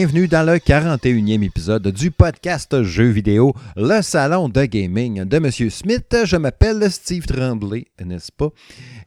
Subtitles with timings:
[0.00, 5.68] Bienvenue dans le 41e épisode du podcast Jeux vidéo, le salon de gaming de Monsieur
[5.68, 6.16] Smith.
[6.24, 8.48] Je m'appelle Steve Tremblay, n'est-ce pas?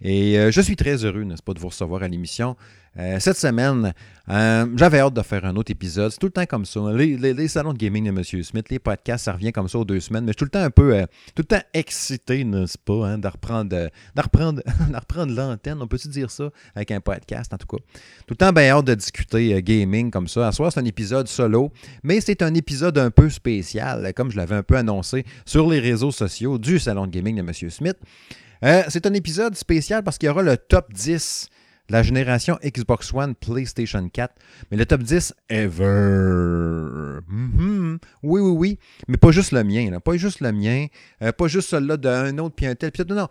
[0.03, 2.55] Et euh, je suis très heureux, n'est-ce pas, de vous recevoir à l'émission.
[2.99, 3.91] Euh, cette semaine,
[4.29, 6.11] euh, j'avais hâte de faire un autre épisode.
[6.11, 6.79] C'est tout le temps comme ça.
[6.93, 8.43] Les, salons de gaming de M.
[8.43, 10.25] Smith, les podcasts, ça revient comme ça aux deux semaines.
[10.25, 13.07] Mais je suis tout le temps un peu, euh, tout le temps excité, n'est-ce pas,
[13.07, 13.89] hein, de reprendre, de
[14.21, 14.61] reprendre,
[14.91, 15.81] de reprendre l'antenne.
[15.81, 17.83] On peut-tu dire ça avec un podcast, en tout cas.
[18.27, 20.47] Tout le temps bien hâte de discuter gaming comme ça.
[20.47, 21.71] À soir, c'est un épisode solo,
[22.03, 25.79] mais c'est un épisode un peu spécial, comme je l'avais un peu annoncé sur les
[25.79, 27.69] réseaux sociaux du salon de gaming de M.
[27.71, 27.97] Smith.
[28.61, 31.49] c'est un épisode spécial parce qu'il y aura le top 10
[31.89, 34.33] la génération Xbox One, PlayStation 4,
[34.71, 35.83] mais le top 10 ever.
[37.29, 37.97] Mm-hmm.
[38.23, 40.87] Oui, oui, oui, mais pas juste le mien, pas juste le mien,
[41.21, 42.91] euh, pas juste celui-là d'un autre puis un tel.
[42.91, 43.27] Puis, non, non.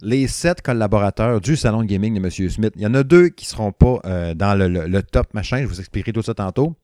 [0.00, 2.30] les sept collaborateurs du salon de gaming de M.
[2.50, 5.60] Smith, il y en a deux qui ne seront pas euh, dans le, top machin,
[5.62, 6.74] je vous expliquerai tout ça tantôt.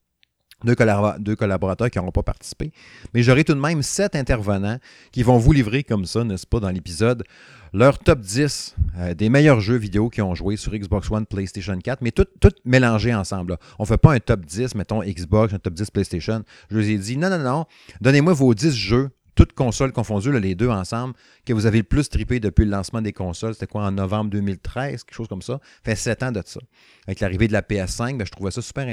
[0.64, 2.70] Deux, collaborateurs qui n'auront pas participé.
[3.12, 4.78] Mais j'aurai tout de même sept intervenants
[5.10, 7.24] qui vont vous livrer comme ça, n'est-ce pas, dans l'épisode,
[7.72, 11.76] leur top 10 euh, des meilleurs jeux vidéo qui ont joué sur Xbox One, PlayStation
[11.78, 13.56] 4, mais tout, tout mélangé ensemble.
[13.78, 16.42] On ne fait pas un top 10, mettons Xbox, un top 10 PlayStation.
[16.70, 17.64] Je vous ai dit, non, non, non,
[18.00, 21.14] donnez-moi vos 10 jeux toutes consoles confondues, les deux ensemble,
[21.46, 23.54] que vous avez le plus trippé depuis le lancement des consoles.
[23.54, 25.60] C'était quoi, en novembre 2013, quelque chose comme ça.
[25.84, 26.60] Fait sept ans de ça.
[27.06, 28.86] Avec l'arrivée de la PS5, ben, je trouvais ça super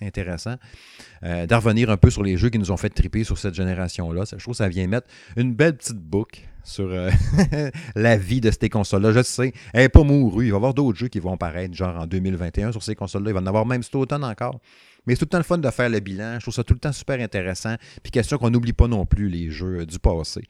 [0.00, 0.56] intéressant
[1.22, 4.24] euh, revenir un peu sur les jeux qui nous ont fait tripper sur cette génération-là.
[4.30, 7.10] Je trouve que ça vient mettre une belle petite boucle sur euh,
[7.94, 9.12] la vie de ces consoles-là.
[9.12, 10.46] Je sais, elle n'est pas mourue.
[10.46, 13.30] Il va y avoir d'autres jeux qui vont apparaître, genre en 2021 sur ces consoles-là.
[13.30, 14.60] Il va en avoir même cet automne encore.
[15.06, 16.34] Mais c'est tout le temps le fun de faire le bilan.
[16.34, 17.74] Je trouve ça tout le temps super intéressant.
[18.02, 20.42] Puis question qu'on n'oublie pas non plus les jeux euh, du passé.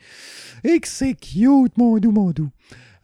[0.63, 2.51] Et que cute, mon doux, mon doux.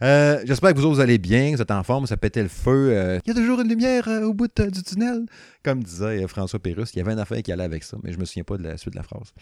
[0.03, 2.91] Euh, j'espère que vous autres allez bien, vous êtes en forme, ça pétait le feu.
[2.93, 5.27] Euh, il y a toujours une lumière au bout du tunnel.
[5.63, 8.19] Comme disait François Pérusse, il y avait une affaire qui allait avec ça, mais je
[8.19, 9.35] me souviens pas de la suite de la phrase.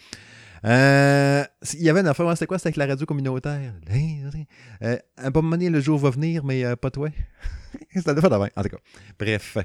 [0.63, 2.57] Il y avait une affaire, c'était quoi?
[2.57, 3.73] C'était avec la radio communautaire.
[4.81, 7.09] Euh, un moment le jour va venir, mais pas toi.
[7.93, 8.77] C'était le d'avant, en tout cas.
[9.17, 9.57] Bref.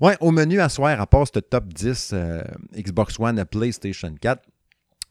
[0.00, 2.42] Ouais, au menu à soir, à part ce top 10 euh,
[2.76, 4.42] Xbox One, PlayStation 4,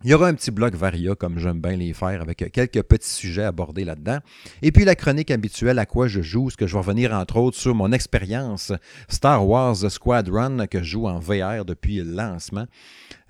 [0.04, 3.10] il y aura un petit bloc Varia, comme j'aime bien les faire, avec quelques petits
[3.10, 4.20] sujets abordés là-dedans.
[4.62, 7.38] Et puis la chronique habituelle à quoi je joue, ce que je vais revenir entre
[7.38, 8.72] autres sur mon expérience
[9.10, 12.68] Star Wars Squadron que je joue en VR depuis le lancement.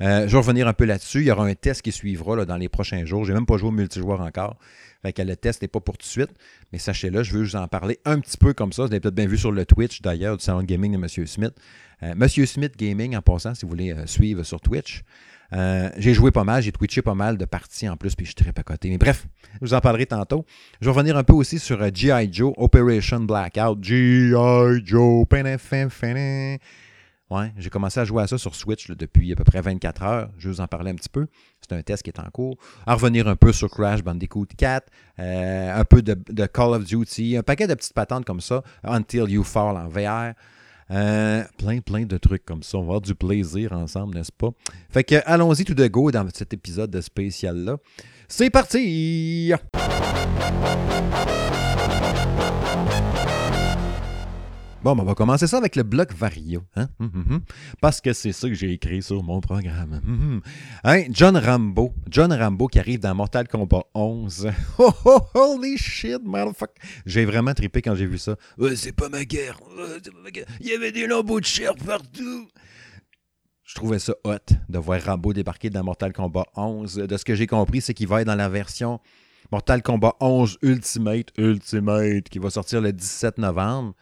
[0.01, 1.21] Euh, je vais revenir un peu là-dessus.
[1.21, 3.23] Il y aura un test qui suivra dans les prochains jours.
[3.23, 4.57] Je n'ai même pas joué au multijoueur encore.
[5.03, 6.31] Le test n'est pas pour tout de suite.
[6.73, 8.83] Mais sachez-le, je veux vous en parler un petit peu comme ça.
[8.83, 11.27] Vous l'avez peut-être bien vu sur le Twitch d'ailleurs du salon de gaming de M.
[11.27, 11.53] Smith.
[12.03, 12.27] Euh, M.
[12.27, 15.03] Smith Gaming, en passant, si vous voulez euh, suivre sur Twitch.
[15.53, 18.31] Euh, j'ai joué pas mal, j'ai twitché pas mal de parties en plus, puis je
[18.31, 18.89] suis très pas côté.
[18.89, 19.27] Mais bref,
[19.61, 20.45] je vous en parlerai tantôt.
[20.81, 22.29] Je vais revenir un peu aussi sur G.I.
[22.31, 23.83] Joe Operation Blackout.
[23.83, 24.81] G.I.
[24.83, 25.25] Joe.
[27.31, 30.29] Ouais, j'ai commencé à jouer à ça sur Switch depuis à peu près 24 heures.
[30.37, 31.25] Je vais vous en parler un petit peu.
[31.59, 32.55] C'est un test qui est en cours.
[32.85, 37.37] À revenir un peu sur Crash Bandicoot 4, euh, un peu de, Call of Duty,
[37.37, 40.33] un paquet de petites patentes comme ça, Until You Fall en VR.
[40.91, 42.77] Euh, plein, plein de trucs comme ça.
[42.77, 44.49] On va avoir du plaisir ensemble, n'est-ce pas?
[44.89, 47.77] Fait que allons-y tout de go dans cet épisode de spécial-là.
[48.27, 49.53] C'est parti!
[54.85, 56.61] Bon, ben, on va commencer ça avec le bloc Vario.
[56.75, 56.89] Hein?
[56.99, 57.41] Hum, hum, hum.
[57.81, 59.99] Parce que c'est ça que j'ai écrit sur mon programme.
[60.83, 61.05] Hein?
[61.09, 61.91] John Rambo.
[62.07, 64.51] John Rambo qui arrive dans Mortal Kombat 11.
[64.77, 66.79] Oh, holy shit, motherfucker.
[67.07, 68.35] J'ai vraiment trippé quand j'ai vu ça.
[68.75, 69.59] c'est pas ma guerre.
[70.59, 72.47] Il y avait des lambeaux de chair partout.
[73.63, 76.97] Je trouvais ça hot de voir Rambo débarquer dans Mortal Kombat 11.
[76.97, 78.99] De ce que j'ai compris, c'est qu'il va être dans la version
[79.51, 83.95] Mortal Kombat 11 Ultimate, Ultimate, qui va sortir le 17 novembre.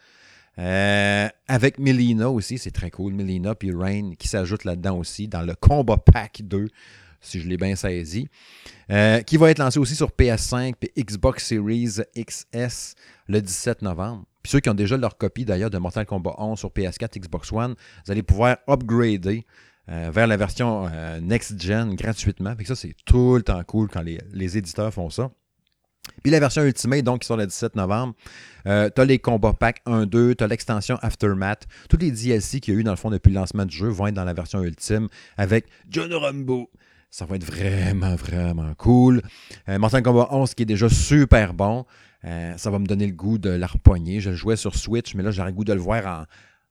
[0.58, 3.12] Euh, avec Melina aussi, c'est très cool.
[3.12, 6.68] Melina puis Rain qui s'ajoute là-dedans aussi dans le Combat Pack 2,
[7.20, 8.28] si je l'ai bien saisi.
[8.90, 12.94] Euh, qui va être lancé aussi sur PS5 et Xbox Series XS
[13.28, 14.24] le 17 novembre.
[14.42, 17.50] Puis ceux qui ont déjà leur copie d'ailleurs de Mortal Kombat 11 sur PS4, Xbox
[17.50, 17.74] One,
[18.04, 19.46] vous allez pouvoir upgrader
[19.88, 20.88] euh, vers la version
[21.22, 22.54] Next Gen gratuitement.
[22.64, 25.30] Ça, c'est tout le temps cool quand les éditeurs font ça.
[26.22, 28.14] Puis la version Ultimate, donc, qui sort le 17 novembre,
[28.66, 31.66] euh, tu les combats pack 1-2, tu l'extension Aftermath.
[31.88, 33.88] Tous les DLC qu'il y a eu, dans le fond, depuis le lancement du jeu
[33.88, 36.70] vont être dans la version Ultime avec John Rambo.
[37.10, 39.22] Ça va être vraiment, vraiment cool.
[39.68, 41.84] Euh, Mortal Kombat 11 qui est déjà super bon.
[42.24, 44.20] Euh, ça va me donner le goût de la repogner.
[44.20, 46.24] Je jouais sur Switch, mais là, j'aurais le goût de le voir en,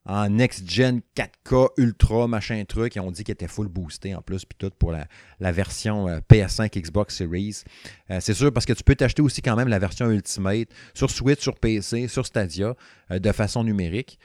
[0.05, 2.97] en next-gen 4K ultra, machin truc.
[2.97, 6.19] Et on dit qu'il était full boosté en plus, puis tout pour la, version euh,
[6.29, 7.63] PS5 Xbox Series.
[8.11, 11.09] Euh, c'est sûr parce que tu peux t'acheter aussi quand même la version Ultimate sur
[11.09, 12.75] Switch, sur PC, sur Stadia,
[13.11, 14.19] euh, de façon numérique.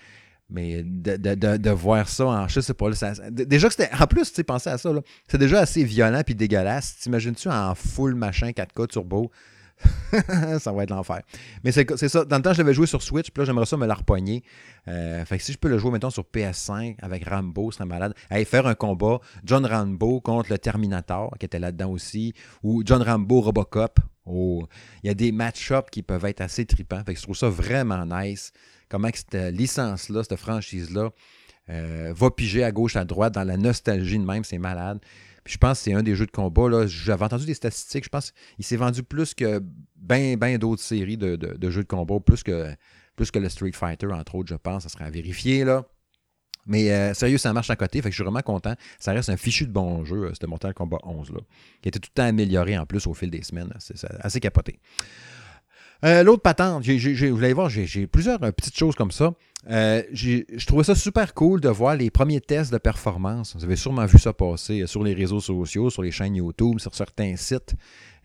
[0.50, 2.88] Mais de, voir ça en je sais pas.
[2.88, 3.94] Là, ça, déjà que c'était.
[3.94, 4.90] En plus, tu sais, penser à ça.
[5.30, 6.96] C'est déjà assez violent puis dégueulasse.
[7.00, 9.30] T'imagines-tu en full machin 4K turbo?
[10.58, 11.22] ça va être l'enfer.
[11.64, 12.24] Mais c'est ça.
[12.24, 14.42] Dans le temps, je l'avais joué sur Switch, puis là, j'aimerais ça me la repogner.
[14.88, 17.88] Euh, fait que si je peux le jouer, mettons, sur PS5 avec Rambo, ce serait
[17.88, 18.14] malade.
[18.30, 23.02] Allez, faire un combat John Rambo contre le Terminator, qui était là-dedans aussi, ou John
[23.02, 24.00] Rambo Robocop.
[24.26, 24.66] Oh,
[25.02, 27.02] il y a des match-ups qui peuvent être assez tripants.
[27.04, 28.52] Fait que je trouve ça vraiment nice.
[28.88, 31.10] Comment cette licence-là, cette franchise-là,
[31.70, 35.00] euh, va piger à gauche, à droite, dans la nostalgie de même, c'est malade.
[35.48, 36.86] Je pense que c'est un des jeux de combat.
[36.86, 38.04] J'avais entendu des statistiques.
[38.04, 39.62] Je pense qu'il s'est vendu plus que
[39.96, 42.74] bien ben, d'autres séries de, jeux de combat, plus que,
[43.18, 44.82] le Street Fighter, entre autres, je pense.
[44.82, 45.64] Ça serait à vérifier.
[45.64, 45.84] là.
[46.66, 48.02] Mais euh, sérieux, ça marche à côté.
[48.04, 48.74] Je suis vraiment content.
[48.98, 51.40] Ça reste un fichu de bon jeu, euh, ce Mortal Kombat 11, là,
[51.80, 53.72] qui a été tout le temps amélioré en plus au fil des semaines.
[53.78, 54.78] C'est assez capoté.
[56.04, 59.32] Euh, l'autre patente, vous allez voir, j'ai plusieurs petites choses comme ça.
[59.70, 63.54] Euh, je trouvais ça super cool de voir les premiers tests de performance.
[63.54, 66.94] Vous avez sûrement vu ça passer sur les réseaux sociaux, sur les chaînes YouTube, sur
[66.94, 67.74] certains sites,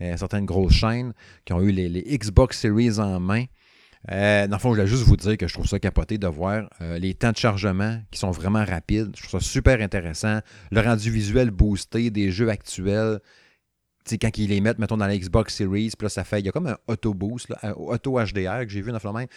[0.01, 1.13] euh, certaines grosses chaînes
[1.43, 3.45] qui ont eu les, Xbox Series en main.
[4.11, 6.27] Euh, dans le fond, je voulais juste vous dire que je trouve ça capoté de
[6.27, 9.11] voir les temps de chargement qui sont vraiment rapides.
[9.15, 10.39] Je trouve ça super intéressant.
[10.71, 13.19] Le rendu visuel boosté des jeux actuels.
[14.21, 16.39] quand ils les mettent, mettons, dans la Xbox Series, puis là, ça fait.
[16.39, 19.27] Il y a comme un auto boost, un auto HDR que j'ai vu dans le.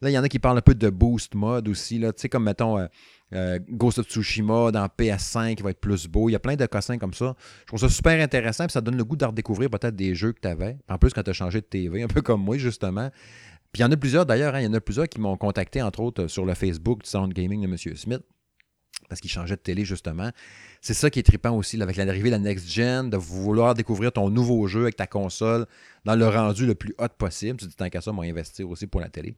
[0.00, 1.98] Là, il y en a qui parlent un peu de boost mode aussi.
[2.00, 2.86] Tu sais, comme mettons euh,
[3.32, 6.28] euh, Ghost of Tsushima dans PS5 qui va être plus beau.
[6.28, 7.34] Il y a plein de cossins comme ça.
[7.62, 8.64] Je trouve ça super intéressant.
[8.64, 10.76] Puis ça donne le goût de redécouvrir peut-être des jeux que tu avais.
[10.88, 13.10] En plus, quand tu as changé de TV, un peu comme moi, justement.
[13.72, 14.54] Puis il y en a plusieurs d'ailleurs.
[14.54, 17.10] Hein, il y en a plusieurs qui m'ont contacté, entre autres, sur le Facebook du
[17.10, 17.96] Sound Gaming de M.
[17.96, 18.22] Smith
[19.08, 20.30] parce qu'il changeait de télé, justement.
[20.80, 24.12] C'est ça qui est trippant aussi, avec l'arrivée de la next gen, de vouloir découvrir
[24.12, 25.66] ton nouveau jeu avec ta console
[26.04, 27.58] dans le rendu le plus haut possible.
[27.58, 29.34] Tu dis, tant qu'à ça, moi, investir aussi pour la télé.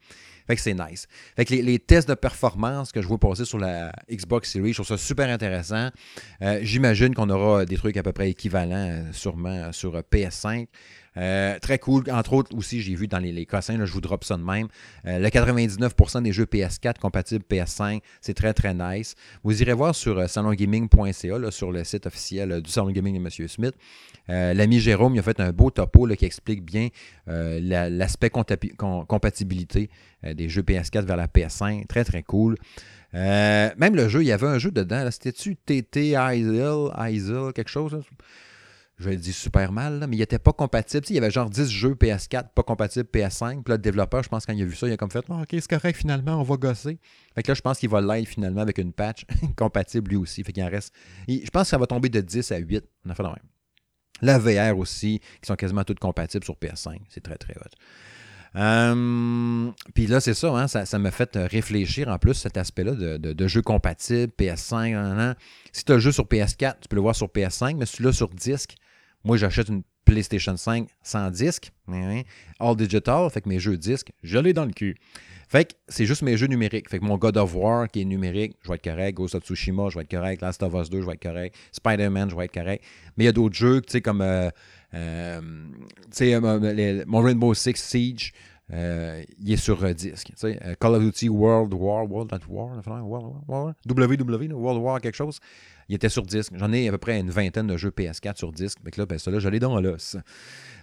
[0.46, 1.06] Fait que c'est nice.
[1.36, 4.82] Fait que les, tests de performance que je vois passer sur la Xbox Series, je
[4.82, 5.90] trouve ça super intéressant.
[6.42, 10.66] Euh, j'imagine qu'on aura des trucs à peu près équivalents, euh, sûrement, sur euh, PS5.
[11.16, 12.04] Euh, très cool.
[12.10, 14.68] Entre autres, aussi, j'ai vu dans les, les cossins, je vous drop ça de même.
[15.06, 19.14] Euh, le 99% des jeux PS4 compatibles PS5, c'est très, très nice.
[19.42, 23.48] Vous irez voir sur euh, salongaming.ca, sur le site officiel du Salon Gaming de M.
[23.48, 23.74] Smith.
[24.28, 26.88] L'ami Jérôme il a fait un beau topo qui explique bien
[27.26, 29.88] l'aspect compatibilité
[30.24, 31.86] des jeux PS4 vers la PS5.
[31.86, 32.56] Très, très cool.
[33.12, 35.08] même le jeu, il y avait un jeu dedans.
[35.12, 38.00] C'était-tu TT Isle, quelque chose?
[38.98, 41.04] Je le dis super mal, mais il n'était pas compatible.
[41.10, 43.62] il y avait genre 10 jeux PS4 pas compatibles PS5.
[43.62, 45.24] Puis là, le développeur, je pense, quand il a vu ça, il a comme fait
[45.28, 46.98] ah, OK, c'est correct, finalement, on va gosser.
[47.34, 49.26] Fait que là, je pense qu'il va live finalement avec une patch
[49.56, 50.42] compatible lui aussi.
[50.42, 50.94] Fait qu'il en reste.
[51.28, 52.84] je pense que ça va tomber de 10 à 8.
[53.04, 53.38] On a fait la même.
[54.22, 57.00] La VR aussi, qui sont quasiment toutes compatibles sur PS5.
[57.10, 58.58] C'est très, très hot.
[58.58, 63.18] Hum, puis là, c'est ça, hein, ça, m'a fait réfléchir en plus cet aspect-là de,
[63.18, 65.34] de, jeux compatibles, PS5.
[65.72, 67.96] Si tu as le jeu sur PS4, tu peux le voir sur PS5, mais si
[67.98, 68.76] tu sur disque,
[69.26, 71.72] moi, j'achète une PlayStation 5 sans disque,
[72.60, 74.94] all digital, fait que mes jeux disques, je l'ai dans le cul.
[75.48, 76.88] Fait que c'est juste mes jeux numériques.
[76.88, 79.16] Fait que mon God of War qui est numérique, je vais être correct.
[79.16, 80.42] Ghost of Tsushima, je vais être correct.
[80.42, 81.56] Last of Us 2, je vais être correct.
[81.72, 82.84] Spider-Man, je vais être correct.
[83.16, 84.50] Mais il y a d'autres jeux, tu sais, comme euh,
[84.94, 85.40] euh,
[86.20, 88.32] euh mon Rainbow Six Siege,
[88.72, 90.32] euh, il est sur disque.
[90.80, 95.40] Call of Duty World War, World at War, World War, WW, World War, quelque chose
[95.88, 96.52] il était sur disque.
[96.56, 98.78] J'en ai à peu près une vingtaine de jeux PS4 sur disque.
[98.84, 100.16] Fait que là, ben, là, je l'ai dans l'os.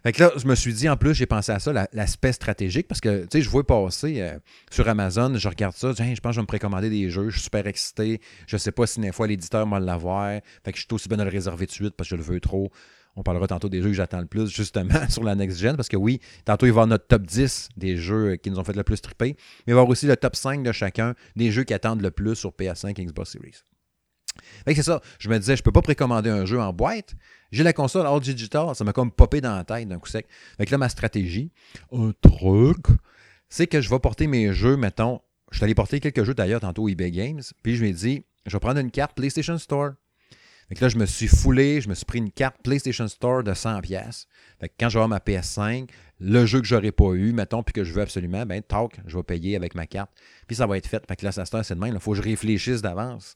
[0.04, 2.88] Fait que là, je me suis dit, en plus, j'ai pensé à ça, l'aspect stratégique,
[2.88, 4.38] parce que, tu sais, je vois passer euh,
[4.70, 7.36] sur Amazon, je regarde ça, je pense que je vais me précommander des jeux, je
[7.36, 10.84] suis super excité, je sais pas si des fois l'éditeur va l'avoir, fait que je
[10.84, 12.70] suis aussi bien de le réserver de suite parce que je le veux trop.
[13.16, 15.90] On parlera tantôt des jeux que j'attends le plus, justement, sur la next gen, parce
[15.90, 18.64] que oui, tantôt, il va y avoir notre top 10 des jeux qui nous ont
[18.64, 19.36] fait le plus triper, mais
[19.68, 22.12] il va y avoir aussi le top 5 de chacun des jeux qui attendent le
[22.12, 23.64] plus sur PS5 et Xbox Series
[24.68, 25.02] c'est ça.
[25.20, 27.16] Je me disais, je peux pas précommander un jeu en boîte.
[27.52, 28.76] J'ai la console all digital.
[28.76, 30.28] Ça m'a comme popé dans la tête d'un coup sec.
[30.58, 31.52] Fait là, ma stratégie,
[31.92, 32.86] un truc,
[33.50, 35.22] c'est que je vais porter mes jeux, mettons.
[35.52, 37.42] Je suis allé porter quelques jeux d'ailleurs tantôt eBay Games.
[37.62, 39.92] Puis je me dis, je vais prendre une carte PlayStation Store.
[40.74, 43.54] Fait là, je me suis foulé, je me suis pris une carte PlayStation Store de
[43.54, 44.26] 100$.
[44.60, 45.88] Fait que quand je vais ma PS5,
[46.20, 49.16] le jeu que j'aurais pas eu, mettons, puis que je veux absolument, ben, talk, je
[49.16, 50.10] vais payer avec ma carte.
[50.48, 51.06] Puis ça va être fait.
[51.08, 51.94] Fait que là, ça c'est de même.
[51.94, 53.36] Il faut que je réfléchisse d'avance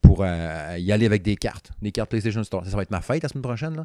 [0.00, 2.64] pour euh, y aller avec des cartes, des cartes PlayStation Store.
[2.64, 3.76] Ça, va être ma fête la semaine prochaine.
[3.76, 3.84] Là.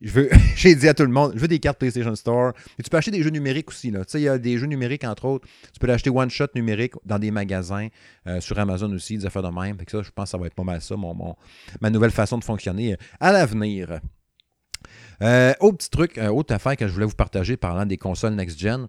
[0.56, 2.52] j'ai dit à tout le monde, je veux des cartes PlayStation Store.
[2.78, 3.90] Et tu peux acheter des jeux numériques aussi.
[3.90, 5.48] Tu sais, il y a des jeux numériques, entre autres.
[5.72, 7.88] Tu peux l'acheter one shot numérique dans des magasins,
[8.26, 9.76] euh, sur Amazon aussi, des affaires de même.
[9.88, 11.36] ça, je pense que ça va être pas mal ça, mon,
[11.80, 14.00] ma nouvelle façon de fonctionner euh, à l'avenir.
[15.22, 18.34] Euh, autre petit truc, euh, autre affaire que je voulais vous partager parlant des consoles
[18.34, 18.86] next-gen.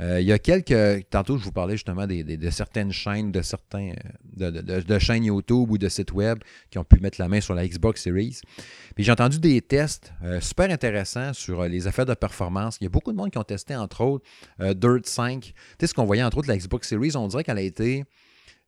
[0.00, 1.08] Euh, il y a quelques.
[1.10, 3.94] Tantôt, je vous parlais justement des, de certaines chaînes, de certains.
[4.36, 6.38] De, chaînes YouTube ou de sites web
[6.70, 8.40] qui ont pu mettre la main sur la Xbox Series.
[8.94, 12.78] Puis j'ai entendu des tests super intéressants sur les affaires de performance.
[12.80, 14.24] Il y a beaucoup de monde qui ont testé, entre autres,
[14.60, 15.40] Dirt 5.
[15.42, 18.04] Tu sais, ce qu'on voyait, entre autres, la Xbox Series, on dirait qu'elle a été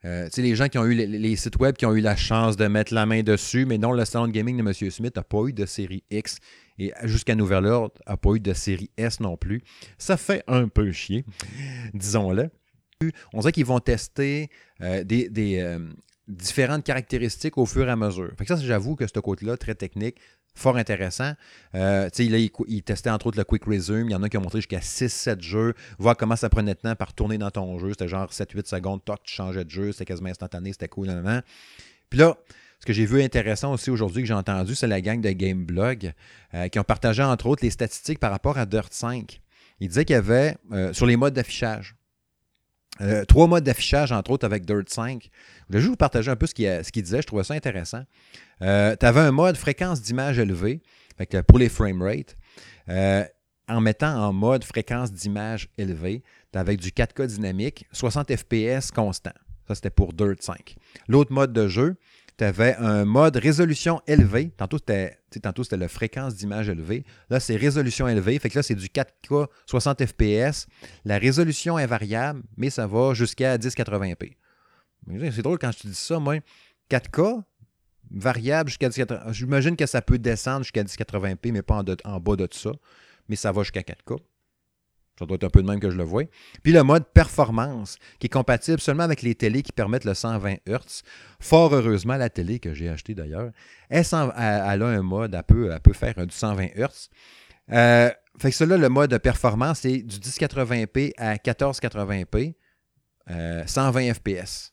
[0.04, 2.66] euh, les gens qui ont eu les, sites web qui ont eu la chance de
[2.66, 4.90] mettre la main dessus, mais non, le salon de gaming de M.
[4.90, 6.38] Smith n'a pas eu de série X
[6.78, 9.62] et jusqu'à nouvel ordre, n'a pas eu de série S non plus.
[9.98, 11.24] Ça fait un peu chier,
[11.92, 12.50] disons-le.
[13.32, 14.50] On dirait qu'ils vont tester
[14.82, 15.78] euh, des, euh,
[16.28, 18.30] différentes caractéristiques au fur et à mesure.
[18.38, 20.18] Fait que ça, j'avoue que ce côté-là, très technique,
[20.54, 21.32] fort intéressant.
[21.74, 24.08] Euh, il, il, testait entre autres le Quick Resume.
[24.08, 25.74] Il y en a qui ont montré jusqu'à 6-7 jeux.
[25.98, 27.90] Voir comment ça prenait de temps par tourner dans ton jeu.
[27.90, 29.92] C'était genre 7-8 secondes, toc, tu changeais de jeu.
[29.92, 31.08] C'était quasiment instantané, c'était cool.
[32.08, 32.36] Puis là,
[32.80, 36.12] ce que j'ai vu intéressant aussi aujourd'hui que j'ai entendu, c'est la gang de Gameblog
[36.54, 39.40] euh, qui ont partagé entre autres les statistiques par rapport à Dirt 5.
[39.80, 41.96] Ils disaient qu'il y avait euh, sur les modes d'affichage.
[43.00, 45.30] Euh, trois modes d'affichage, entre autres, avec Dirt 5.
[45.32, 47.22] Je voulais juste vous partager un peu ce qu'il disait.
[47.22, 48.02] Je trouvais ça intéressant.
[48.62, 50.82] Euh, tu avais un mode fréquence d'image élevée
[51.46, 52.36] pour les frame rates.
[52.88, 53.24] Euh,
[53.68, 59.32] en mettant en mode fréquence d'image élevée, avais du 4K dynamique, 60 FPS constant.
[59.68, 60.74] Ça, c'était pour Dirt 5.
[61.06, 61.96] L'autre mode de jeu,
[62.40, 64.50] tu avais un mode résolution élevée.
[64.56, 67.04] Tantôt, c'était, la fréquence d'image élevée.
[67.28, 68.38] Là, c'est résolution élevée.
[68.38, 70.66] Fait que là, c'est du 4K 60 FPS.
[71.04, 74.38] La résolution est variable, mais ça va jusqu'à 1080p.
[75.32, 76.36] C'est drôle quand je te dis ça, moi.
[76.90, 77.42] 4K,
[78.10, 79.32] variable jusqu'à 1080.
[79.32, 82.70] J'imagine que ça peut descendre jusqu'à 1080p, mais pas en, en bas de ça.
[83.28, 84.16] Mais ça va jusqu'à 4K.
[85.20, 86.24] Ça doit être un peu de même que je le vois.
[86.62, 90.54] Puis le mode performance, qui est compatible seulement avec les télés qui permettent le 120
[90.66, 91.02] Hz.
[91.38, 93.50] Fort heureusement, la télé que j'ai achetée d'ailleurs,
[93.90, 97.10] elle, a un mode, elle peut, peut faire du 120 Hz.
[97.70, 102.54] Euh, fait que cela, le mode performance, c'est du 1080p à 1480p,
[103.66, 104.72] 120 fps.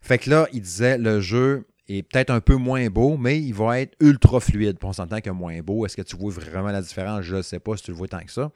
[0.00, 3.54] Fait que là, il disait le jeu est peut-être un peu moins beau, mais il
[3.54, 4.76] va être ultra fluide.
[4.82, 5.86] on s'entend que moins beau.
[5.86, 7.22] Est-ce que tu vois vraiment la différence?
[7.22, 8.50] Je ne sais pas si tu le vois tant que ça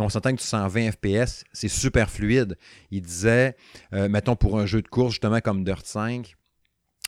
[0.00, 2.56] on s'entend que tu 120 FPS, c'est super fluide.
[2.90, 3.56] Il disait,
[3.92, 6.36] euh, mettons pour un jeu de course, justement comme Dirt 5,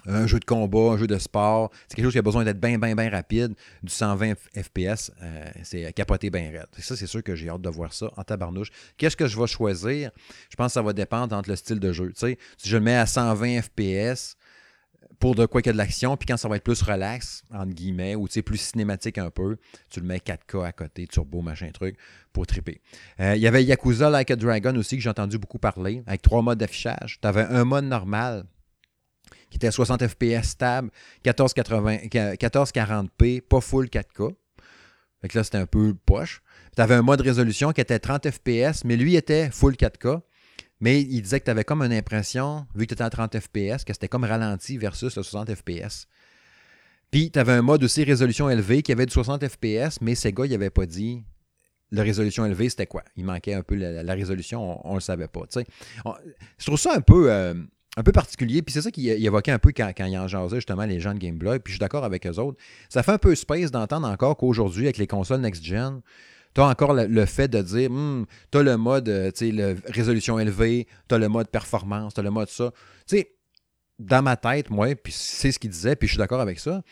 [0.07, 2.61] un jeu de combat, un jeu de sport, c'est quelque chose qui a besoin d'être
[2.61, 3.55] bien, bien, bien rapide.
[3.83, 6.67] Du 120 FPS, euh, c'est capoté bien raide.
[6.79, 8.71] Ça, c'est sûr que j'ai hâte de voir ça en tabarnouche.
[8.97, 10.11] Qu'est-ce que je vais choisir?
[10.51, 12.13] Je pense que ça va dépendre entre le style de jeu.
[12.17, 14.37] si je le mets à 120 FPS,
[15.23, 17.45] pour de quoi qu'il y a de l'action, puis quand ça va être plus relax,
[17.55, 19.57] entre guillemets, ou plus cinématique un peu,
[19.89, 21.97] tu le mets 4K à côté, turbo, machin truc,
[22.33, 22.81] pour triper.
[23.21, 26.23] Euh, il y avait Yakuza Like a Dragon aussi, que j'ai entendu beaucoup parler, avec
[26.23, 27.21] trois modes d'affichage.
[27.23, 28.47] Tu avais un mode normal,
[29.49, 30.91] qui était 60 FPS stable,
[31.25, 34.35] 1440p, pas full 4K.
[35.21, 36.43] Fait que là, c'était un peu poche.
[36.75, 40.23] Tu avais un mode résolution qui était 30 FPS, mais lui était full 4K.
[40.83, 43.39] Mais il disait que tu avais comme une impression, vu que tu étais à 30
[43.39, 46.09] FPS, que c'était comme ralenti versus le 60 FPS.
[47.13, 50.45] Puis tu avais un mode aussi résolution élevée qui avait du 60 FPS, mais Sega,
[50.45, 51.23] il n'avait pas dit
[51.93, 53.05] la résolution élevée, c'était quoi?
[53.17, 55.43] Il manquait un peu la, résolution, on ne le savait pas.
[55.55, 57.55] je trouve ça un peu, euh,
[57.97, 60.57] un peu particulier, puis c'est ça qu'il évoquait un peu quand, quand il en jasait
[60.57, 62.59] justement les gens de Gameblog, puis je suis d'accord avec eux autres.
[62.89, 66.01] Ça fait un peu space d'entendre encore qu'aujourd'hui, avec les consoles next-gen,
[66.55, 70.87] tu as encore le, fait de dire, hmm, tu as le mode euh, résolution élevée,
[71.09, 72.73] tu as le mode performance, tu as le mode ça.
[73.07, 73.31] Sais,
[73.99, 76.83] dans ma tête, moi, puis c'est ce qu'il disait, puis je suis d'accord avec ça.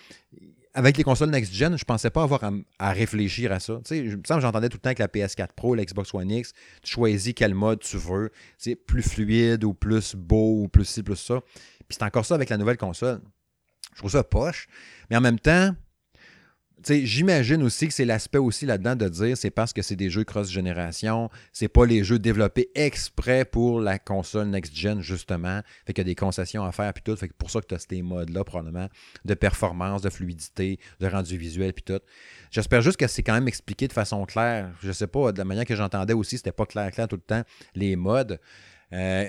[0.73, 2.49] Avec les consoles next-gen, je pensais pas avoir
[2.79, 3.81] à, réfléchir à ça.
[3.85, 6.53] Tu sais, semble j'entendais tout le temps avec la PS4 Pro, l'Xbox One X,
[6.83, 11.03] tu choisis quel mode tu veux, tu plus fluide ou plus beau ou plus ci,
[11.03, 11.41] plus ça.
[11.89, 13.21] Puis c'est encore ça avec la nouvelle console.
[13.95, 14.69] Je trouve ça poche.
[15.11, 15.75] Mais en même temps,
[16.89, 20.25] J'imagine aussi que c'est l'aspect aussi là-dedans de dire c'est parce que c'est des jeux
[20.25, 25.61] cross-génération, c'est pas les jeux développés exprès pour la console next-gen, justement.
[25.87, 27.17] Fait qu'il y a des concessions à faire, puis tout.
[27.17, 28.89] Fait que pour ça que tu as ces modes-là, probablement,
[29.25, 32.01] de performance, de fluidité, de rendu visuel, puis tout.
[32.51, 34.71] J'espère juste que c'est quand même expliqué de façon claire.
[34.83, 37.23] Je sais pas, de la manière que j'entendais aussi, c'était pas clair, clair tout le
[37.23, 37.43] temps,
[37.75, 38.41] les modes.
[38.93, 39.29] Euh,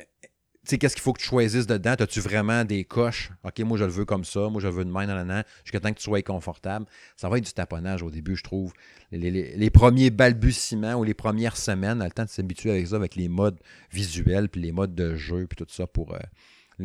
[0.70, 1.96] sais, qu'est-ce qu'il faut que tu choisisses dedans?
[1.98, 3.32] As-tu vraiment des coches?
[3.44, 4.50] OK, moi, je le veux comme ça.
[4.50, 6.86] Moi, je veux de main, nan, jusqu'à temps que tu sois confortable.
[7.18, 8.74] Ça va être du taponnage au début, je trouve.
[9.12, 13.28] Les, premiers balbutiements ou les premières semaines, le temps de s'habituer avec ça, avec les
[13.28, 13.60] modes
[13.92, 16.20] visuels, puis les modes de jeu, puis tout ça pour euh,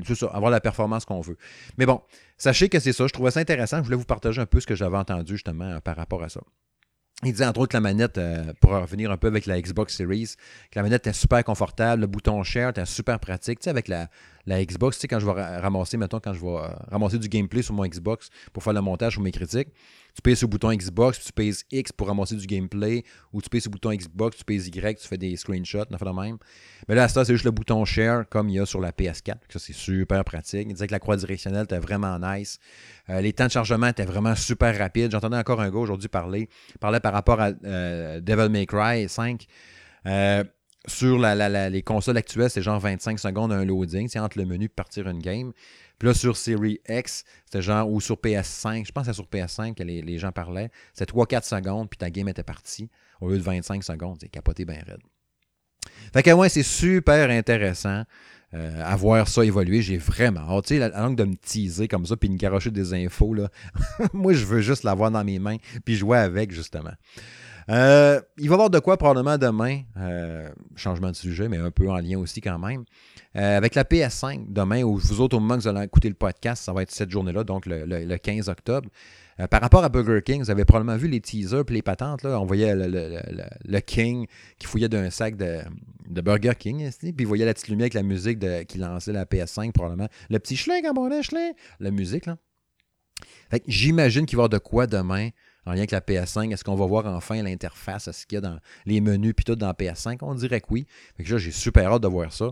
[0.05, 1.37] tout ça, avoir la performance qu'on veut.
[1.79, 2.01] Mais bon,
[2.39, 3.07] sachez que c'est ça.
[3.07, 3.79] Je trouvais ça intéressant.
[3.79, 6.41] Je voulais vous partager un peu ce que j'avais entendu justement par rapport à ça.
[7.23, 9.97] Il disait entre autres que la manette, euh, pour revenir un peu avec la Xbox
[9.97, 10.35] Series,
[10.71, 13.61] que la manette était super confortable, le bouton share était super pratique.
[13.61, 14.09] Tu sais, avec la,
[14.47, 17.29] la Xbox, tu sais, quand je vais ramasser, mettons, quand je vais euh, ramasser du
[17.29, 19.69] gameplay sur mon Xbox pour faire le montage sur mes critiques,
[20.15, 23.51] tu payes sur le bouton Xbox, tu payes X pour ramasser du gameplay, ou tu
[23.51, 26.11] payes sur le bouton Xbox, tu payes Y, tu fais des screenshots, on fait de
[26.11, 26.39] même.
[26.89, 29.35] Mais là, ça, c'est juste le bouton Share, comme il y a sur la PS4.
[29.49, 30.67] Ça, c'est super pratique.
[30.69, 32.59] Il disait que la croix directionnelle était vraiment nice.
[33.11, 35.11] Euh, les temps de chargement étaient vraiment super rapides.
[35.13, 36.49] J'entendais encore un gars aujourd'hui parler,
[36.81, 39.47] parlait par rapport à euh, Devil May Cry 5.
[40.07, 40.45] Euh,
[40.87, 44.09] sur les consoles actuelles, c'est genre 25 secondes un loading.
[44.09, 45.53] C'est entre le menu et partir une game.
[45.99, 49.27] Puis là, sur Series X, c'était genre, ou sur PS5, je pense que c'est sur
[49.27, 52.91] PS5 que les, gens parlaient, c'était 3-4 secondes, puis ta game était partie,
[53.21, 54.19] au lieu de 25 secondes.
[54.21, 55.01] C'est capoté bien raide.
[56.13, 58.05] Fait que ouais, c'est super intéressant
[58.55, 59.81] euh, à voir ça évoluer.
[59.81, 60.61] J'ai vraiment.
[60.61, 63.35] Tu sais, la langue de me teaser comme ça, puis me garocher des infos,
[64.13, 66.93] moi, je veux juste l'avoir dans mes mains, puis jouer avec, justement.
[67.69, 69.83] Euh, il va y avoir de quoi probablement demain.
[69.97, 72.85] Euh, changement de sujet, mais un peu en lien aussi quand même.
[73.35, 76.15] Euh, avec la PS5, demain, ou vous autres, au moment que vous allez écouter le
[76.15, 78.89] podcast, ça va être cette journée-là, donc le, 15 octobre.
[79.51, 82.23] par rapport à Burger King, vous avez probablement vu les teasers et les patentes.
[82.23, 82.41] Là.
[82.41, 84.27] On voyait le, King
[84.59, 85.63] qui fouillait d'un sac de,
[86.09, 89.73] Burger King, puis il voyait la petite lumière avec la musique qui lançait la PS5,
[89.73, 90.09] probablement.
[90.31, 92.27] Le petit schling en bon schling, la musique.
[92.27, 92.39] là.
[93.67, 95.31] j'imagine qu'il va y avoir de quoi demain
[95.67, 96.53] en lien avec la PS5.
[96.53, 98.09] Est-ce qu'on va voir enfin l'interface?
[98.09, 100.19] Est-ce qu'il y a dans les menus puis tout dans la PS5?
[100.23, 100.87] On dirait que oui.
[101.19, 102.51] J'ai super hâte de voir ça.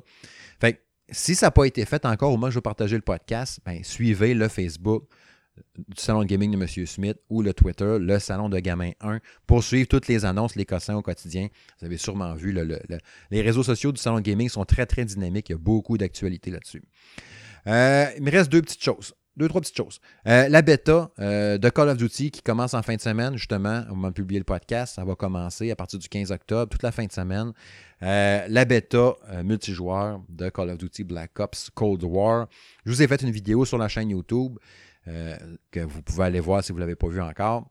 [0.60, 0.78] Fait que
[1.10, 3.60] si ça n'a pas été fait encore au moment où je vais partager le podcast,
[3.64, 5.04] ben, suivez le Facebook
[5.76, 6.86] du Salon de Gaming de M.
[6.86, 10.64] Smith ou le Twitter, le Salon de Gamin 1, pour suivre toutes les annonces, les
[10.64, 11.48] cossins au quotidien.
[11.78, 12.52] Vous avez sûrement vu,
[13.30, 15.50] les réseaux sociaux du Salon de Gaming sont très, très dynamiques.
[15.50, 16.82] Il y a beaucoup d'actualités là-dessus.
[17.68, 20.00] Euh, il me reste deux petites choses deux, trois petites choses.
[20.26, 23.84] Euh, la bêta euh, de Call of Duty qui commence en fin de semaine, justement,
[23.90, 26.92] on va publier le podcast, ça va commencer à partir du 15 octobre, toute la
[26.92, 27.52] fin de semaine.
[28.02, 32.48] Euh, la bêta multijoueur de Call of Duty Black Ops Cold War.
[32.84, 34.58] Je vous ai fait une vidéo sur la chaîne YouTube
[35.70, 37.70] que vous pouvez aller voir si vous ne l'avez pas vu encore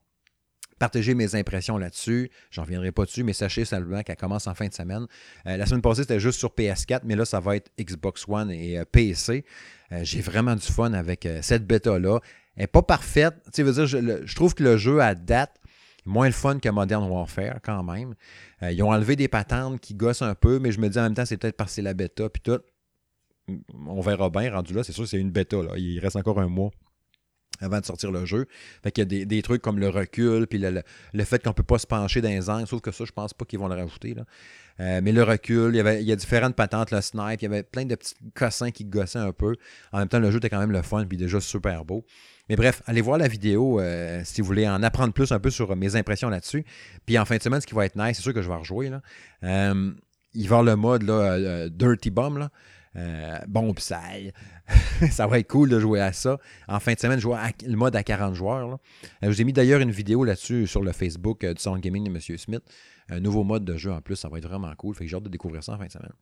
[0.80, 2.30] partager mes impressions là-dessus.
[2.52, 5.06] J'en reviendrai pas dessus, mais sachez simplement qu'elle commence en fin de semaine.
[5.46, 8.82] la semaine passée, c'était juste sur PS4, mais là, ça va être Xbox One et
[8.92, 9.46] PC.
[9.94, 12.20] Euh, j'ai vraiment du fun avec euh, cette bêta-là.
[12.56, 13.36] Elle n'est pas parfaite.
[13.56, 15.60] Je, trouve que le jeu à date
[16.06, 18.16] moins le fun que Modern Warfare quand même.
[18.62, 21.04] Euh, ils ont enlevé des patentes qui gossent un peu, mais je me dis en
[21.04, 22.60] même temps, c'est peut-être parce que c'est la bêta puis tout.
[23.74, 24.84] On verra bien rendu là.
[24.84, 25.62] C'est sûr, c'est une bêta.
[25.62, 25.74] Là.
[25.78, 26.72] Il reste encore un mois
[27.62, 28.46] avant de sortir le jeu.
[28.84, 31.64] Fait qu'il y a des, trucs comme le recul, puis le, fait qu'on ne peut
[31.64, 33.76] pas se pencher dans les angles, sauf que ça, je pense pas qu'ils vont le
[33.76, 34.16] rajouter.
[34.80, 37.44] Euh, mais le recul, il y, avait, il y a différentes patentes, le snipe, il
[37.44, 39.56] y avait plein de petits cossins qui gossaient un peu.
[39.92, 42.06] En même temps, le jeu était quand même le fun, puis déjà super beau.
[42.50, 45.50] Mais bref, allez voir la vidéo euh, si vous voulez en apprendre plus un peu
[45.50, 46.66] sur mes impressions là-dessus.
[47.06, 48.56] Puis en fin de semaine, ce qui va être nice, c'est sûr que je vais
[48.56, 48.90] rejouer.
[48.90, 49.02] Là.
[49.44, 49.92] Euh,
[50.34, 52.50] il va y avoir le mode Dirty Bomb.
[52.96, 54.02] Euh, bon, ça,
[55.12, 56.38] ça va être cool de jouer à ça.
[56.68, 58.78] En fin de semaine, je joue le mode à 40 joueurs.
[59.22, 62.04] Je vous ai mis d'ailleurs une vidéo là-dessus sur le Facebook euh, du Sound Gaming
[62.04, 62.38] de M.
[62.38, 62.64] Smith.
[63.10, 64.96] Un nouveau mode de jeu en plus, ça va être vraiment cool.
[64.96, 66.14] Fait que j'ai hâte de découvrir ça en fin de semaine.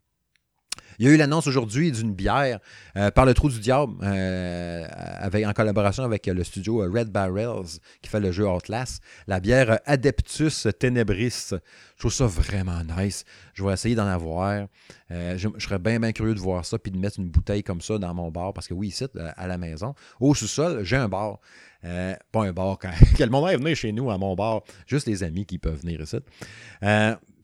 [1.00, 2.60] Il y a eu l'annonce aujourd'hui d'une bière
[2.98, 4.86] euh, par le Trou du Diable euh,
[5.20, 9.02] avec, en collaboration avec le studio Red Barrels qui fait le jeu Outlast.
[9.28, 11.50] La bière Adeptus Tenebris.
[11.52, 13.26] Je trouve ça vraiment nice.
[13.54, 14.68] Je vais essayer d'en avoir.
[15.12, 17.82] Euh, je, serais bien, bien curieux de voir ça puis de mettre une bouteille comme
[17.82, 21.10] ça dans mon bar parce que oui, ici, à la maison, au sous-sol, j'ai un
[21.10, 21.40] bar.
[21.82, 25.24] pas un bar, quand, quel moment est venir chez nous à mon bar, juste les
[25.24, 26.18] amis qui peuvent venir ici.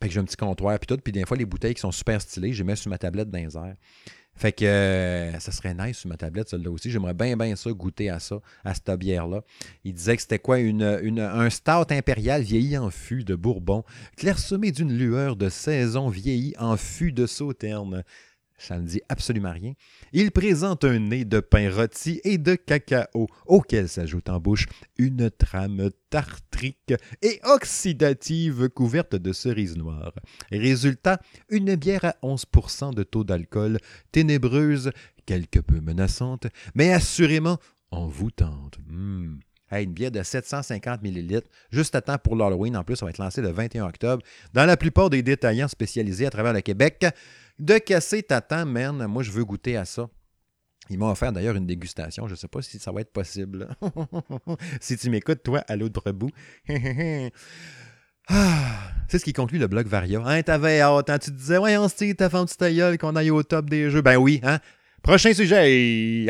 [0.01, 0.97] Fait que j'ai un petit comptoir, puis tout.
[1.01, 3.33] Puis des fois, les bouteilles qui sont super stylées, je les mets sur ma tablette
[3.33, 3.75] airs.
[4.37, 6.91] Fait que euh, ça serait nice sur ma tablette, celle-là aussi.
[6.91, 9.41] J'aimerais bien, bien ça, goûter à ça, à cette bière-là.
[9.83, 13.83] Il disait que c'était quoi une, un stout impérial vieilli en fût de Bourbon,
[14.15, 18.03] clairsemé d'une lueur de saison vieilli en fût de sauterne.
[18.57, 19.73] Ça ne dit absolument rien.
[20.13, 24.65] Il présente un nez de pain rôti et de cacao, auquel s'ajoute en bouche
[24.97, 30.13] une trame tartrique et oxydative couverte de cerises noires.
[30.51, 33.77] Résultat, une bière à 11% de taux d'alcool,
[34.11, 34.91] ténébreuse,
[35.27, 37.59] quelque peu menaçante, mais assurément
[37.91, 38.79] envoûtante.
[38.87, 39.35] Mmh.
[39.73, 42.75] une bière de 750 ml, juste à temps pour l'Halloween.
[42.75, 46.25] En plus, ça va être lancé le 21 octobre dans la plupart des détaillants spécialisés
[46.25, 47.05] à travers le Québec
[47.59, 49.05] de casser ta temps, man.
[49.07, 50.09] Moi, je veux goûter à ça.
[50.89, 52.27] Il m'a offert d'ailleurs une dégustation.
[52.27, 53.67] Je ne sais pas si ça va être possible.
[54.79, 56.29] si tu m'écoutes, toi, à l'autre bout.
[58.29, 60.21] ah, c'est ce qui conclut le blog Varia.
[60.23, 61.09] Hein, t'avais hâte.
[61.09, 61.19] Hein?
[61.19, 64.01] Tu te disais, voyons, Steve, t'as fait un petit qu'on aille au top des jeux.
[64.01, 64.59] Ben oui, hein?
[65.03, 66.25] Prochain sujet.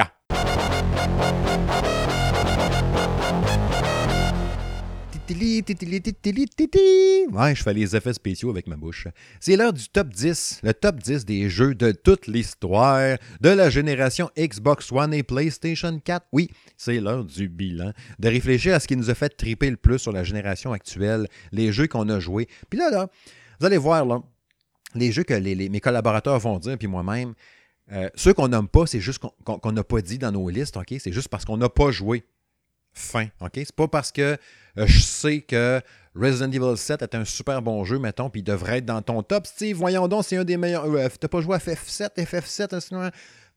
[7.34, 9.10] Ouais, je fais les effets spéciaux avec ma bouche.
[9.42, 13.70] C'est l'heure du top 10, le top 10 des jeux de toute l'histoire de la
[13.70, 16.28] génération Xbox One et PlayStation 4.
[16.32, 19.76] Oui, c'est l'heure du bilan, de réfléchir à ce qui nous a fait triper le
[19.76, 22.48] plus sur la génération actuelle, les jeux qu'on a joués.
[22.70, 23.10] Puis là, là,
[23.60, 24.22] vous allez voir, là,
[24.96, 27.34] les jeux que mes collaborateurs vont dire, puis moi-même,
[27.92, 30.96] euh, ceux qu'on nomme pas, c'est juste qu'on n'a pas dit dans nos listes, OK?
[31.00, 32.24] C'est juste parce qu'on n'a pas joué.
[32.98, 33.52] Fin, OK?
[33.56, 34.38] C'est pas parce que
[34.78, 35.80] euh, je sais que
[36.16, 39.22] Resident Evil 7 est un super bon jeu, mettons, puis il devrait être dans ton
[39.22, 39.46] top.
[39.46, 40.86] Steve, voyons donc, c'est un des meilleurs.
[40.86, 43.10] Euh, t'as pas joué à FF7, FF7, sinon,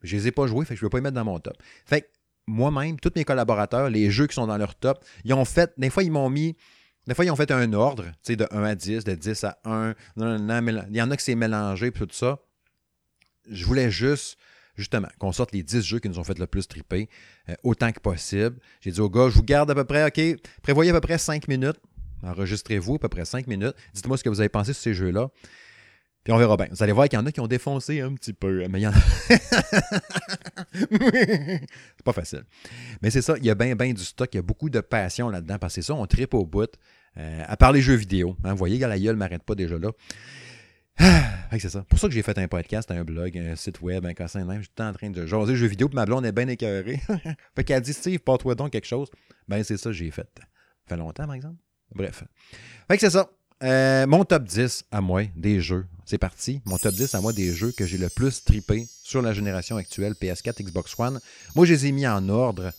[0.03, 1.57] je les ai pas joués, fait que je vais pas les mettre dans mon top.
[1.87, 2.07] Fait que
[2.47, 5.91] moi-même, tous mes collaborateurs, les jeux qui sont dans leur top, ils ont fait, des
[5.91, 6.57] fois, ils m'ont mis.
[7.07, 9.45] Des fois, ils ont fait un ordre, tu sais, de 1 à 10, de 10
[9.45, 9.95] à 1.
[10.19, 12.39] il y en a qui s'est mélangé, puis tout ça
[13.51, 14.39] je voulais juste,
[14.77, 17.09] justement, qu'on sorte les 10 jeux qui nous ont fait le plus triper,
[17.49, 18.59] euh, autant que possible.
[18.81, 20.21] J'ai dit au gars, je vous garde à peu près, OK,
[20.63, 21.81] prévoyez à peu près 5 minutes.
[22.23, 23.75] Enregistrez-vous à peu près 5 minutes.
[23.95, 25.31] Dites-moi ce que vous avez pensé sur ces jeux-là.
[26.23, 26.67] Puis on verra bien.
[26.71, 28.67] Vous allez voir qu'il y en a qui ont défoncé un petit peu.
[28.69, 29.01] Mais il y en a.
[30.75, 32.45] c'est pas facile.
[33.01, 34.29] Mais c'est ça, il y a bien, bien du stock.
[34.35, 35.59] Il y a beaucoup de passion là-dedans.
[35.59, 36.71] Parce que c'est ça, on tripe au bout.
[37.17, 38.37] Euh, à part les jeux vidéo.
[38.45, 39.91] Hein, vous voyez, la gueule ne m'arrête pas déjà là.
[41.53, 41.83] Ah, c'est ça.
[41.89, 44.63] Pour ça que j'ai fait un podcast, un blog, un site web, un cassin même.
[44.63, 47.01] J'étais en train de jaser jeux vidéo, puis ma blonde est bien écœurée.
[47.57, 49.09] fait qu'elle dit Steve, porte-toi donc quelque chose.
[49.49, 50.29] Ben, c'est ça que j'ai fait.
[50.37, 50.45] Ça
[50.87, 51.57] fait longtemps, par exemple?
[51.95, 52.23] Bref.
[52.87, 53.31] Fait que c'est ça.
[53.63, 55.87] Euh, mon top 10 à moi des jeux.
[56.05, 56.61] C'est parti.
[56.65, 59.77] Mon top 10 à moi des jeux que j'ai le plus tripé sur la génération
[59.77, 61.21] actuelle PS4, Xbox One.
[61.55, 62.73] Moi, je les ai mis en ordre.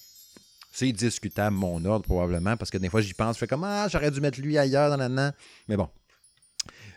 [0.71, 3.36] C'est discutable, mon ordre, probablement, parce que des fois, j'y pense.
[3.36, 5.34] Je fais comme Ah, j'aurais dû mettre lui ailleurs dans la
[5.67, 5.89] Mais bon,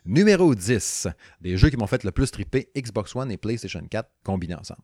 [0.06, 1.08] Numéro 10,
[1.40, 4.82] des jeux qui m'ont fait le plus triper Xbox One et PlayStation 4 combinés ensemble.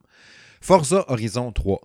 [0.62, 1.78] Forza Horizon 3.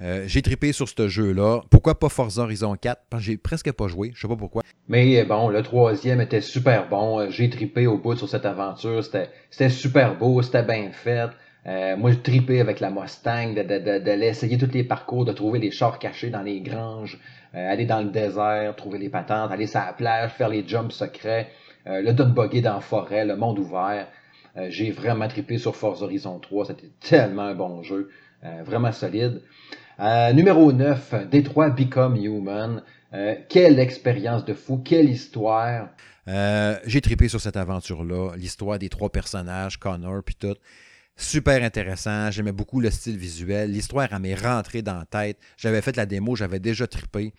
[0.00, 1.62] Euh, j'ai trippé sur ce jeu-là.
[1.70, 3.02] Pourquoi pas Forza Horizon 4?
[3.10, 4.12] Parce que j'ai presque pas joué.
[4.14, 4.62] Je sais pas pourquoi.
[4.86, 7.18] Mais bon, le troisième était super bon.
[7.18, 9.02] Euh, j'ai trippé au bout sur cette aventure.
[9.02, 11.30] C'était super beau, c'était bien fait.
[11.66, 15.72] Euh, moi, je tripé avec la Mustang, de, de, tous les parcours, de trouver les
[15.72, 17.18] chars cachés dans les granges,
[17.52, 21.50] aller dans le désert, trouver les patentes, aller sur la plage, faire les jumps secrets.
[21.86, 24.08] Euh, le dog buggy dans forêt, le monde ouvert.
[24.56, 26.66] Euh, j'ai vraiment trippé sur Forza Horizon 3.
[26.66, 28.10] C'était tellement un bon jeu.
[28.44, 29.42] Euh, vraiment solide.
[30.34, 32.82] numéro 9, Détroit Become Human.
[33.48, 35.88] quelle expérience de fou, quelle histoire.
[36.26, 40.54] j'ai trippé sur cette aventure-là, l'histoire des trois personnages, Connor puis tout.
[41.16, 45.38] Super intéressant, j'aimais beaucoup le style visuel, l'histoire elle m'est rentrée dans la tête.
[45.56, 47.34] J'avais fait la démo, j'avais déjà trippé.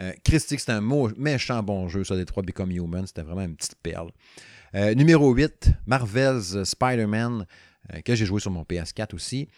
[0.00, 3.06] Euh, Christique, c'était un méchant bon jeu, ça, Détroit Become Human.
[3.06, 4.10] C'était vraiment une petite perle.
[4.74, 7.44] Euh, numéro 8, Marvel's Spider-Man,
[7.92, 9.48] euh, que j'ai joué sur mon PS4 aussi.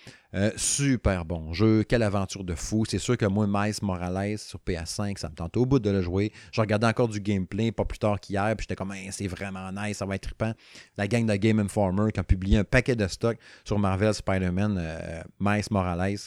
[0.57, 2.85] super bon jeu, quelle aventure de fou.
[2.89, 6.01] C'est sûr que moi, Miles Morales sur PS5, ça me tente au bout de le
[6.01, 6.33] jouer.
[6.51, 9.99] Je regardais encore du gameplay pas plus tard qu'hier, puis j'étais comme, c'est vraiment nice,
[9.99, 10.55] ça va être trippant.
[10.97, 14.83] La gang de Game Informer qui a publié un paquet de stocks sur Marvel's Spider-Man,
[15.39, 16.19] Miles Morales,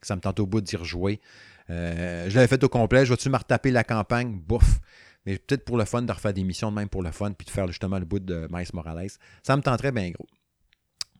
[0.00, 1.20] ça me tente au bout d'y rejouer.
[1.70, 3.04] Euh, je l'avais fait au complet.
[3.04, 4.38] Je vais-tu me retaper la campagne?
[4.38, 4.80] Bouf.
[5.26, 7.44] Mais peut-être pour le fun de refaire des missions de même pour le fun, puis
[7.44, 9.10] de faire justement le bout de Miles Morales.
[9.42, 10.26] Ça me tenterait bien gros.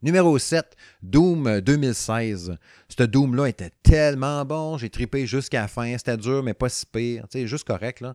[0.00, 2.56] Numéro 7, Doom 2016.
[2.88, 4.78] Ce Doom-là était tellement bon.
[4.78, 5.98] J'ai tripé jusqu'à la fin.
[5.98, 7.26] C'était dur, mais pas si pire.
[7.28, 8.14] Tu juste correct, là.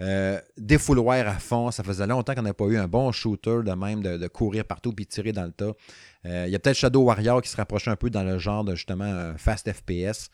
[0.00, 1.70] Euh, défouloir à fond.
[1.70, 4.92] Ça faisait longtemps qu'on n'a pas eu un bon shooter de même, de, courir partout
[4.92, 5.72] puis tirer dans le tas.
[6.26, 8.64] Euh, il y a peut-être Shadow Warrior qui se rapprochait un peu dans le genre
[8.64, 10.30] de justement Fast FPS.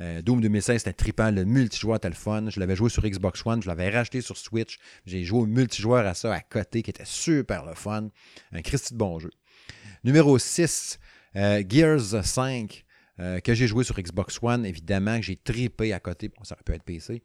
[0.00, 1.30] Euh, Doom 2016, c'était trippant.
[1.30, 2.50] Le multijoueur était le fun.
[2.50, 3.62] Je l'avais joué sur Xbox One.
[3.62, 4.78] Je l'avais racheté sur Switch.
[5.06, 8.08] J'ai joué au multijoueur à ça à côté, qui était super le fun.
[8.52, 9.30] Un Christy de bon jeu.
[10.04, 10.98] Numéro 6,
[11.36, 12.84] euh, Gears 5.
[13.18, 16.28] Euh, que j'ai joué sur Xbox One, évidemment, que j'ai trippé à côté.
[16.28, 17.22] Bon, ça aurait pu être PC.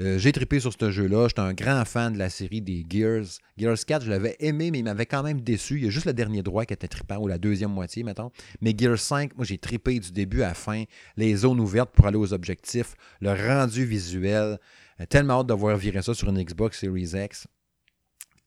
[0.00, 1.28] Euh, j'ai trippé sur ce jeu-là.
[1.28, 3.38] J'étais un grand fan de la série des Gears.
[3.56, 5.76] Gears 4, je l'avais aimé, mais il m'avait quand même déçu.
[5.76, 8.30] Il y a juste le dernier droit qui était trippant, ou la deuxième moitié, mettons.
[8.60, 10.84] Mais Gears 5, moi, j'ai trippé du début à fin.
[11.16, 14.58] Les zones ouvertes pour aller aux objectifs, le rendu visuel.
[15.00, 17.46] Euh, tellement hâte de voir virer ça sur une Xbox Series X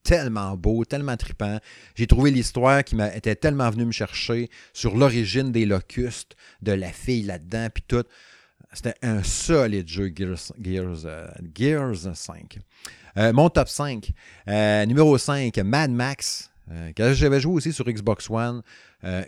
[0.08, 1.58] tellement beau, tellement trippant.
[1.94, 6.92] J'ai trouvé l'histoire qui était tellement venue me chercher sur l'origine des locustes, de la
[6.92, 8.04] fille là-dedans, puis tout.
[8.72, 10.52] C'était un solide jeu, Gears,
[11.54, 12.58] Gears, 5.
[13.16, 14.12] Euh, euh, mon top 5.
[14.46, 16.50] Euh, numéro 5, Mad Max.
[16.94, 18.62] que j'avais joué aussi sur Xbox One.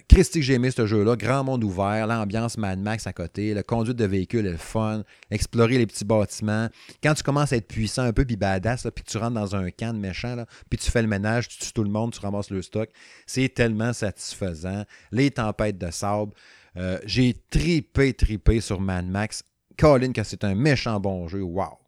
[0.08, 1.16] Christy, j'ai aimé ce jeu-là.
[1.16, 5.78] Grand monde ouvert, l'ambiance Mad Max à côté, le conduite de véhicule est fun, explorer
[5.78, 6.68] les petits bâtiments.
[7.02, 9.56] Quand tu commences à être puissant un peu, puis badass, puis que tu rentres dans
[9.56, 12.20] un camp de méchants, puis tu fais le ménage, tu tues tout le monde, tu
[12.20, 12.90] ramasses le stock,
[13.26, 14.84] c'est tellement satisfaisant.
[15.12, 16.32] Les tempêtes de sable.
[16.76, 19.42] Euh, j'ai tripé, tripé sur Mad Max.
[19.76, 21.42] Colin, que c'est un méchant bon jeu.
[21.42, 21.78] Wow!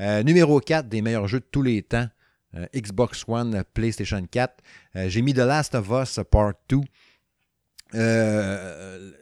[0.00, 2.08] Euh, numéro 4 des meilleurs jeux de tous les temps.
[2.54, 4.54] Euh, Xbox One, PlayStation 4.
[4.96, 6.80] Euh, j'ai mis The Last of Us Part 2.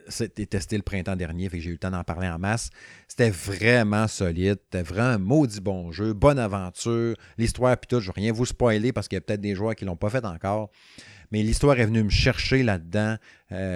[0.09, 2.71] C'était testé le printemps dernier, fait que j'ai eu le temps d'en parler en masse.
[3.09, 8.11] C'était vraiment solide, c'était vraiment un maudit bon jeu, bonne aventure, l'histoire puis tout, je
[8.11, 9.97] ne vais rien vous spoiler parce qu'il y a peut-être des joueurs qui ne l'ont
[9.97, 10.71] pas fait encore.
[11.35, 13.17] Mais l'histoire est venue me chercher là-dedans.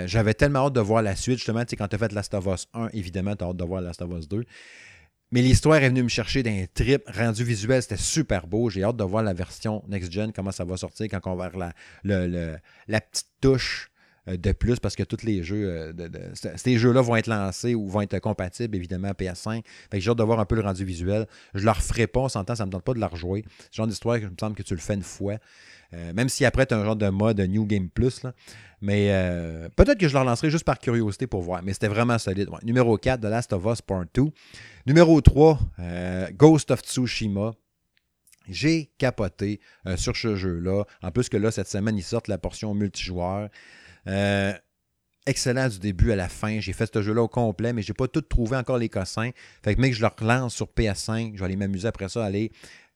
[0.06, 1.38] J'avais tellement hâte de voir la suite.
[1.38, 3.56] Justement, tu sais, quand tu as fait Last of Us 1, évidemment, tu as hâte
[3.56, 4.44] de voir Last of Us 2.
[5.32, 7.82] Mais l'histoire est venue me chercher d'un trip rendu visuel.
[7.82, 8.70] C'était super beau.
[8.70, 11.72] J'ai hâte de voir la version next-gen, comment ça va sortir quand on va avoir
[12.04, 13.97] la, petite touche euh,
[14.36, 18.00] de plus parce que tous les jeux, euh, ces jeux-là vont être lancés ou vont
[18.00, 19.62] être compatibles évidemment à PS5.
[19.90, 21.26] Fait que j'ai hâte de voir un peu le rendu visuel.
[21.54, 23.44] Je ne le referai pas, on s'entend, ça ne me donne pas de la rejouer.
[23.70, 25.36] Ce genre d'histoire, il me semble que tu le fais une fois.
[25.94, 28.22] Euh, même si après, tu as un genre de mode New Game Plus.
[28.80, 29.08] Mais
[29.74, 31.62] peut-être que je le relancerai juste par curiosité pour voir.
[31.64, 32.48] Mais c'était vraiment solide.
[32.62, 34.24] Numéro 4, The Last of Us Part 2.
[34.88, 37.52] Numéro 3, euh, Ghost of Tsushima.
[38.48, 40.84] J'ai capoté euh, sur ce jeu-là.
[41.02, 43.50] En plus que là, cette semaine, ils sortent la portion multijoueur.
[44.08, 44.52] Euh,
[45.26, 46.60] excellent du début à la fin.
[46.60, 49.30] J'ai fait ce jeu-là au complet, mais je n'ai pas tout trouvé encore les cossins.
[49.62, 51.34] Fait que mec, je le relance sur PS5.
[51.34, 52.50] Je vais aller m'amuser après ça, aller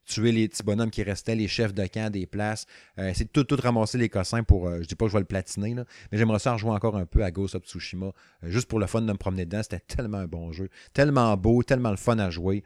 [0.04, 2.66] tuer les petits bonhommes qui restaient, les chefs de camp des places.
[2.98, 4.68] Euh, c'est tout, tout ramasser les cossins pour.
[4.68, 6.96] Euh, je dis pas que je vais le platiner, mais j'aimerais ça en jouer encore
[6.96, 8.06] un peu à Ghost of Tsushima.
[8.06, 8.10] Euh,
[8.44, 9.62] juste pour le fun de me promener dedans.
[9.62, 10.68] C'était tellement un bon jeu.
[10.92, 12.62] Tellement beau, tellement le fun à jouer.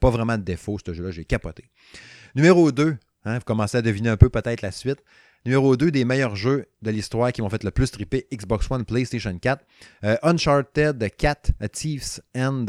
[0.00, 1.10] pas vraiment de défaut, ce jeu-là.
[1.10, 1.64] J'ai capoté.
[2.34, 5.02] Numéro 2, hein, vous commencez à deviner un peu peut-être la suite.
[5.48, 8.84] Numéro 2 des meilleurs jeux de l'histoire qui m'ont fait le plus triper Xbox One,
[8.84, 9.64] PlayStation 4.
[10.22, 12.66] Uncharted 4, A End.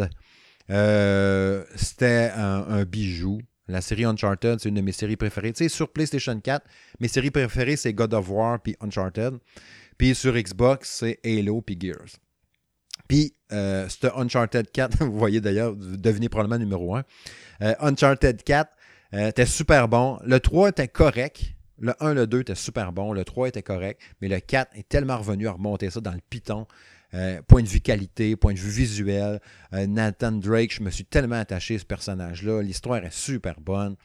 [1.75, 3.41] C'était un, bijou.
[3.67, 5.51] La série Uncharted, c'est une de mes séries préférées.
[5.51, 6.65] Tu sais, sur PlayStation 4,
[7.01, 9.33] mes séries préférées, c'est God of War puis Uncharted.
[9.97, 12.15] Puis sur Xbox, c'est Halo puis Gears.
[13.09, 17.03] Puis, euh, Uncharted 4, vous voyez d'ailleurs, vous devinez probablement numéro 1.
[17.61, 18.71] Euh, Uncharted 4
[19.15, 20.17] euh, était super bon.
[20.23, 21.55] Le 3 était correct.
[21.79, 23.13] Le 1, le 2 était super bon.
[23.13, 24.01] Le 3 était correct.
[24.21, 26.67] Mais le 4 est tellement revenu à remonter ça dans le piton.
[27.15, 29.39] Euh, point de vue qualité, point de vue visuel.
[29.73, 32.61] Euh, Nathan Drake, je me suis tellement attaché à ce personnage-là.
[32.61, 33.95] L'histoire est super bonne.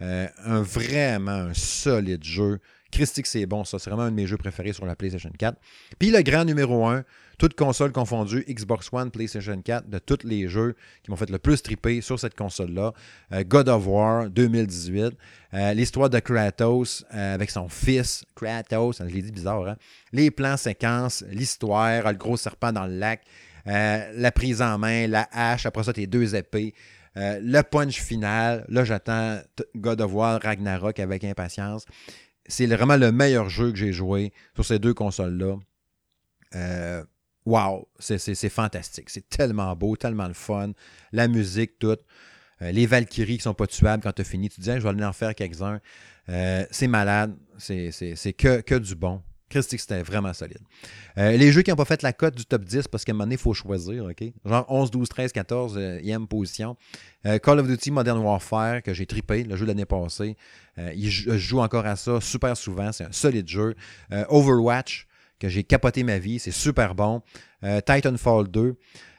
[0.00, 2.60] Euh, un vraiment un solide jeu.
[2.96, 3.78] Christique, c'est bon, ça.
[3.78, 5.58] C'est vraiment un de mes jeux préférés sur la PlayStation 4.
[5.98, 7.04] Puis le grand numéro 1,
[7.36, 11.38] toutes consoles confondues, Xbox One, PlayStation 4, de tous les jeux qui m'ont fait le
[11.38, 12.94] plus triper sur cette console-là.
[13.32, 15.12] Euh, God of War 2018.
[15.52, 19.76] Euh, l'histoire de Kratos euh, avec son fils, Kratos, je l'ai dit bizarre, hein?
[20.14, 23.20] Les plans séquences, l'histoire, le gros serpent dans le lac,
[23.66, 26.72] la prise en main, la hache, après ça, tes deux épées.
[27.14, 29.40] le punch final, là j'attends
[29.74, 31.84] God of War Ragnarok avec impatience.
[32.48, 35.56] C'est vraiment le meilleur jeu que j'ai joué sur ces deux consoles-là.
[36.54, 37.04] Euh,
[37.44, 39.10] wow, c'est fantastique.
[39.10, 40.72] C'est tellement beau, tellement le fun.
[41.12, 41.96] La musique, tout.
[42.62, 44.48] Euh, les Valkyries qui sont pas tuables quand tu as fini.
[44.48, 45.80] Tu dis, je vais aller en faire quelques-uns.
[46.28, 47.36] Euh, c'est malade.
[47.58, 49.22] C'est que, que du bon.
[49.48, 50.60] Christique, c'était vraiment solide.
[51.18, 53.14] Euh, les jeux qui n'ont pas fait la cote du top 10, parce qu'à un
[53.14, 54.24] moment donné, il faut choisir, OK?
[54.44, 56.76] Genre 11, 12, 13, 14, e position.
[57.42, 60.36] Call of Duty Modern Warfare, que j'ai tripé, le jeu de l'année passée.
[60.76, 62.92] je joue encore à ça super souvent.
[62.92, 63.74] C'est un solide jeu.
[64.28, 65.06] Overwatch,
[65.38, 66.38] que j'ai capoté ma vie.
[66.38, 67.22] C'est super bon.
[67.64, 68.76] Euh, Titanfall 2.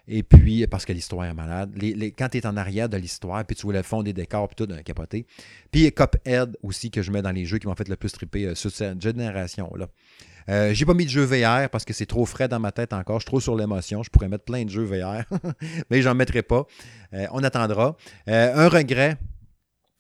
[0.07, 1.71] Et puis, parce que l'histoire est malade.
[1.75, 4.47] Les, quand tu es en arrière de l'histoire, puis tu vois le fond des décors,
[4.47, 5.25] puis tout, d'un capoté.
[5.71, 8.45] Puis Cuphead aussi, que je mets dans les jeux qui m'ont fait le plus triper
[8.45, 9.87] euh, sur cette génération-là.
[10.49, 12.93] Euh, j'ai pas mis de jeu VR parce que c'est trop frais dans ma tête
[12.93, 13.19] encore.
[13.19, 14.01] Je suis trop sur l'émotion.
[14.01, 15.23] Je pourrais mettre plein de jeux VR,
[15.89, 16.65] mais j'en mettrai pas.
[17.11, 17.97] on attendra.
[18.27, 19.17] un regret,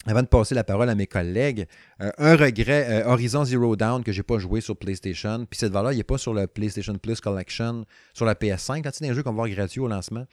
[0.07, 1.67] avant de passer la parole à mes collègues,
[2.01, 5.45] euh, un regret, euh, Horizon Zero Down que j'ai pas joué sur PlayStation.
[5.45, 8.81] Puis cette valeur, il n'est pas sur le PlayStation Plus Collection, sur la PS5.
[8.83, 10.25] Quand c'est un jeu qu'on va voir gratuit au lancement.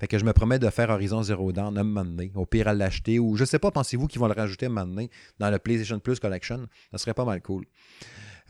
[0.00, 2.22] Fait que je me promets de faire Horizon Zero Dawn un moment.
[2.36, 3.18] Au pire, à l'acheter.
[3.18, 5.06] Ou je sais pas, pensez-vous qu'ils vont le rajouter un moment
[5.40, 6.68] dans le PlayStation Plus Collection?
[6.92, 7.64] Ça serait pas mal cool.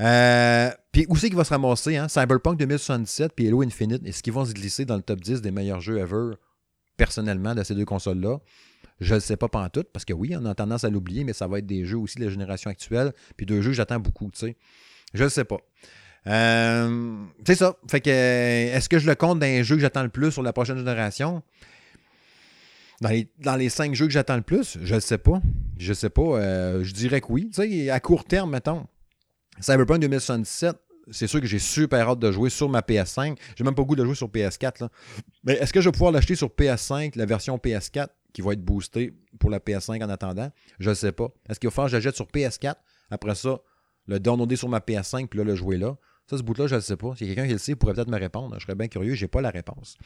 [0.00, 1.96] Euh, puis où c'est qu'il va se ramasser?
[1.96, 2.08] Hein?
[2.08, 4.06] Cyberpunk 2077 puis Halo Infinite.
[4.06, 6.34] Est-ce qu'ils vont se glisser dans le top 10 des meilleurs jeux ever,
[6.98, 8.38] personnellement, de ces deux consoles-là?
[9.00, 11.46] Je ne sais pas tout, parce que oui, on a tendance à l'oublier, mais ça
[11.46, 14.40] va être des jeux aussi de la génération actuelle, puis deux jeux j'attends beaucoup, tu
[14.40, 14.56] sais.
[15.14, 15.58] Je ne sais pas.
[16.26, 17.76] Euh, c'est ça.
[17.90, 20.42] Fait que est-ce que je le compte dans les jeux que j'attends le plus sur
[20.42, 21.42] la prochaine génération?
[23.00, 25.40] Dans les, cinq jeux que j'attends le plus, je ne sais pas.
[25.78, 26.22] Je sais pas.
[26.22, 27.48] Euh, je dirais que oui.
[27.54, 28.86] Tu sais, à court terme, mettons.
[29.60, 30.76] Cyberpunk 2077,
[31.10, 33.36] c'est sûr que j'ai super hâte de jouer sur ma PS5.
[33.56, 34.82] J'ai même pas goût de jouer sur PS4.
[34.82, 34.88] Là.
[35.44, 38.08] Mais est-ce que je vais pouvoir l'acheter sur PS5, la version PS4?
[38.38, 40.52] Qui va être boosté pour la PS5 en attendant.
[40.78, 41.26] Je ne sais pas.
[41.48, 42.76] Est-ce qu'il va falloir que je jette sur PS4?
[43.10, 43.58] Après ça,
[44.06, 45.96] le downloader sur ma PS5 puis là, le jouer là.
[46.30, 47.10] Ça, ce bout-là, je ne sais pas.
[47.10, 48.54] A quelqu'un qui le sait, il pourrait peut-être me répondre.
[48.56, 49.96] Je serais bien curieux, je n'ai pas la réponse.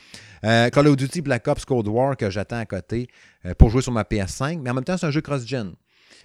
[0.45, 3.07] Euh, Call of Duty Black Ops Cold War que j'attends à côté
[3.45, 5.75] euh, pour jouer sur ma PS5, mais en même temps, c'est un jeu cross-gen.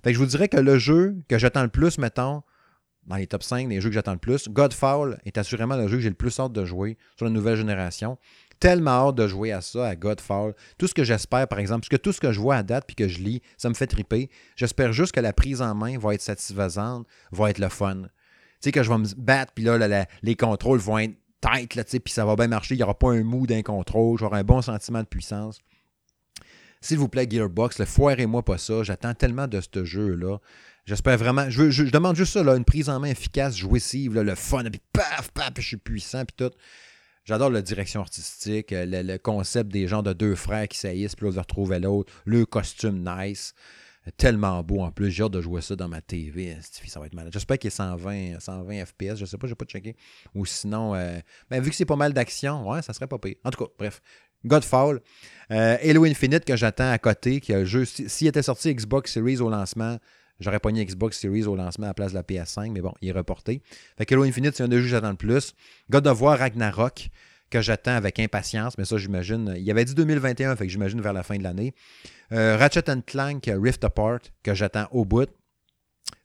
[0.02, 2.42] Fait je vous dirais que le jeu que j'attends le plus, mettons,
[3.08, 5.98] dans les top 5 des jeux que j'attends le plus, Godfall est assurément le jeu
[5.98, 8.18] que j'ai le plus hâte de jouer sur la nouvelle génération.
[8.60, 10.56] Tellement hâte de jouer à ça, à Godfall.
[10.78, 12.86] Tout ce que j'espère, par exemple, parce que tout ce que je vois à date
[12.88, 14.30] puis que je lis, ça me fait triper.
[14.56, 18.04] J'espère juste que la prise en main va être satisfaisante, va être le fun.
[18.04, 18.10] Tu
[18.62, 22.14] sais, que je vais me battre, puis là, les contrôles vont être tight, là, puis
[22.14, 22.74] ça va bien marcher.
[22.74, 24.18] Il n'y aura pas un mou d'un contrôle.
[24.18, 25.60] J'aurai un bon sentiment de puissance.
[26.82, 28.84] S'il vous plaît, Gearbox, le foirez-moi pas ça.
[28.84, 30.38] J'attends tellement de ce jeu-là.
[30.86, 31.50] J'espère vraiment.
[31.50, 34.82] Je, demande juste ça, là, une prise en main efficace, jouissive, là, le fun, puis
[34.94, 36.56] paf, paf, je suis puissant, puis tout.
[37.28, 41.26] J'adore la direction artistique, euh, le, concept des gens de deux frères qui saillissent, puis
[41.26, 43.54] l'autre retrouver l'autre, le costume nice.
[44.16, 45.12] Tellement beau en plus.
[45.12, 46.56] J'ai hâte de jouer ça dans ma TV.
[46.62, 47.34] Ça va être malade.
[47.34, 49.18] J'espère qu'il est 120, 120 FPS.
[49.18, 49.98] Je sais pas, je n'ai pas checké.
[50.34, 53.36] Ou sinon, euh, ben, vu que c'est pas mal d'action, ouais, ça serait pas pire.
[53.44, 54.02] En tout cas, bref.
[54.46, 55.02] Godfall.
[55.52, 57.84] Euh, Halo Infinite que j'attends à côté, qui a le jeu.
[57.84, 59.98] S'il était sorti Xbox Series au lancement,
[60.40, 63.10] J'aurais pogné Xbox Series au lancement à la place de la PS5, mais bon, il
[63.10, 63.62] est reporté.
[63.98, 65.54] Fait que Halo Infinite, c'est un des jeux que j'attends le plus.
[65.90, 67.10] God of War Ragnarok,
[67.50, 69.56] que j'attends avec impatience, mais ça, j'imagine.
[69.58, 71.74] Il avait dit 2021, fait que j'imagine vers la fin de l'année.
[72.32, 75.30] Euh, Ratchet Clank Rift Apart, que j'attends au bout.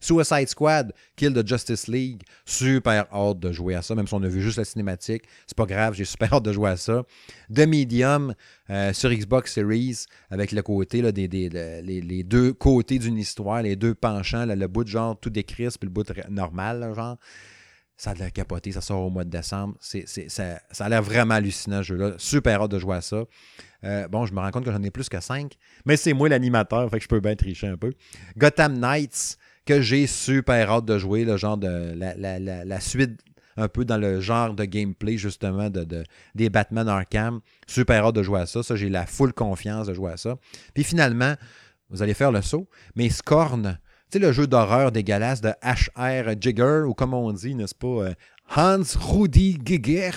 [0.02, 4.22] Suicide Squad, Kill the Justice League, super hâte de jouer à ça, même si on
[4.22, 7.04] a vu juste la cinématique, c'est pas grave, j'ai super hâte de jouer à ça.
[7.54, 8.34] The Medium
[8.68, 13.76] euh, sur Xbox Series, avec le côté, là, des, les, deux côtés d'une histoire, les
[13.76, 17.16] deux penchants, le bout de genre tout décrit, puis le bout normal, genre.
[17.96, 19.76] Ça a de la capoter, ça sort au mois de décembre.
[19.78, 22.14] C'est, ça, ça, a l'air vraiment hallucinant, ce jeu-là.
[22.18, 23.22] Super hâte de jouer à ça.
[23.84, 25.52] Euh, bon, je me rends compte que j'en ai plus que 5,
[25.84, 27.92] mais c'est moi l'animateur, fait que je peux bien tricher un peu.
[28.36, 33.20] Gotham Knights, que j'ai super hâte de jouer, le genre de la, suite
[33.56, 37.40] un peu dans le genre de gameplay justement de, des Batman Arkham.
[37.66, 38.62] Super hâte de jouer à ça.
[38.62, 40.36] Ça, j'ai la full confiance de jouer à ça.
[40.74, 41.34] Puis finalement,
[41.90, 43.78] vous allez faire le saut, mais Scorn,
[44.10, 47.86] tu sais, le jeu d'horreur dégueulasse de HR Jigger, ou comme on dit, n'est-ce pas,
[47.86, 48.14] euh,
[48.56, 50.10] Hans Rudi Giger,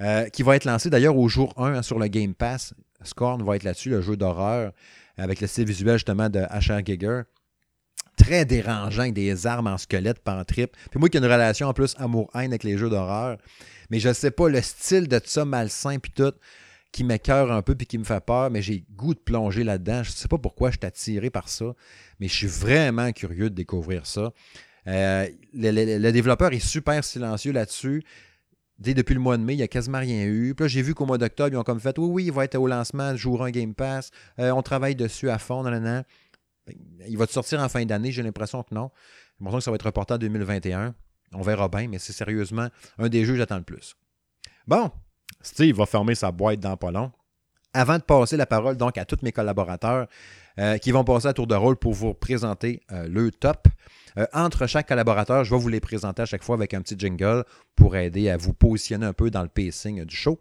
[0.00, 2.72] euh, qui va être lancé d'ailleurs au jour 1 hein, sur le Game Pass.
[3.02, 4.72] Scorn va être là-dessus, le jeu d'horreur,
[5.18, 7.22] avec le style visuel justement de HR Giger
[8.20, 10.76] très dérangeant des armes en squelette, pas trip.
[10.90, 13.38] Puis moi qui ai une relation en plus amour-haine avec les jeux d'horreur,
[13.88, 16.32] mais je sais pas, le style de ça malsain puis tout,
[16.92, 20.02] qui m'écœure un peu puis qui me fait peur, mais j'ai goût de plonger là-dedans.
[20.02, 21.74] Je sais pas pourquoi je suis attiré par ça,
[22.18, 24.32] mais je suis vraiment curieux de découvrir ça.
[24.86, 28.02] Euh, le, développeur est super silencieux là-dessus.
[28.78, 30.54] Dès depuis le mois de mai, il n'y a quasiment rien eu.
[30.54, 32.44] Puis là, j'ai vu qu'au mois d'octobre, ils ont comme fait Oui, oui, il va
[32.44, 34.10] être au lancement, jour 1 Game Pass.
[34.38, 35.62] Euh, on travaille dessus à fond.
[35.62, 36.04] Nan,
[37.06, 38.12] il va sortir en fin d'année?
[38.12, 38.90] J'ai l'impression que non.
[39.38, 40.94] J'ai l'impression que ça va être reporté en 2021.
[41.32, 42.68] On verra bien, mais c'est sérieusement
[42.98, 43.94] un des jeux que j'attends le plus.
[44.66, 44.90] Bon,
[45.40, 47.12] Steve va fermer sa boîte dans pas.
[47.72, 50.08] Avant de passer la parole donc à tous mes collaborateurs
[50.58, 53.68] euh, qui vont passer à tour de rôle pour vous présenter euh, le top,
[54.18, 56.96] euh, entre chaque collaborateur, je vais vous les présenter à chaque fois avec un petit
[56.98, 57.44] jingle
[57.76, 60.40] pour aider à vous positionner un peu dans le pacing du show.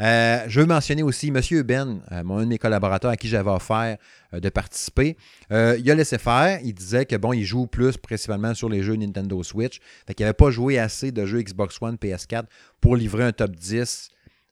[0.00, 1.62] Je veux mentionner aussi M.
[1.62, 3.98] Ben, euh, un de mes collaborateurs à qui j'avais offert
[4.32, 5.18] de participer.
[5.50, 6.58] il a laissé faire.
[6.64, 9.78] Il disait que bon, il joue plus principalement sur les jeux Nintendo Switch.
[10.06, 12.44] Fait qu'il n'avait pas joué assez de jeux Xbox One, PS4
[12.80, 14.08] pour livrer un top 10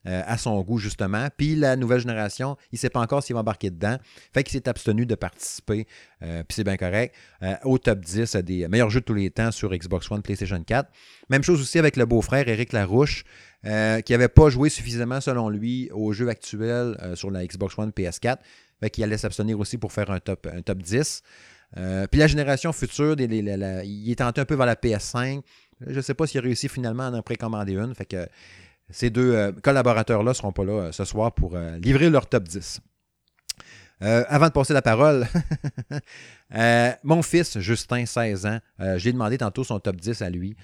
[0.07, 1.27] euh, à son goût, justement.
[1.37, 3.97] Puis la nouvelle génération, il ne sait pas encore s'il va embarquer dedans.
[4.33, 5.85] Fait qu'il s'est abstenu de participer,
[6.23, 9.29] euh, puis c'est bien correct, euh, au top 10 des meilleurs jeux de tous les
[9.29, 10.89] temps sur Xbox One, PlayStation 4.
[11.29, 13.25] Même chose aussi avec le beau-frère Eric Larouche,
[13.63, 13.69] qui
[14.11, 18.37] n'avait pas joué suffisamment, selon lui, aux jeux actuels sur la Xbox One, PS4.
[18.79, 21.21] Fait qu'il allait s'abstenir aussi pour faire un top, un top 10.
[22.09, 25.43] puis la génération future, il est tenté un peu vers la PS5.
[25.85, 27.93] Je ne sais pas s'il a réussi finalement à en précommander une.
[27.93, 28.27] Fait que
[28.91, 32.27] ces deux euh, collaborateurs-là ne seront pas là euh, ce soir pour euh, livrer leur
[32.27, 32.81] top 10.
[34.01, 35.27] avant de passer la parole,
[37.03, 38.59] mon fils, Justin, 16 ans,
[38.97, 40.55] j'ai demandé tantôt son top 10 à lui.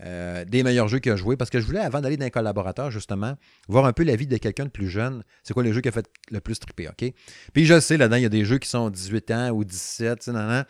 [0.00, 2.92] des meilleurs jeux qu'il a joué parce que je voulais, avant d'aller dans un collaborateur,
[2.92, 3.34] justement,
[3.68, 5.24] voir un peu la vie de quelqu'un de plus jeune.
[5.42, 7.12] C'est quoi les jeux qui a fait le plus triper, OK?
[7.52, 10.28] Puis je sais, là-dedans, il y a des jeux qui sont 18 ans ou 17,
[10.28, 10.64] non, non.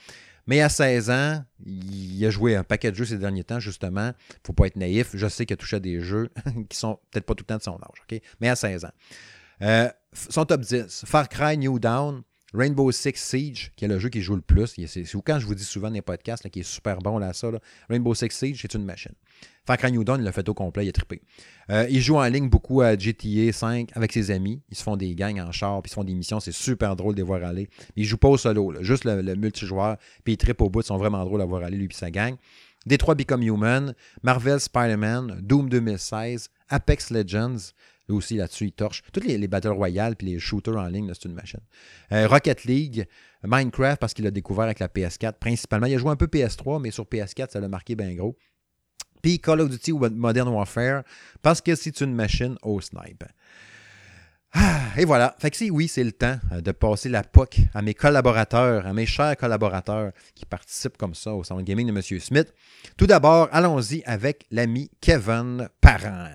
[0.47, 4.13] Mais à 16 ans, il a joué un paquet de jeux ces derniers temps, justement.
[4.31, 5.11] Il ne faut pas être naïf.
[5.15, 6.31] Je sais qu'il a touché à des jeux
[6.69, 8.21] qui sont peut-être pas tout le temps de son âge, OK?
[8.41, 8.93] Mais à 16 ans.
[9.63, 12.23] Euh, son top 10, Far Cry New Down,
[12.55, 14.75] Rainbow Six Siege, qui est le jeu qui joue le plus.
[14.87, 17.51] C'est quand je vous dis souvent dans les podcasts, qui est super bon là, ça.
[17.91, 19.13] Rainbow Six Siege, c'est une machine.
[19.67, 21.23] Far Cry New Dawn, il l'a fait au complet, il est trippé.
[21.71, 24.61] Euh, il joue en ligne beaucoup à GTA 5 avec ses amis.
[24.71, 26.39] Ils se font des gangs en char, puis ils se font des missions.
[26.39, 27.69] C'est super drôle de les voir aller.
[27.97, 29.97] Il joue pas au solo, juste le, multijoueur.
[30.23, 32.11] Puis il trippe au bout, ils sont vraiment drôles à voir aller, lui et sa
[32.11, 32.37] gang.
[32.87, 37.73] Detroit Become Human, Marvel Spider-Man, Doom 2016, Apex Legends,
[38.09, 39.03] Là aussi, là-dessus, il torche.
[39.13, 41.61] Toutes les, Battle Royale puis les shooters en ligne, c'est une machine.
[42.13, 43.07] Euh, Rocket League,
[43.43, 45.87] Minecraft, parce qu'il a découvert avec la PS4, principalement.
[45.87, 48.37] Il a joué un peu PS3, mais sur PS4, ça l'a marqué bien gros.
[49.23, 51.03] Puis Call of Duty ou Modern Warfare,
[51.41, 53.25] parce que c'est une machine au snipe.
[54.53, 55.35] Ah, et voilà.
[55.41, 58.87] Fait que si oui, c'est le temps euh, de passer la POC à mes collaborateurs,
[58.87, 62.21] à mes chers collaborateurs qui participent comme ça au salon gaming de M.
[62.21, 62.55] Smith.
[62.97, 66.29] Tout d'abord, allons-y avec l'ami Kevin Parent.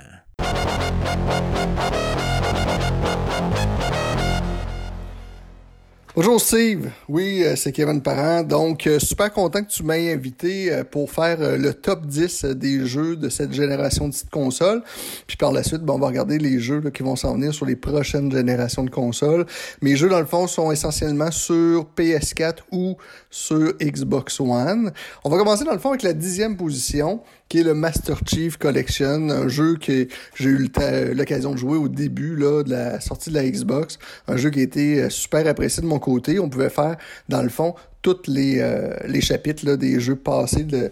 [6.20, 8.44] Bonjour Steve, oui, euh, c'est Kevin Parent.
[8.44, 12.86] Donc, euh, super content que tu m'aies invité euh, pour faire le top 10 des
[12.86, 14.84] jeux de cette génération de consoles.
[15.28, 17.66] Puis par la suite, bon, on va regarder les jeux qui vont s'en venir sur
[17.66, 19.46] les prochaines générations de consoles.
[19.82, 22.98] Mes jeux, dans le fond, sont essentiellement sur PS4 ou
[23.30, 24.92] sur Xbox One.
[25.24, 28.58] On va commencer, dans le fond, avec la dixième position qui est le Master Chief
[28.58, 30.70] Collection, un jeu que j'ai eu
[31.14, 34.60] l'occasion de jouer au début là, de la sortie de la Xbox, un jeu qui
[34.60, 36.40] a été euh, super apprécié de mon côté.
[36.40, 40.64] On pouvait faire, dans le fond, tous les, euh, les chapitres là, des jeux passés
[40.64, 40.92] de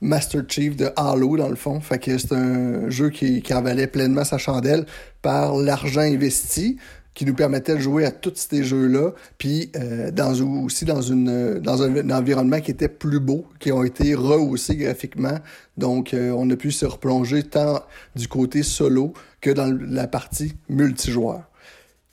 [0.00, 1.80] Master Chief de Halo, dans le fond.
[1.80, 4.86] Fait que c'est un jeu qui, qui en valait pleinement sa chandelle
[5.22, 6.78] par l'argent investi
[7.16, 11.58] qui nous permettait de jouer à tous ces jeux-là, puis euh, dans, aussi dans, une,
[11.60, 15.38] dans un, environnement qui était plus beau, qui ont été rehaussés graphiquement.
[15.78, 17.80] Donc, euh, on a pu se replonger tant
[18.14, 21.44] du côté solo que dans la partie multijoueur.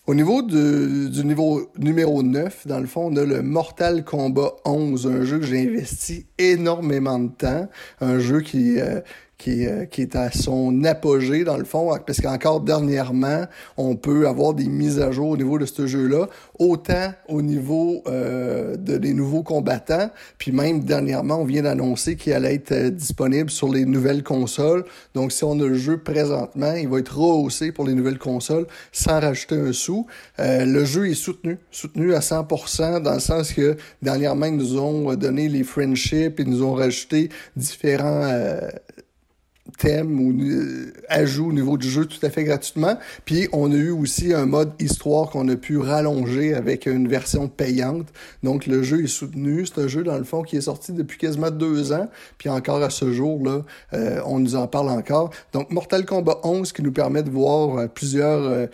[0.07, 5.07] Au niveau du niveau numéro 9, dans le fond, on a le Mortal Kombat 11,
[5.07, 9.01] un jeu que j'ai investi énormément de temps, un jeu qui, euh,
[9.43, 13.43] qui, euh, qui, est à son apogée dans le fond, parce qu'encore dernièrement,
[13.75, 16.27] on peut avoir des mises à jour au niveau de ce jeu-là,
[16.59, 22.31] autant au niveau euh, de des nouveaux combattants, puis même dernièrement, on vient d'annoncer qu'il
[22.31, 24.85] allait être euh, disponible sur les nouvelles consoles.
[25.13, 28.67] Donc, si on a le jeu présentement, il va être rehaussé pour les nouvelles consoles
[28.93, 30.07] sans rajouter un sou.
[30.39, 34.79] Euh, le jeu est soutenu, soutenu à 100% dans le sens que dernièrement, ils nous
[34.79, 38.29] ont donné les friendships, ils nous ont rajouté différents
[39.77, 42.97] thème ou euh, ajout au niveau du jeu tout à fait gratuitement.
[43.25, 47.47] Puis on a eu aussi un mode histoire qu'on a pu rallonger avec une version
[47.47, 48.07] payante.
[48.43, 49.65] Donc le jeu est soutenu.
[49.65, 52.09] C'est un jeu dans le fond qui est sorti depuis quasiment deux ans.
[52.37, 53.61] Puis encore à ce jour-là,
[53.93, 55.31] euh, on nous en parle encore.
[55.53, 58.67] Donc Mortal Kombat 11 qui nous permet de voir euh, plusieurs euh,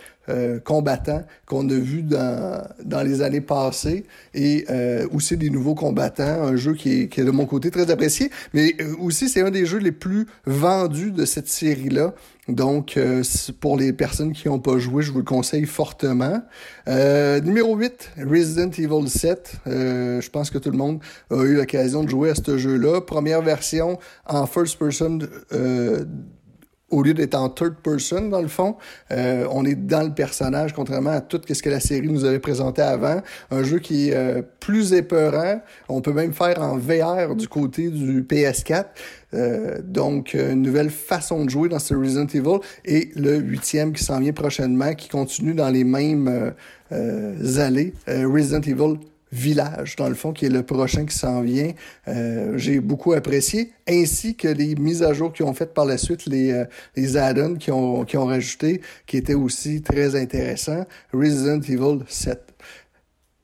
[0.64, 4.04] combattants qu'on a vus dans, dans les années passées
[4.34, 7.70] et euh, aussi des nouveaux combattants, un jeu qui est, qui est de mon côté
[7.70, 12.14] très apprécié, mais euh, aussi c'est un des jeux les plus vendus de cette série-là.
[12.48, 12.98] Donc,
[13.60, 16.42] pour les personnes qui n'ont pas joué, je vous le conseille fortement.
[16.88, 19.52] numéro 8, Resident Evil 7.
[19.66, 20.98] je pense que tout le monde
[21.30, 23.02] a eu l'occasion de jouer à ce jeu-là.
[23.02, 25.20] Première version en first person
[26.90, 28.76] au lieu d'être en third person, dans le fond,
[29.12, 32.38] euh, on est dans le personnage, contrairement à tout ce que la série nous avait
[32.40, 33.22] présenté avant.
[33.50, 35.60] Un jeu qui est euh, plus épeurant.
[35.88, 38.86] On peut même faire en VR du côté du PS4.
[39.32, 42.58] Euh, donc, une nouvelle façon de jouer dans ce Resident Evil.
[42.84, 46.52] Et le huitième qui s'en vient prochainement, qui continue dans les mêmes
[46.90, 47.94] allées.
[48.06, 48.98] Resident Evil
[49.32, 51.72] Village, dans le fond, qui est le prochain qui s'en vient.
[52.08, 55.98] Euh, j'ai beaucoup apprécié, ainsi que les mises à jour qui ont fait par la
[55.98, 56.64] suite, les, euh,
[56.96, 60.84] les add-ons qui ont, qui ont rajouté, qui étaient aussi très intéressants.
[61.12, 62.40] Resident Evil 7.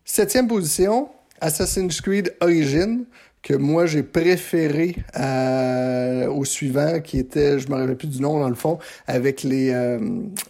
[0.05, 1.09] Septième position,
[1.41, 3.05] Assassin's Creed Origin
[3.47, 8.40] que moi j'ai préféré euh, au suivant qui était je me rappelle plus du nom
[8.40, 10.01] dans le fond avec les euh,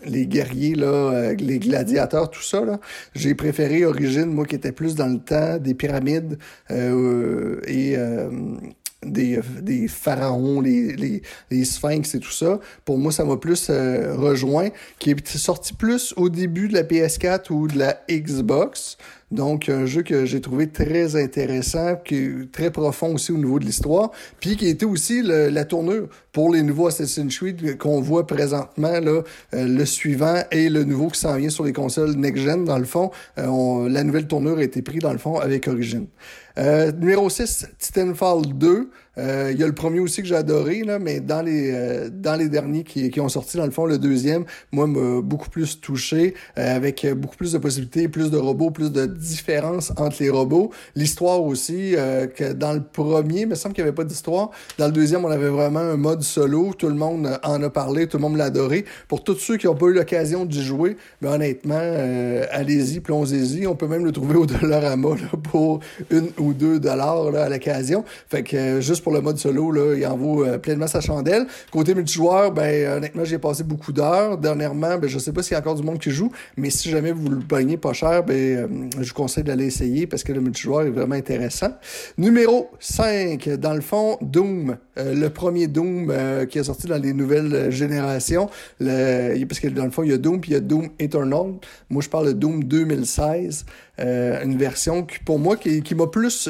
[0.06, 2.80] les guerriers là euh, les gladiateurs tout ça là
[3.14, 6.38] j'ai préféré Origine moi qui était plus dans le temps des pyramides
[6.70, 7.96] et
[9.04, 12.58] des, des pharaons, les, les, les, sphinx et tout ça.
[12.84, 17.52] Pour moi, ça m'a plus rejoint, qui est sorti plus au début de la PS4
[17.52, 18.96] ou de la Xbox.
[19.32, 23.58] Donc, un jeu que j'ai trouvé très intéressant, qui est très profond aussi au niveau
[23.58, 28.26] de l'histoire, puis qui était aussi la tournure pour les nouveaux Assassin's Creed qu'on voit
[28.26, 29.22] présentement, là,
[29.54, 32.84] euh, le suivant et le nouveau qui s'en vient sur les consoles next-gen, dans le
[32.84, 33.10] fond.
[33.38, 36.06] Euh, la nouvelle tournure a été prise, dans le fond, avec Origin.
[36.58, 38.90] Euh, numéro 6, Titanfall 2.
[39.18, 42.10] Euh, il y a le premier aussi que j'ai adoré, là, mais dans les euh,
[42.12, 45.48] dans les derniers qui, qui ont sorti, dans le fond, le deuxième, moi, m'a beaucoup
[45.48, 50.16] plus touché, euh, avec beaucoup plus de possibilités, plus de robots, plus de différences entre
[50.20, 50.70] les robots.
[50.94, 51.94] L'histoire aussi,
[52.34, 54.50] que dans le premier, il me semble qu'il n'y avait pas d'histoire.
[54.78, 56.72] Dans le deuxième, on avait vraiment un mode solo.
[56.76, 58.84] Tout le monde en a parlé, tout le monde l'a adoré.
[59.08, 61.80] Pour tous ceux qui n'ont pas eu l'occasion d'y jouer, mais honnêtement,
[62.50, 63.66] allez-y, plongez-y.
[63.66, 67.48] On peut même le trouver au Dollarama là, pour une ou deux dollars là, à
[67.48, 68.04] l'occasion.
[68.28, 71.46] Fait que juste pour le mode solo, là, il en vaut euh, pleinement sa chandelle.
[71.70, 74.36] Côté multijoueur, ben honnêtement, j'ai passé beaucoup d'heures.
[74.36, 76.90] Dernièrement, ben je sais pas s'il y a encore du monde qui joue, mais si
[76.90, 78.66] jamais vous le pognez pas cher, ben euh,
[79.00, 81.68] je vous conseille d'aller essayer parce que le multijoueur est vraiment intéressant.
[82.18, 84.76] Numéro 5, dans le fond, Doom.
[84.96, 86.12] le premier Doom
[86.50, 88.50] qui est sorti dans les nouvelles générations.
[88.80, 91.52] Parce que dans le fond, il y a Doom puis il y a Doom Eternal.
[91.90, 93.66] Moi, je parle de Doom 2016.
[94.00, 96.48] une version qui, pour moi, qui, qui m'a plus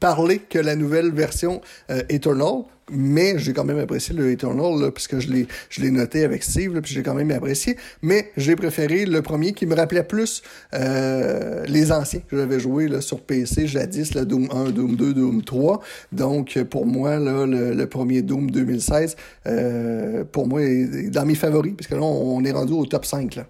[0.00, 1.60] parler que la nouvelle version
[1.90, 5.90] euh, Eternal, mais j'ai quand même apprécié le Eternal, là, puisque je l'ai, je l'ai
[5.90, 7.76] noté avec Steve, là, puis j'ai quand même apprécié.
[8.02, 10.42] Mais j'ai préféré le premier qui me rappelait plus
[10.74, 15.14] euh, les anciens que j'avais joués là, sur PC jadis, le Doom 1, Doom 2,
[15.14, 15.80] Doom 3.
[16.12, 19.16] Donc pour moi, là, le, premier Doom 2016,
[19.46, 22.86] euh, pour moi, est dans mes favoris, parce que là, on, on est rendu au
[22.86, 23.36] top 5.
[23.36, 23.46] Là.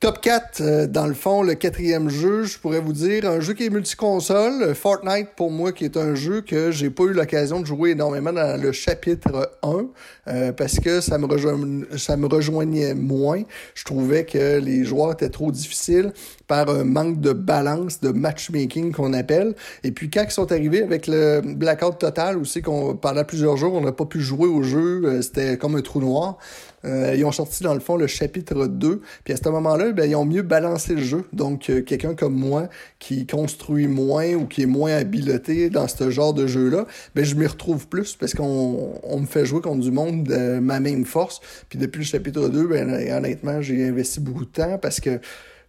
[0.00, 3.52] Top 4, euh, dans le fond, le quatrième jeu, je pourrais vous dire, un jeu
[3.52, 7.58] qui est multiconsole, Fortnite pour moi, qui est un jeu que j'ai pas eu l'occasion
[7.58, 9.86] de jouer énormément dans le chapitre 1,
[10.28, 13.42] euh, parce que ça me, rejoignait moins.
[13.74, 16.12] Je trouvais que les joueurs étaient trop difficiles
[16.46, 19.56] par un manque de balance, de matchmaking qu'on appelle.
[19.82, 23.74] Et puis quand ils sont arrivés avec le blackout total aussi, qu'on pendant plusieurs jours,
[23.74, 26.38] on n'a pas pu jouer au jeu, euh, c'était comme un trou noir.
[26.84, 29.00] Euh, ils ont sorti dans le fond le chapitre 2.
[29.24, 31.24] Puis à ce moment-là, ben, ils ont mieux balancé le jeu.
[31.32, 32.68] Donc euh, quelqu'un comme moi
[32.98, 37.34] qui construit moins ou qui est moins habileté dans ce genre de jeu-là, ben je
[37.34, 41.04] m'y retrouve plus parce qu'on on me fait jouer contre du monde de ma même
[41.04, 41.40] force.
[41.68, 45.20] Puis depuis le chapitre 2, ben honnêtement, j'ai investi beaucoup de temps parce que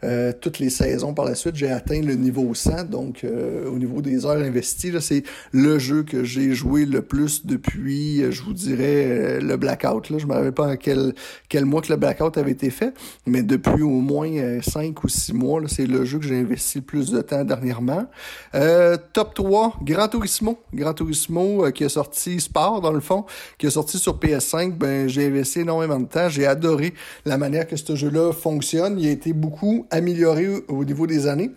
[0.03, 2.85] euh, toutes les saisons par la suite, j'ai atteint le niveau 100.
[2.85, 7.45] Donc, euh, au niveau des heures investies, c'est le jeu que j'ai joué le plus
[7.45, 10.09] depuis, euh, je vous dirais, le Blackout.
[10.09, 10.17] Là.
[10.17, 11.13] Je ne me rappelle pas à quel,
[11.49, 12.93] quel mois que le Blackout avait été fait,
[13.25, 16.85] mais depuis au moins 5 ou 6 mois, c'est le jeu que j'ai investi le
[16.85, 18.05] plus de temps dernièrement.
[19.13, 20.59] top 3, Gran Turismo.
[20.73, 23.25] Gran Turismo qui a sorti Sport, dans le fond,
[23.57, 24.73] qui a sorti sur PS5.
[24.73, 26.29] Ben, j'ai investi énormément de temps.
[26.29, 26.93] J'ai adoré
[27.25, 28.99] la manière que ce jeu-là fonctionne.
[28.99, 31.51] Il a été beaucoup amélioré au niveau des années.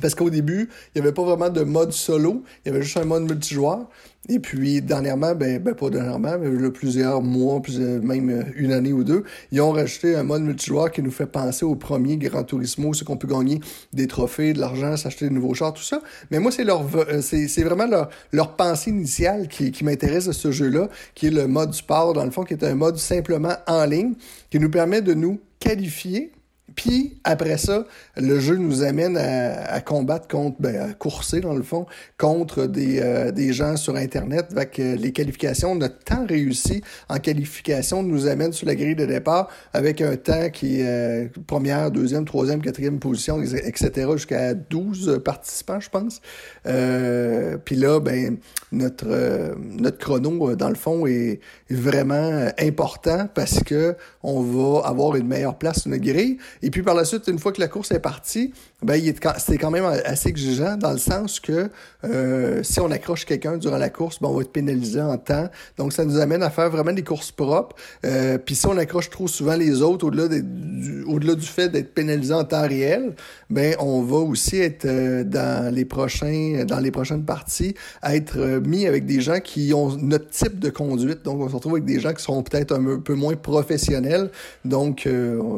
[0.00, 2.98] Parce qu'au début, il n'y avait pas vraiment de mode solo, il y avait juste
[2.98, 3.88] un mode multijoueur.
[4.28, 7.62] Et puis, dernièrement, ben, ben pas dernièrement, mais là, plusieurs mois,
[8.02, 11.64] même une année ou deux, ils ont rajouté un mode multijoueur qui nous fait penser
[11.64, 13.60] au premier Gran Turismo, ce qu'on peut gagner
[13.92, 16.02] des trophées, de l'argent, s'acheter de nouveaux chars, tout ça.
[16.30, 17.86] Mais moi, c'est leur, euh, c'est, vraiment
[18.32, 22.24] leur, pensée initiale qui, qui m'intéresse de ce jeu-là, qui est le mode sport, dans
[22.24, 24.14] le fond, qui est un mode simplement en ligne,
[24.50, 26.32] qui nous permet de nous qualifier
[26.76, 31.62] puis après ça, le jeu nous amène à, combattre contre, ben, à courser dans le
[31.62, 31.86] fond,
[32.18, 35.74] contre des, euh, des gens sur Internet avec les qualifications.
[35.74, 40.50] Notre temps réussi en qualification nous amène sur la grille de départ avec un temps
[40.50, 44.08] qui est euh, première, deuxième, troisième, quatrième position, etc.
[44.12, 46.20] jusqu'à 12 participants, je pense.
[46.66, 48.36] Euh, puis là, ben
[48.72, 55.26] notre notre chrono, dans le fond, est, vraiment important parce que on va avoir une
[55.26, 56.38] meilleure place sur notre grille.
[56.66, 58.52] Et puis par la suite, une fois que la course est partie,
[58.82, 59.00] ben
[59.38, 61.70] c'est quand même assez exigeant dans le sens que
[62.04, 65.48] euh, si on accroche quelqu'un durant la course, ben on va être pénalisé en temps.
[65.78, 67.74] Donc ça nous amène à faire vraiment des courses propres.
[68.04, 71.94] Euh, puis si on accroche trop souvent les autres au-delà du au-delà du fait d'être
[71.94, 73.14] pénalisé en temps réel,
[73.48, 78.36] ben on va aussi être euh, dans les prochains dans les prochaines parties à être
[78.62, 81.22] mis avec des gens qui ont notre type de conduite.
[81.22, 84.30] Donc on se retrouve avec des gens qui sont peut-être un peu moins professionnels.
[84.66, 85.08] Donc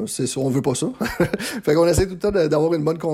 [0.07, 0.87] c'est on veut pas ça.
[1.65, 3.08] fait qu'on essaie tout le temps d'avoir une bonne conduite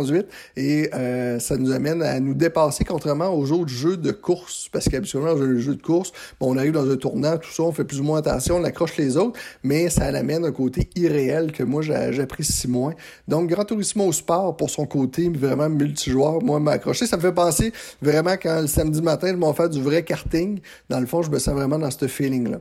[0.57, 4.68] et euh, ça nous amène à nous dépasser contrairement aux autres jeux de course.
[4.72, 7.62] Parce qu'habituellement, dans un jeu de course, bon, on arrive dans un tournant, tout ça,
[7.62, 10.88] on fait plus ou moins attention, on accroche les autres, mais ça amène un côté
[10.97, 12.95] irréel que moi j'apprécie moins.
[13.28, 17.07] Donc, Grand Turismo Sport, pour son côté vraiment multijoueur, moi m'a accroché.
[17.07, 17.72] Ça me fait penser
[18.03, 20.61] vraiment quand le samedi matin, je m'en faire du vrai karting.
[20.88, 22.61] Dans le fond, je me sens vraiment dans ce feeling-là.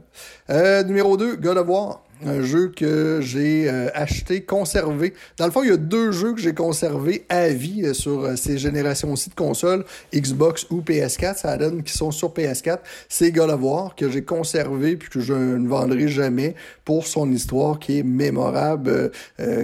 [0.50, 5.14] Euh, numéro 2, God of War un jeu que j'ai euh, acheté, conservé.
[5.38, 8.24] Dans le fond, il y a deux jeux que j'ai conservés à vie euh, sur
[8.24, 11.38] euh, ces générations-ci de consoles, Xbox ou PS4.
[11.38, 12.80] Ça donne qui sont sur PS4.
[13.10, 16.56] C'est God of War que j'ai conservé puis que je ne vendrai jamais
[16.86, 19.12] pour son histoire qui est mémorable,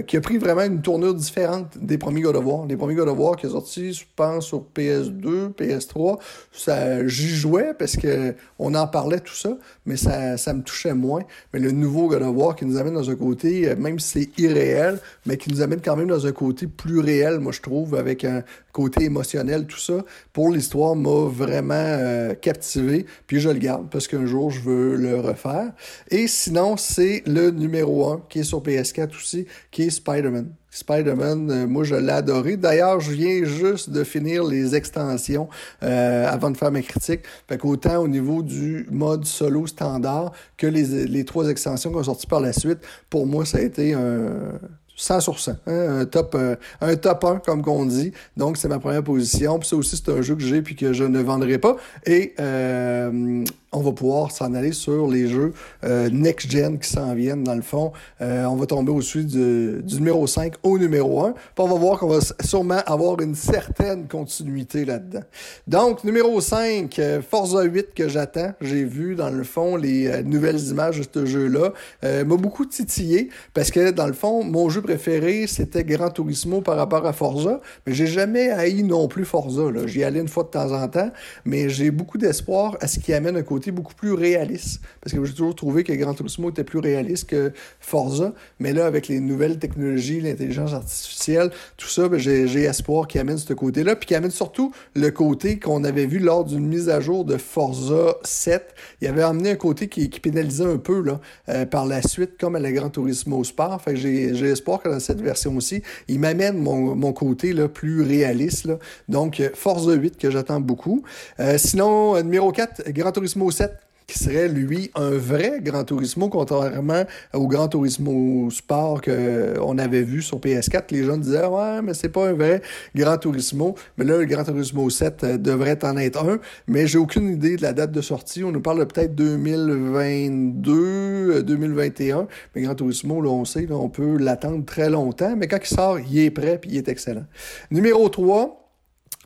[0.06, 2.66] qui a pris vraiment une tournure différente des premiers God of War.
[2.66, 6.18] Les premiers God of War qui sont sortis, je pense, sur PS2, PS3,
[6.52, 9.50] ça, j'y jouais parce que on en parlait tout ça,
[9.84, 11.22] mais ça, ça me touchait moins.
[11.52, 14.08] Mais le nouveau God of War qui nous amène dans un côté, euh, même si
[14.08, 17.60] c'est irréel, mais qui nous amène quand même dans un côté plus réel, moi je
[17.60, 18.42] trouve, avec un,
[18.72, 23.06] côté émotionnel, tout ça, pour l'histoire, m'a vraiment euh, captivé.
[23.26, 25.72] Puis je le garde parce qu'un jour, je veux le refaire.
[26.10, 30.52] Et sinon, c'est le numéro 1 qui est sur PS4 aussi, qui est Spider-Man.
[30.70, 32.56] Spider-Man, euh, moi je l'ai adoré.
[32.56, 35.48] D'ailleurs, je viens juste de finir les extensions
[35.82, 37.22] euh, avant de faire ma critique.
[37.48, 42.04] Fait qu'autant au niveau du mode solo standard que les, les trois extensions qui ont
[42.04, 44.52] sorti par la suite, pour moi ça a été un
[45.00, 45.52] 100 sur 100.
[45.66, 48.12] Hein, un, top, euh, un top 1, comme qu'on dit.
[48.36, 49.58] Donc, c'est ma première position.
[49.58, 51.76] Puis ça aussi, c'est un jeu que j'ai puis que je ne vendrai pas.
[52.06, 55.52] Et euh, on va pouvoir s'en aller sur les jeux
[55.84, 57.92] euh, next-gen qui s'en viennent, dans le fond.
[58.20, 61.32] Euh, on va tomber au-dessus du, du, numéro 5 au numéro 1.
[61.32, 65.22] Puis on va voir qu'on va sûrement avoir une certaine continuité là-dedans.
[65.68, 68.52] Donc, numéro 5, euh, Forza 8 que j'attends.
[68.60, 71.72] J'ai vu, dans le fond, les nouvelles images de ce jeu-là.
[72.02, 76.76] m'a beaucoup titillé parce que, dans le fond, mon jeu préféré, c'était Gran Turismo par
[76.76, 77.60] rapport à Forza.
[77.86, 79.62] Mais j'ai jamais haï non plus Forza.
[79.86, 81.10] J'y allais une fois de temps en temps.
[81.44, 84.80] Mais j'ai beaucoup d'espoir à ce qui amène un côté beaucoup plus réaliste.
[85.00, 88.32] Parce que j'ai toujours trouvé que Gran Turismo était plus réaliste que Forza.
[88.58, 93.38] Mais là, avec les nouvelles technologies, l'intelligence artificielle, tout ça, ben, j'ai espoir qu'il amène
[93.38, 93.96] ce côté-là.
[93.96, 97.36] Puis qu'il amène surtout le côté qu'on avait vu lors d'une mise à jour de
[97.36, 98.74] Forza 7.
[99.00, 102.56] Il avait amené un côté qui, pénalisait un peu là, euh, par la suite, comme
[102.56, 103.80] à la Gran Turismo Sport.
[103.82, 107.68] Fait que j'ai espoir que dans cette version aussi, il m'amène mon, mon, côté là,
[107.68, 108.68] plus réaliste.
[109.08, 111.02] Donc, Forza 8 que j'attends beaucoup.
[111.40, 113.72] Euh, sinon, numéro 4, Gran Turismo 7
[114.10, 120.20] qui serait, lui, un vrai Gran Turismo, contrairement au Gran Turismo Sport qu'on avait vu
[120.20, 120.86] sur PS4.
[120.90, 122.60] Les gens disaient, ouais, mais c'est pas un vrai
[122.94, 123.76] Gran Turismo.
[123.96, 126.40] Mais là, le Gran Turismo 7 euh, devrait en être un.
[126.66, 128.42] Mais j'ai aucune idée de la date de sortie.
[128.42, 132.18] On nous parle peut-être 2022, 2021.
[132.18, 132.24] Euh,
[132.54, 135.36] mais Gran Turismo, là, on sait, là, on peut l'attendre très longtemps.
[135.36, 137.26] Mais quand il sort, il est prêt puis il est excellent.
[137.70, 138.59] Numéro 3,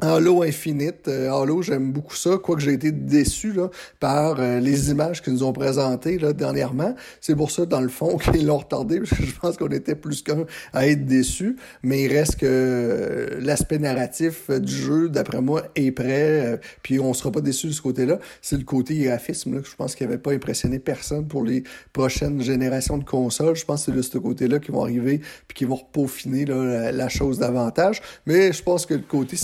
[0.00, 1.06] Halo Infinite.
[1.06, 3.70] Euh, Halo, j'aime beaucoup ça, quoique j'ai été déçu là,
[4.00, 6.96] par euh, les images qu'ils nous ont présentées là, dernièrement.
[7.20, 9.94] C'est pour ça, dans le fond, qu'ils l'ont retardé, parce que je pense qu'on était
[9.94, 11.56] plus qu'un à être déçus.
[11.84, 16.58] Mais il reste que euh, l'aspect narratif du jeu, d'après moi, est prêt.
[16.82, 18.18] puis on sera pas déçu de ce côté-là.
[18.42, 21.62] C'est le côté graphisme là, que je pense qu'il avait pas impressionné personne pour les
[21.92, 23.54] prochaines générations de consoles.
[23.54, 26.90] Je pense que c'est de ce côté-là qu'ils vont arriver puis qu'ils vont peaufiner la,
[26.90, 28.02] la chose davantage.
[28.26, 29.36] Mais je pense que le côté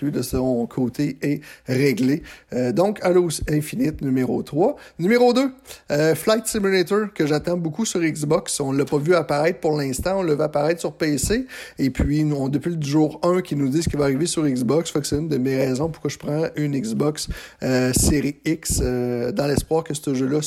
[0.00, 2.22] lui, de son côté, est réglé.
[2.52, 4.76] Euh, donc, Halo Infinite, numéro 3.
[4.98, 5.50] Numéro 2,
[5.90, 8.60] euh, Flight Simulator, que j'attends beaucoup sur Xbox.
[8.60, 10.18] On l'a pas vu apparaître pour l'instant.
[10.18, 11.46] On le va apparaître sur PC.
[11.78, 14.90] Et puis, nous, depuis le jour 1 qui nous disent qu'il va arriver sur Xbox,
[14.90, 17.28] fait que c'est une de mes raisons pourquoi je prends une Xbox
[17.62, 20.40] euh, série X dans l'espoir que ce jeu-là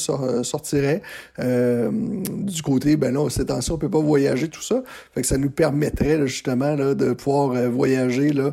[0.43, 1.01] sortirait.
[1.37, 4.83] du côté, ben là, c'est temps on peut pas voyager, tout ça.
[5.13, 8.51] Fait que ça nous permettrait justement là, de pouvoir voyager là,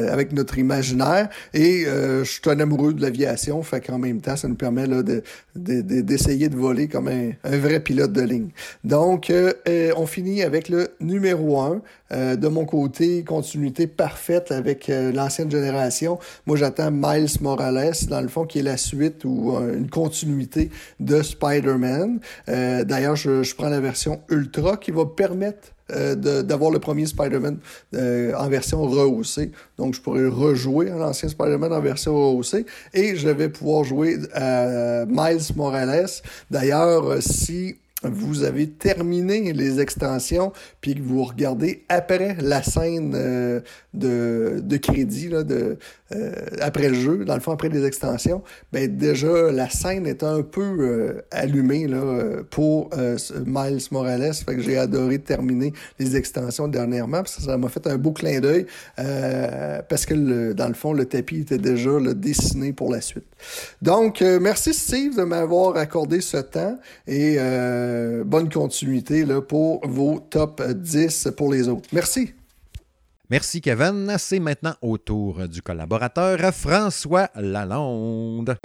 [0.00, 1.28] euh, avec notre imaginaire.
[1.54, 4.86] Et euh, je suis un amoureux de l'aviation, fait qu'en même temps, ça nous permet
[4.86, 5.22] là, de,
[5.54, 8.50] d'essayer de, voler comme un, vrai pilote de ligne.
[8.84, 9.52] Donc, euh,
[9.96, 12.36] on finit avec le numéro 1.
[12.36, 16.18] de mon côté, continuité parfaite avec l'ancienne génération.
[16.46, 21.22] Moi, j'attends Miles Morales, dans le fond, qui est la suite ou une continuité de
[21.22, 22.20] Spider-Man.
[22.46, 25.79] D'ailleurs, je, je prends la version Ultra qui va permettre euh,
[26.14, 27.58] d'avoir le premier Spider-Man
[27.94, 29.52] euh, en version rehaussée.
[29.76, 35.04] Donc, je pourrais rejouer l'ancien Spider-Man en version rehaussée et je vais pouvoir jouer à
[35.06, 36.06] Miles Morales.
[36.50, 43.60] D'ailleurs, si vous avez terminé les extensions, puis que vous regardez après la scène euh,
[43.92, 45.76] de, de crédit, là, de,
[46.12, 46.32] euh,
[46.62, 48.42] après le jeu, dans le fond, après les extensions,
[48.72, 52.88] ben déjà, la scène est un peu euh, allumée là, pour
[53.44, 54.32] Miles Morales.
[54.32, 58.12] Fait que j'ai adoré terminer les extensions dernièrement, parce que ça m'a fait un beau
[58.12, 58.64] clin d'œil,
[58.96, 63.26] parce que, le, dans le fond, le tapis était déjà le dessiné pour la suite.
[63.82, 67.36] Donc, merci Steve de m'avoir accordé ce temps, et...
[67.38, 67.88] Euh,
[68.24, 71.88] bonne continuité là, pour vos top 10 pour les autres.
[71.92, 72.34] Merci.
[73.30, 74.12] Merci Kevin.
[74.18, 78.56] C'est maintenant au tour du collaborateur François Lalonde.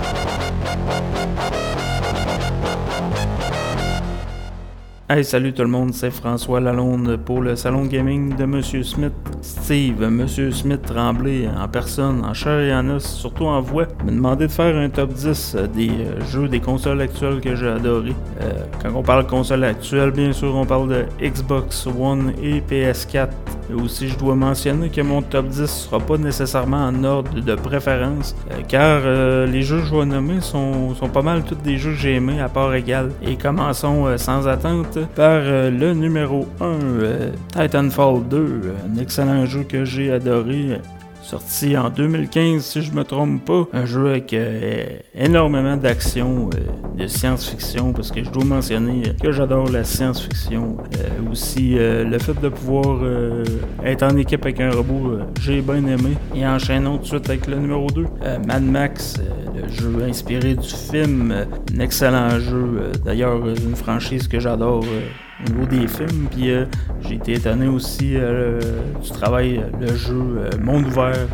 [5.08, 9.14] Hey, salut tout le monde, c'est François Lalonde pour le salon gaming de Monsieur Smith.
[9.44, 14.12] Steve, Monsieur Smith Tremblay en personne, en chair et en os, surtout en voix, m'a
[14.12, 18.16] demandé de faire un top 10 des euh, jeux des consoles actuelles que j'ai adoré.
[18.42, 22.62] Euh, quand on parle de consoles actuelles, bien sûr, on parle de Xbox One et
[22.62, 23.30] PS4.
[23.70, 27.56] Et aussi, je dois mentionner que mon top 10 sera pas nécessairement en ordre de
[27.56, 29.02] préférence, euh, car
[29.48, 32.16] les jeux que je vais nommer sont, sont pas mal tous des jeux que j'ai
[32.16, 33.12] aimés à part égale.
[33.22, 39.64] Et commençons sans attente par euh, le numéro 1, euh, Titanfall 2, un excellent jeu
[39.64, 40.80] que j'ai adoré.
[41.26, 43.68] Sorti en 2015 si je me trompe pas.
[43.74, 49.32] Un jeu avec euh, énormément d'action, euh, de science-fiction, parce que je dois mentionner que
[49.32, 50.78] j'adore la science-fiction.
[50.78, 53.00] Euh, aussi, le fait de pouvoir
[53.84, 56.16] être en équipe avec un robot, j'ai bien aimé.
[56.36, 58.06] Et enchaînons tout de suite avec le numéro 2,
[58.48, 59.20] Mad Max,
[59.56, 61.34] le jeu inspiré du film.
[61.74, 64.84] un excellent jeu, d'ailleurs une franchise que j'adore
[65.40, 66.28] au niveau des films.
[66.32, 66.50] Puis
[67.02, 68.16] j'ai été étonné aussi
[69.04, 71.28] du travail, le jeu monde ouvert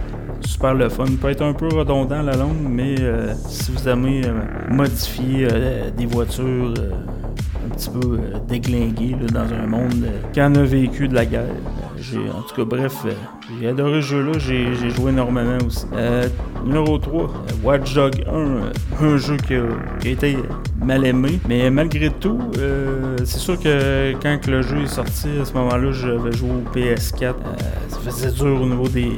[0.43, 1.05] super le fun.
[1.19, 4.33] peut être un peu redondant la longue, mais euh, si vous aimez euh,
[4.69, 6.73] modifier euh, des voitures
[7.65, 11.45] un petit peu déglinguées dans un monde qui en a vécu de la guerre.
[12.35, 13.05] en tout cas, bref,
[13.59, 15.85] j'ai adoré ce jeu-là, j'ai, joué énormément aussi.
[16.65, 17.29] numéro 3,
[17.63, 20.37] Watch Dog 1, un jeu qui a, été
[20.83, 22.39] mal aimé, mais malgré tout,
[23.19, 26.77] c'est sûr que quand le jeu est sorti, à ce moment-là, je vais jouer au
[26.77, 27.35] PS4.
[27.87, 29.11] ça faisait dur au niveau des,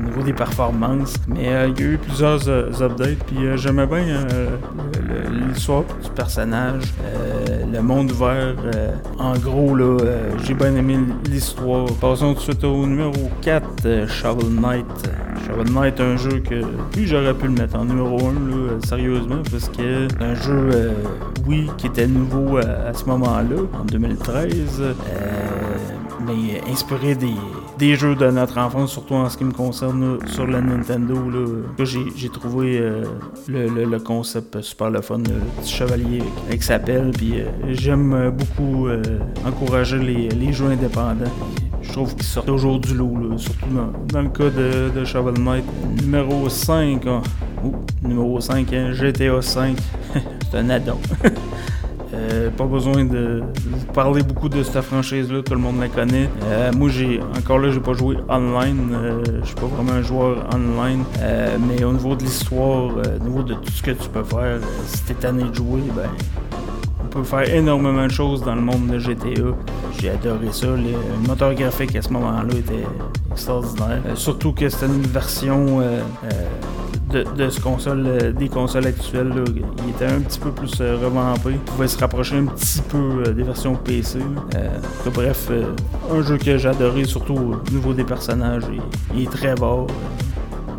[0.00, 0.69] au niveau des performances.
[1.28, 4.26] Mais euh, il y a eu plusieurs euh, updates, puis euh, j'aimais bien
[5.48, 6.84] l'histoire du personnage,
[7.72, 8.54] le monde ouvert.
[9.18, 9.98] en gros, là,
[10.44, 10.98] j'ai bien aimé
[11.30, 11.86] l'histoire.
[12.00, 14.86] Passons tout de suite au numéro 4, Shovel Knight.
[15.46, 16.62] Shovel Knight, un jeu que
[16.96, 20.92] oui, j'aurais pu le mettre en numéro 1, là, sérieusement, parce que c'est un jeu,
[21.46, 24.82] oui, qui était nouveau à, ce moment-là, en 2013,
[26.26, 27.34] mais inspiré des
[27.80, 31.14] des jeux de notre enfance, surtout en ce qui me concerne sur la Nintendo.
[31.78, 33.04] Là, j'ai, trouvé euh,
[33.48, 37.10] le, concept super le fun, le petit chevalier avec sa pelle.
[37.22, 39.02] Euh, j'aime beaucoup euh,
[39.46, 41.32] encourager les, jeux indépendants.
[41.80, 43.66] Je trouve qu'ils sortent toujours du lot, surtout
[44.12, 45.64] dans, le cas de, de Shovel Knight.
[46.02, 47.02] Numéro 5,
[48.02, 49.76] numéro 5, hein, GTA 5.
[50.50, 50.98] C'est un addon.
[52.12, 56.28] Euh, pas besoin de vous parler beaucoup de cette franchise-là, tout le monde la connaît.
[56.44, 58.90] Euh, moi, j'ai encore là, j'ai pas joué online.
[58.92, 61.04] Euh, je suis pas vraiment un joueur online.
[61.68, 65.02] mais au niveau de l'histoire, au niveau de tout ce que tu peux faire, si
[65.04, 66.10] t'es tanné de jouer, ben
[67.02, 69.42] on peut faire énormément de choses dans le monde de GTA.
[69.98, 70.66] J'ai adoré ça.
[70.68, 72.86] Le moteur graphique à ce moment-là était
[73.30, 74.02] extraordinaire.
[74.14, 75.80] surtout que c'était une version
[77.10, 79.32] de, ce console, euh, des consoles actuelles.
[79.84, 81.50] Il était un petit peu plus euh, revampé.
[81.52, 84.18] Il pouvait se rapprocher un petit peu euh, des versions PC.
[85.12, 85.50] bref,
[86.10, 88.64] un jeu que j'ai adoré, surtout au niveau des personnages.
[89.14, 89.86] Il, est très beau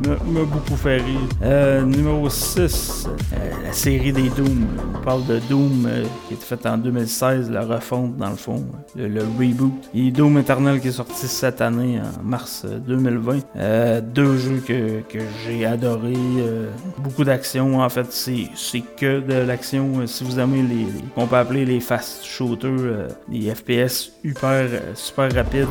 [0.07, 1.19] m'a beaucoup fait rire.
[1.41, 4.67] Euh, numéro 6, euh, la série des Doom.
[4.95, 8.65] On parle de Doom euh, qui été faite en 2016, la refonte dans le fond,
[8.95, 9.89] le, reboot.
[9.93, 14.01] Et Doom Eternal qui est sorti cette année en mars 2020.
[14.01, 16.13] deux jeux que, que j'ai adoré.
[16.97, 17.79] beaucoup d'action.
[17.79, 20.05] En fait, c'est que de l'action.
[20.07, 25.67] Si vous aimez les, qu'on peut appeler les fast shooters, les FPS hyper super rapides,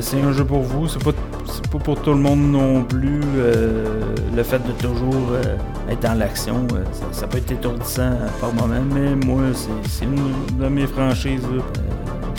[0.00, 0.88] c'est un jeu pour vous.
[0.88, 1.12] C'est pas,
[1.70, 3.20] pas pour tout le monde non plus.
[4.34, 5.56] Le fait de toujours euh,
[5.90, 9.42] être dans l'action, euh, ça, peut être étourdissant par moment, mais moi,
[9.88, 11.42] c'est une de mes franchises.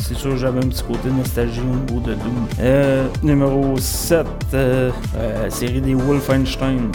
[0.02, 3.10] c'est sûr, j'avais un petit côté nostalgie au niveau de Doom.
[3.24, 4.26] numéro 7,
[5.50, 6.90] série des Wolfenstein.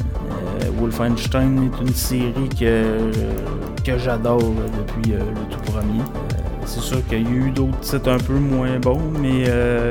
[0.78, 3.10] Wolfenstein est une série que,
[3.84, 5.18] que j'adore depuis le
[5.50, 6.02] tout premier.
[6.68, 9.46] C'est sûr qu'il y a eu d'autres titres un peu moins bons, mais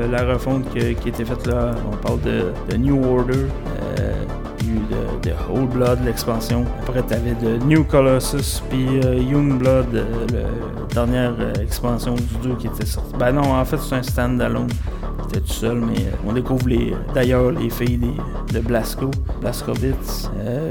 [0.10, 3.48] la refonte qui, a été faite là, on parle de, New Order,
[5.24, 6.66] de, Old Blood, l'expansion.
[6.82, 12.24] Après, t'avais de New Colossus, puis euh, Young Blood, euh, la dernière euh, expansion du
[12.44, 13.14] 2 qui était sortie.
[13.18, 14.70] Ben non, en fait, c'est un stand-alone.
[15.28, 18.00] J'étais tout seul, mais on découvre les, d'ailleurs les filles
[18.54, 19.12] de Blasco,
[19.42, 20.30] Blaskowitz.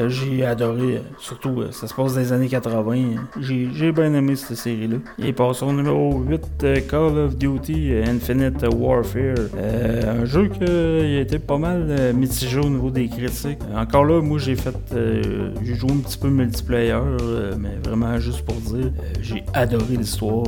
[0.08, 2.96] j'ai adoré, surtout, ça se passe dans les années 80.
[3.40, 4.96] J'ai, bien aimé cette série-là.
[5.18, 9.36] Et passons au numéro 8, Call of Duty Infinite Warfare.
[9.56, 13.58] un jeu qui a été pas mal mitigé au niveau des critiques.
[13.74, 14.74] Encore là, moi j'ai fait.
[14.92, 19.44] Euh, j'ai joué un petit peu multiplayer, euh, mais vraiment juste pour dire, euh, j'ai
[19.52, 20.44] adoré l'histoire.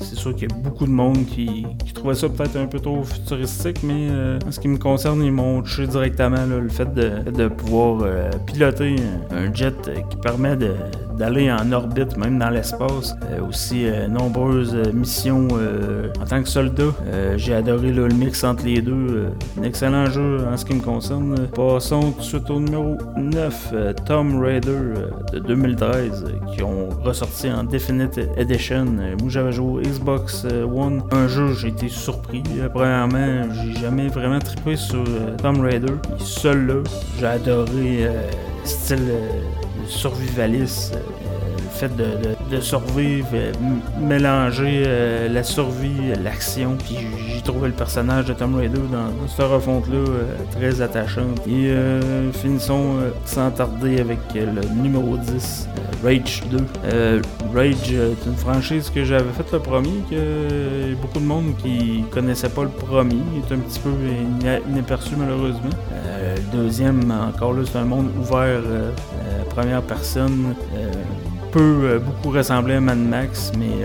[0.00, 2.80] c'est sûr qu'il y a beaucoup de monde qui, qui trouvait ça peut-être un peu
[2.80, 4.08] trop futuristique, mais
[4.46, 8.04] en ce qui me concerne, ils m'ont touché directement le fait de, de pouvoir
[8.46, 8.96] piloter
[9.30, 9.74] un, jet
[10.08, 10.56] qui permet
[11.20, 13.14] d'aller en orbite, même dans l'espace.
[13.46, 15.48] aussi, nombreuses missions
[16.20, 16.92] en tant que soldat.
[17.36, 19.28] j'ai adoré le mix entre les deux.
[19.58, 21.46] un excellent jeu en ce qui me concerne.
[21.54, 26.62] Passons tout de suite au numéro 9, euh, Tom Raider euh, de 2013, euh, qui
[26.62, 28.84] ont ressorti en Definite Edition.
[28.84, 31.02] moi, j'avais joué Xbox One.
[31.12, 32.42] Un jeu, j'ai été surpris.
[32.72, 35.04] Premièrement, j'ai jamais vraiment trippé sur
[35.42, 35.94] Tom Raider.
[36.18, 36.74] Seul là,
[37.18, 38.08] j'ai adoré
[38.64, 39.00] style
[39.90, 40.96] survivaliste
[41.72, 43.52] fait de, de, de survivre, euh,
[44.00, 46.96] mélanger euh, la survie, l'action, puis
[47.32, 50.24] j'ai trouvé le personnage de Tom Raider dans, cette refonte-là euh,
[50.58, 51.28] très attachant.
[51.46, 56.58] Et euh, finissons euh, sans tarder avec euh, le numéro 10, euh, Rage 2.
[56.84, 57.22] Euh,
[57.54, 61.54] Rage euh, est une franchise que j'avais fait le premier, que euh, beaucoup de monde
[61.62, 63.90] qui connaissait pas le premier, est un petit peu
[64.42, 65.70] ina- inaperçu malheureusement.
[65.92, 66.19] Euh, le
[66.52, 70.92] deuxième, encore là, c'est un monde ouvert, euh, euh, première personne, euh,
[71.52, 73.84] peut beaucoup ressembler à Mad Max, mais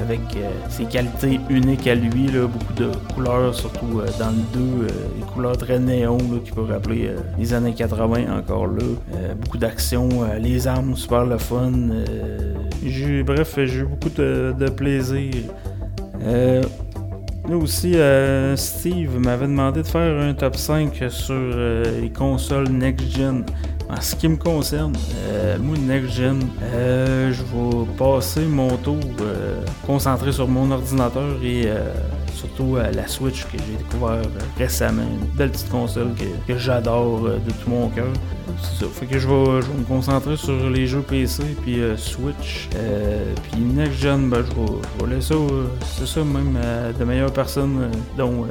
[0.00, 0.20] avec
[0.68, 5.22] ses qualités uniques à lui, là, beaucoup de couleurs, surtout dans le 2, euh, des
[5.32, 8.82] couleurs très néon là, qui peuvent rappeler les années 80 encore là.
[9.40, 10.08] Beaucoup d'action,
[10.40, 11.70] les armes super le fun.
[13.24, 15.32] bref, j'ai eu beaucoup de plaisir.
[17.48, 22.68] Là aussi, euh, Steve m'avait demandé de faire un top 5 sur euh, les consoles
[22.68, 23.46] next-gen.
[23.88, 28.98] En ce qui me concerne, euh, moi, next-gen, euh, je vais passer mon tour
[29.86, 31.68] concentré sur mon ordinateur et
[32.38, 35.02] surtout à la Switch que j'ai découvert euh, récemment.
[35.02, 36.08] Une belle petite console
[36.46, 38.12] que, j'adore euh, de tout mon cœur.
[38.62, 38.90] C'est ça.
[38.90, 42.68] Fait que je vais, je vais me concentrer sur les jeux PC puis euh, Switch.
[42.76, 45.66] Euh, puis Next Gen, ben, je, vais, laisser ça, euh,
[45.96, 46.58] c'est ça même
[46.98, 48.48] de meilleures personnes, euh, dont euh,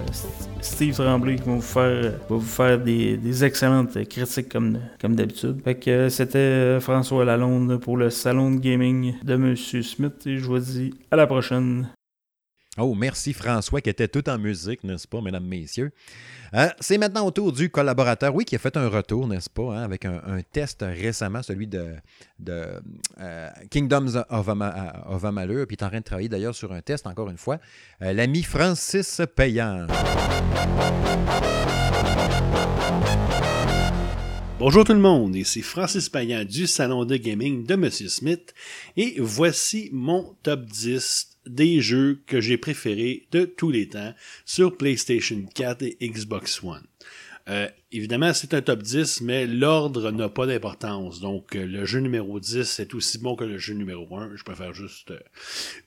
[0.62, 5.62] Steve Tremblay qui va vous faire, euh, vous faire des, excellentes critiques comme, comme d'habitude.
[5.64, 10.26] Fait que euh, c'était euh, François Lalonde pour le salon de gaming de Monsieur Smith
[10.26, 11.88] et je vous dis à la prochaine.
[12.80, 15.92] Oh, merci François qui était tout en musique, n'est-ce pas, mesdames, messieurs?
[16.54, 19.76] Euh, c'est maintenant au tour du collaborateur, oui, qui a fait un retour, n'est-ce pas,
[19.76, 20.22] hein, avec un,
[20.52, 21.96] test récemment, celui de,
[22.48, 26.82] euh, Kingdoms of, Ama- of Amalur, puis est en train de travailler d'ailleurs sur un
[26.82, 27.58] test, encore une fois.
[28.04, 29.88] Euh, L'ami Francis Payan.
[34.60, 38.54] Bonjour tout le monde, ici Francis Payan du Salon de Gaming de Monsieur Smith
[38.98, 44.14] et voici mon top 10 des jeux que j'ai préférés de tous les temps
[44.46, 46.84] sur PlayStation 4 et Xbox One.
[47.50, 51.22] Euh, évidemment, c'est un top 10, mais l'ordre n'a pas d'importance.
[51.22, 54.36] Donc, euh, le jeu numéro 10 est aussi bon que le jeu numéro 1.
[54.36, 55.20] Je préfère juste euh,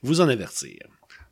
[0.01, 0.79] vous en avertir.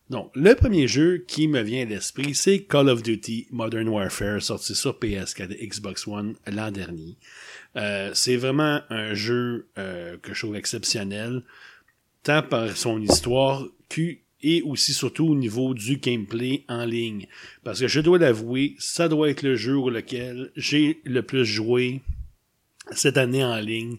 [0.09, 4.41] Donc, le premier jeu qui me vient à l'esprit, c'est Call of Duty Modern Warfare,
[4.41, 7.15] sorti sur PS4 et Xbox One l'an dernier.
[8.13, 11.43] C'est vraiment un jeu que je trouve exceptionnel,
[12.49, 17.27] par son histoire que et aussi surtout au niveau du gameplay en ligne.
[17.63, 21.45] Parce que je dois l'avouer, ça doit être le jeu pour lequel j'ai le plus
[21.45, 22.01] joué
[22.91, 23.97] cette année en ligne.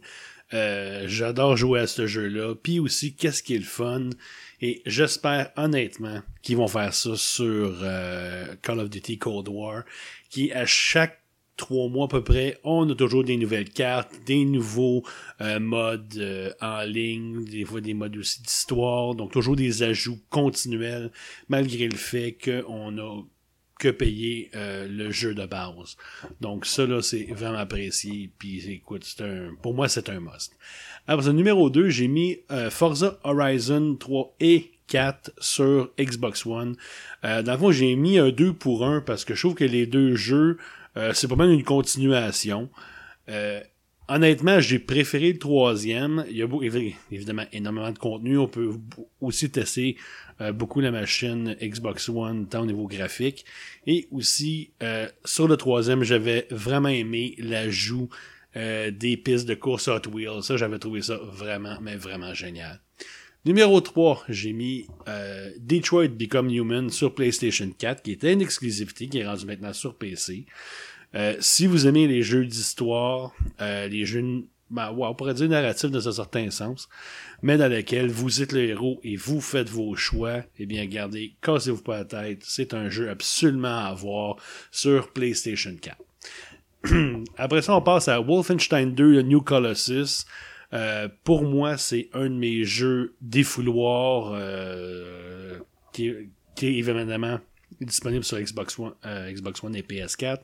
[0.53, 2.55] Euh, J'adore jouer à ce jeu-là.
[2.55, 4.11] Puis aussi, qu'est-ce qui est le fun?
[4.61, 9.85] Et j'espère honnêtement qu'ils vont faire ça sur euh, Call of Duty Cold War,
[10.29, 11.20] qui à chaque
[11.57, 15.05] trois mois à peu près, on a toujours des nouvelles cartes, des nouveaux
[15.41, 20.21] euh, modes euh, en ligne, des fois des modes aussi d'histoire, donc toujours des ajouts
[20.31, 21.11] continuels,
[21.49, 23.23] malgré le fait qu'on a
[23.81, 25.97] que payer euh, le jeu de base.
[26.41, 28.31] Donc ça là, c'est vraiment apprécié.
[28.39, 30.57] Puis écoute, c'est un, pour moi c'est un must.
[31.09, 36.77] Après ça, numéro 2, j'ai mis euh, Forza Horizon 3 et 4 sur Xbox One.
[37.25, 39.65] Euh, dans le fond, j'ai mis un 2 pour 1 parce que je trouve que
[39.65, 40.59] les deux jeux,
[40.97, 42.69] euh, c'est pas mal une continuation.
[43.29, 43.61] Euh,
[44.09, 46.25] honnêtement, j'ai préféré le troisième.
[46.31, 48.39] Il y a beau- évi- évidemment énormément de contenu.
[48.39, 48.71] On peut
[49.21, 49.97] aussi tester
[50.41, 53.45] euh, beaucoup la machine Xbox One, tant au niveau graphique.
[53.87, 58.09] Et aussi, euh, sur le troisième, j'avais vraiment aimé l'ajout
[58.53, 60.43] des pistes de course Hot Wheels.
[60.43, 62.81] Ça, j'avais trouvé ça vraiment, mais vraiment génial.
[63.47, 69.09] Numéro 3, j'ai mis euh, Detroit Become Human sur PlayStation 4, qui était une exclusivité,
[69.09, 70.45] qui est rendue maintenant sur PC.
[71.15, 73.33] Euh, si vous aimez les jeux d'histoire,
[73.63, 76.91] euh, les jeux, ben, ouais, on pourrait dire narratifs dans un certain sens,
[77.41, 81.35] mais dans lesquels vous êtes le héros et vous faites vos choix, eh bien, regardez,
[81.41, 84.37] cassez-vous pas la tête, c'est un jeu absolument à avoir
[84.71, 85.97] sur PlayStation 4.
[87.39, 90.27] Après ça, on passe à Wolfenstein 2, le New Colossus.
[90.73, 95.59] Euh, pour moi, c'est un de mes jeux défouloirs euh,
[95.93, 96.13] qui,
[96.55, 97.41] qui est évidemment
[97.81, 100.41] disponible sur Xbox One, euh, Xbox One et PS4.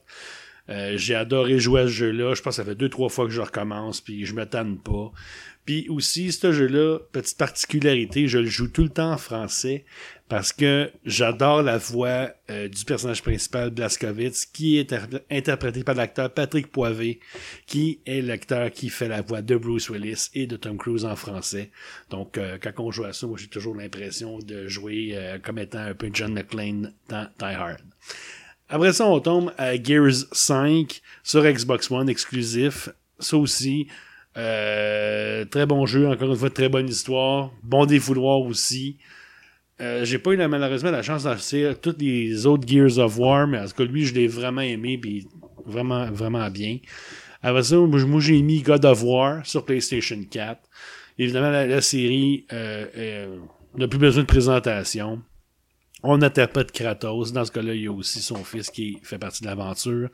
[0.69, 2.33] Euh, j'ai adoré jouer à ce jeu-là.
[2.33, 4.77] Je pense que ça fait deux, trois fois que je recommence, puis je me tanne
[4.77, 5.11] pas.
[5.65, 9.85] Puis aussi, ce jeu-là, petite particularité, je le joue tout le temps en français
[10.29, 15.95] parce que j'adore la voix euh, du personnage principal, Blaskowitz, qui est inter- interprété par
[15.95, 17.19] l'acteur Patrick Poivet,
[17.65, 21.15] qui est l'acteur qui fait la voix de Bruce Willis et de Tom Cruise en
[21.15, 21.71] français.
[22.09, 25.59] Donc, euh, quand on joue à ça, moi, j'ai toujours l'impression de jouer euh, comme
[25.59, 27.79] étant un peu John McClane dans Die Hard.
[28.69, 32.89] Après ça, on tombe à Gears 5 sur Xbox One exclusif.
[33.19, 33.87] Ça aussi,
[34.39, 37.51] Euh, très bon jeu, encore une fois, très bonne histoire.
[37.63, 38.97] Bon défouloir aussi.
[39.79, 43.47] Euh, j'ai pas eu la, malheureusement la chance d'acheter tous les autres Gears of War,
[43.47, 45.27] mais en tout cas, lui, je l'ai vraiment aimé, puis
[45.65, 46.79] vraiment, vraiment bien.
[47.43, 50.59] Après ça, moi, j'ai mis God of War sur PlayStation 4.
[51.19, 53.37] Évidemment, la, série euh,
[53.75, 55.21] n'a plus besoin de présentation.
[56.03, 57.31] On n'interprète Kratos.
[57.31, 60.09] Dans ce cas-là, il y a aussi son fils qui fait partie de l'aventure.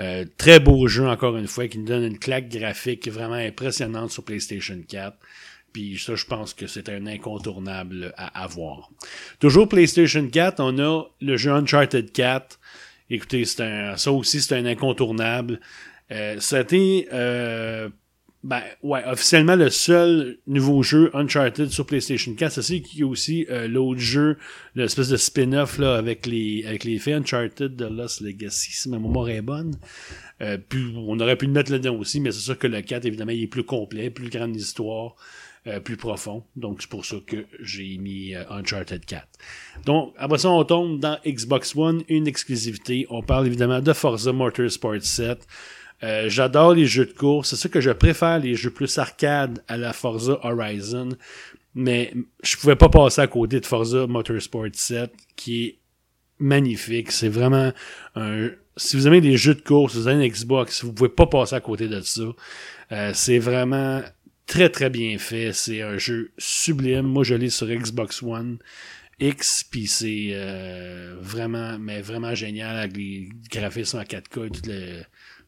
[0.00, 4.10] Euh, très beau jeu, encore une fois, qui nous donne une claque graphique vraiment impressionnante
[4.10, 5.16] sur PlayStation 4.
[5.72, 8.90] Puis ça, je pense que c'est un incontournable à avoir.
[9.38, 12.58] Toujours PlayStation 4, on a le jeu Uncharted 4.
[13.10, 15.60] Écoutez, c'est un, ça aussi, c'est un incontournable.
[16.12, 17.88] Euh, été euh,
[18.42, 22.52] ben, ouais, officiellement le seul nouveau jeu Uncharted sur PlayStation 4.
[22.52, 24.38] C'est sais qu'il y a aussi l'autre jeu,
[24.74, 28.98] l'espèce de spin-off là, avec les avec les faits Uncharted de Lost Legacy, si ma
[28.98, 29.76] mémoire est bonne.
[30.42, 33.04] Euh, puis on aurait pu le mettre là-dedans aussi, mais c'est sûr que le 4,
[33.04, 35.16] évidemment, il est plus complet, plus grande histoire,
[35.66, 36.44] euh, plus profond.
[36.56, 39.26] Donc c'est pour ça que j'ai mis Uncharted 4.
[39.84, 43.06] Donc, après ça, on tombe dans Xbox One, une exclusivité.
[43.10, 45.46] On parle évidemment de Forza Motorsport 7.
[46.02, 47.50] Euh, j'adore les jeux de course.
[47.50, 51.10] C'est sûr que je préfère les jeux plus arcade à la Forza Horizon.
[51.74, 55.78] Mais je pouvais pas passer à côté de Forza Motorsport 7, qui est
[56.38, 57.12] magnifique.
[57.12, 57.72] C'est vraiment
[58.16, 58.48] un.
[58.76, 61.54] Si vous aimez les jeux de course, vous avez une Xbox, vous pouvez pas passer
[61.54, 62.22] à côté de ça.
[62.92, 64.00] Euh, c'est vraiment
[64.50, 65.52] très très bien fait.
[65.52, 67.06] C'est un jeu sublime.
[67.06, 68.58] Moi, je l'ai sur Xbox One.
[69.20, 75.02] X, puis c'est euh, vraiment, mais vraiment génial avec les graphismes en 4K et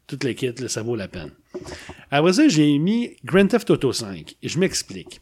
[0.05, 1.31] toutes les kits, ça vaut la peine.
[2.11, 4.35] Après ça, j'ai mis Grand Theft Auto 5.
[4.41, 5.21] Et je m'explique.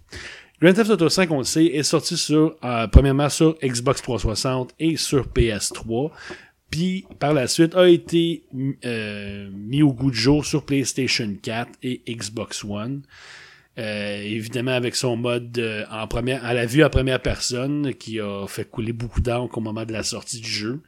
[0.62, 4.76] Grand Theft Auto 5, on le sait, est sorti sur, euh, premièrement sur Xbox 360
[4.80, 6.12] et sur PS3.
[6.70, 8.44] Puis, par la suite, a été
[8.86, 13.04] euh, mis au goût de jour sur PlayStation 4 et Xbox One.
[13.80, 18.46] Euh, évidemment, avec son mode en première, à la vue à première personne, qui a
[18.48, 20.82] fait couler beaucoup d'encre au moment de la sortie du jeu.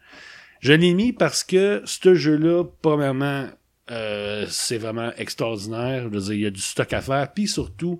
[0.59, 3.47] Je l'ai mis parce que ce jeu-là, premièrement,
[3.91, 6.03] euh, c'est vraiment extraordinaire.
[6.03, 7.33] Je veux dire, il y a du stock à faire.
[7.33, 7.99] Puis surtout,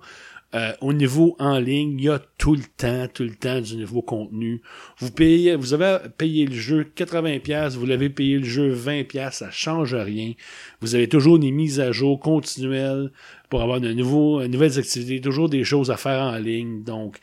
[0.54, 3.76] euh, au niveau en ligne, il y a tout le temps, tout le temps du
[3.76, 4.62] nouveau contenu.
[4.98, 9.50] Vous payez, vous avez payé le jeu 80$, vous l'avez payé le jeu 20$, ça
[9.50, 10.32] change rien.
[10.80, 13.10] Vous avez toujours des mises à jour continuelles
[13.54, 16.82] pour avoir de nouveaux, nouvelles activités, toujours des choses à faire en ligne.
[16.82, 17.18] Donc,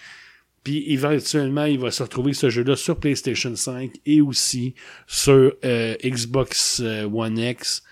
[0.64, 4.74] puis éventuellement, il va se retrouver ce jeu-là sur PlayStation 5 et aussi
[5.08, 7.84] sur euh, Xbox One X.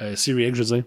[0.00, 0.84] Euh, Series X, je veux dire.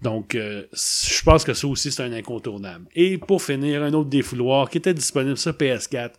[0.00, 2.86] Donc, euh, je pense que ça aussi, c'est un incontournable.
[2.94, 6.12] Et pour finir, un autre défouloir qui était disponible sur PS4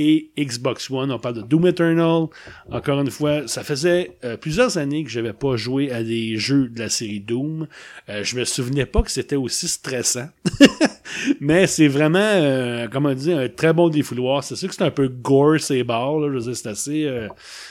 [0.00, 1.12] et Xbox One.
[1.12, 2.28] On parle de Doom Eternal.
[2.70, 6.38] Encore une fois, ça faisait euh, plusieurs années que je n'avais pas joué à des
[6.38, 7.68] jeux de la série Doom.
[8.08, 10.28] Euh, je me souvenais pas que c'était aussi stressant.
[11.40, 14.42] Mais c'est vraiment, euh, comme on dit, un très bon défouloir.
[14.42, 16.18] C'est sûr que c'est un peu gore, ces barres.
[16.18, 16.32] Là.
[16.32, 17.28] Je dire, c'est assez...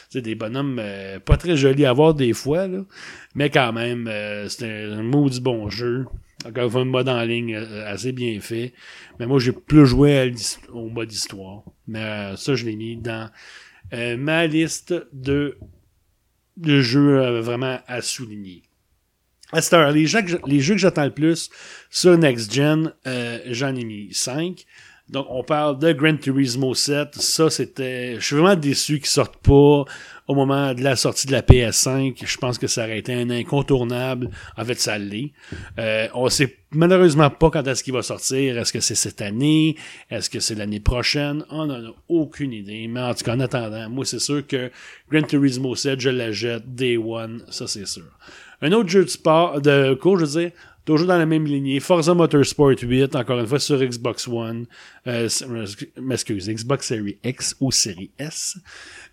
[0.10, 0.82] c'est des bonhommes
[1.26, 2.68] pas très jolis à voir des fois.
[2.68, 2.80] Là.
[3.34, 4.10] Mais quand même,
[4.50, 6.06] c'est un, maudit bon jeu.
[6.46, 8.74] Encore une fois, un mode en ligne assez bien fait.
[9.20, 10.32] Mais moi, j'ai plus joué
[10.72, 11.64] au mode histoire.
[11.90, 13.30] Mais euh, ça, je l'ai mis dans
[13.94, 15.58] euh, ma liste de,
[16.56, 18.64] de jeux euh, vraiment à souligner.
[19.52, 21.50] Les jeux que, les jeux que j'attends le plus
[21.90, 22.94] sur Next Gen,
[23.48, 24.64] j'en ai mis 5.
[25.10, 27.16] Donc, on parle de Gran Turismo 7.
[27.16, 28.18] Ça, c'était.
[28.20, 29.86] Je suis vraiment déçu qu'ils sortent pas
[30.30, 32.24] au moment de la sortie de la PS5.
[32.24, 34.30] Je pense que ça aurait été un incontournable.
[34.56, 35.34] En fait, ça l'est.
[35.80, 38.60] Euh, on sait malheureusement pas quand est-ce qu'il va sortir.
[38.60, 39.76] Est-ce que c'est cette année?
[40.12, 41.44] Est-ce que c'est l'année prochaine?
[41.50, 42.88] On n'en a aucune idée.
[42.88, 44.70] Mais en tout cas, en attendant, moi, c'est sûr que
[45.12, 47.44] Gran Turismo 7, je la jette Day One.
[47.50, 48.06] Ça, c'est sûr.
[48.62, 50.52] Un autre jeu de sport, de cours, je veux dire,
[50.90, 51.80] Toujours dans la même lignée.
[51.80, 54.66] Forza Motorsport 8, encore une fois sur Xbox One.
[55.06, 55.30] Euh,
[56.00, 58.58] Xbox Series X ou Series S.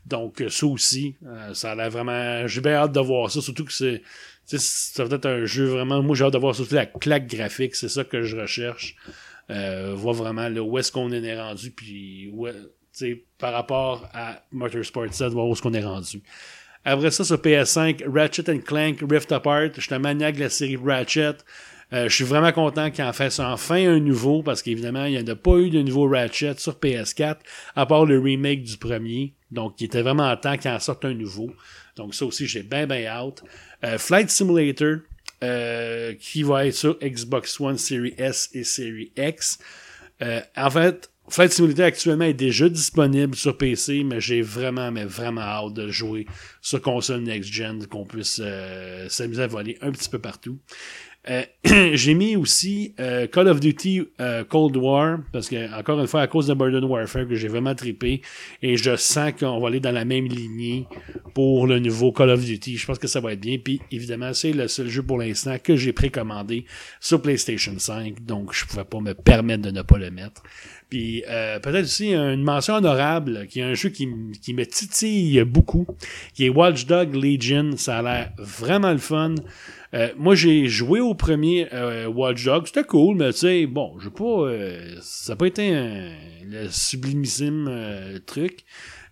[0.06, 2.46] Donc, ça aussi, euh, ça a l'air vraiment.
[2.46, 4.02] J'ai bien hâte de voir ça, surtout que c'est.
[4.44, 6.02] Ça va être un jeu vraiment.
[6.02, 8.94] Moi, j'ai hâte de voir surtout la claque graphique, c'est ça que je recherche.
[9.50, 12.46] Euh, voir vraiment là, où est-ce qu'on est rendu, puis où,
[13.38, 16.22] par rapport à Motorsport 7, voir où est-ce qu'on est rendu.
[16.84, 19.70] Après ça, sur PS5, Ratchet Clank Rift Apart.
[19.74, 21.34] Je suis un maniaque de la série Ratchet.
[21.92, 25.30] Euh, je suis vraiment content qu'il en fasse enfin un nouveau, parce qu'évidemment, il n'y
[25.30, 27.36] a pas eu de nouveau Ratchet sur PS4,
[27.74, 29.34] à part le remake du premier.
[29.50, 31.50] Donc, il était vraiment en temps qu'il en sorte un nouveau.
[31.96, 33.42] Donc, ça aussi, j'ai bien, bien hâte.
[33.84, 34.98] Euh, Flight Simulator,
[35.42, 39.58] euh, qui va être sur Xbox One Series S et Series X.
[40.56, 45.40] en fait, Flight Simulator actuellement est déjà disponible sur PC, mais j'ai vraiment, mais vraiment
[45.40, 46.26] hâte de jouer
[46.60, 50.58] sur console next-gen, qu'on puisse euh, s'amuser à voler un petit peu partout.
[51.28, 51.42] Euh,
[51.94, 56.20] j'ai mis aussi euh, Call of Duty euh, Cold War, parce que, encore une fois,
[56.20, 58.22] à cause de Modern Warfare, que j'ai vraiment trippé,
[58.62, 60.86] et je sens qu'on va aller dans la même lignée
[61.34, 62.76] pour le nouveau Call of Duty.
[62.76, 63.58] Je pense que ça va être bien.
[63.58, 66.64] Puis, évidemment, c'est le seul jeu pour l'instant que j'ai précommandé
[67.00, 70.42] sur PlayStation 5, donc je pouvais pas me permettre de ne pas le mettre.
[70.88, 74.08] Puis euh, peut-être aussi une mention honorable, qui est un jeu qui,
[74.40, 75.86] qui me titille beaucoup,
[76.34, 77.72] qui est Watch Dog Legion.
[77.76, 79.34] Ça a l'air vraiment le fun.
[79.94, 82.66] Euh, moi, j'ai joué au premier euh, Watch Dogs.
[82.66, 84.24] C'était cool, mais tu sais, bon, je pas.
[84.24, 86.10] Euh, ça n'a pas été un,
[86.44, 88.64] le sublimissime truc.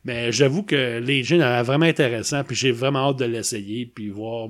[0.05, 2.45] Mais j'avoue que Legion a vraiment intéressant.
[2.45, 3.87] Puis j'ai vraiment hâte de l'essayer.
[3.87, 4.49] Puis voir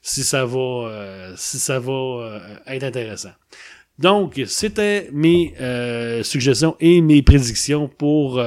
[0.00, 3.32] si ça va, si ça va être intéressant.
[3.98, 5.52] Donc, c'était mes
[6.22, 8.42] suggestions et mes prédictions pour,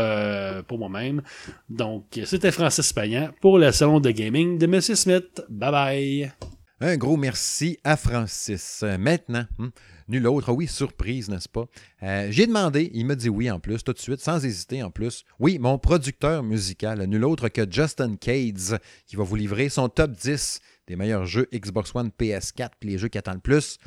[0.67, 1.21] pour moi-même.
[1.69, 5.43] Donc, c'était Francis Payan pour le salon de gaming de Monsieur Smith.
[5.49, 6.52] Bye bye!
[6.81, 8.83] Un gros merci à Francis.
[8.99, 9.67] Maintenant, hmm,
[10.07, 11.65] nul autre, oui, surprise, n'est-ce pas?
[12.01, 14.91] Euh, j'ai demandé, il m'a dit oui en plus, tout de suite, sans hésiter en
[14.91, 15.23] plus.
[15.39, 20.11] Oui, mon producteur musical, nul autre que Justin Cades, qui va vous livrer son top
[20.11, 23.77] 10 des meilleurs jeux Xbox One, PS4, puis les jeux qui attendent le plus.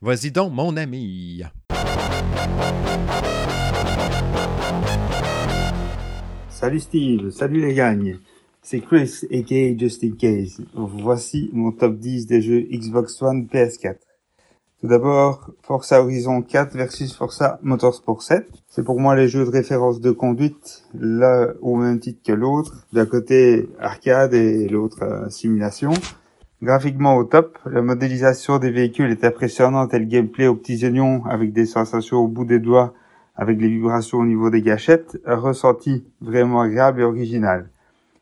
[0.00, 1.42] Vas-y donc, mon ami.
[6.48, 8.18] Salut Steve, salut les gagnes.
[8.62, 10.60] C'est Chris, aka Just in Case.
[10.74, 13.96] Voici mon top 10 des jeux Xbox One PS4.
[14.80, 18.46] Tout d'abord, Forza Horizon 4 versus Forza Motorsport 7.
[18.68, 22.86] C'est pour moi les jeux de référence de conduite, l'un au même titre que l'autre.
[22.92, 25.92] D'un côté arcade et l'autre euh, simulation.
[26.62, 31.24] Graphiquement au top, la modélisation des véhicules est impressionnante et le gameplay aux petits oignons
[31.24, 32.92] avec des sensations au bout des doigts
[33.36, 37.70] avec les vibrations au niveau des gâchettes, un ressenti vraiment agréable et original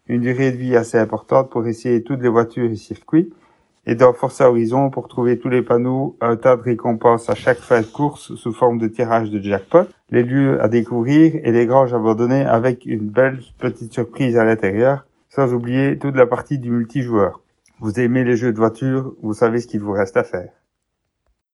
[0.09, 3.33] une durée de vie assez importante pour essayer toutes les voitures et circuits,
[3.87, 7.59] et dans Forza Horizon pour trouver tous les panneaux, un tas de récompenses à chaque
[7.59, 11.67] fin de course sous forme de tirage de jackpot, les lieux à découvrir et les
[11.67, 16.71] granges abandonnées avec une belle petite surprise à l'intérieur, sans oublier toute la partie du
[16.71, 17.41] multijoueur.
[17.81, 20.51] Vous aimez les jeux de voiture, vous savez ce qu'il vous reste à faire.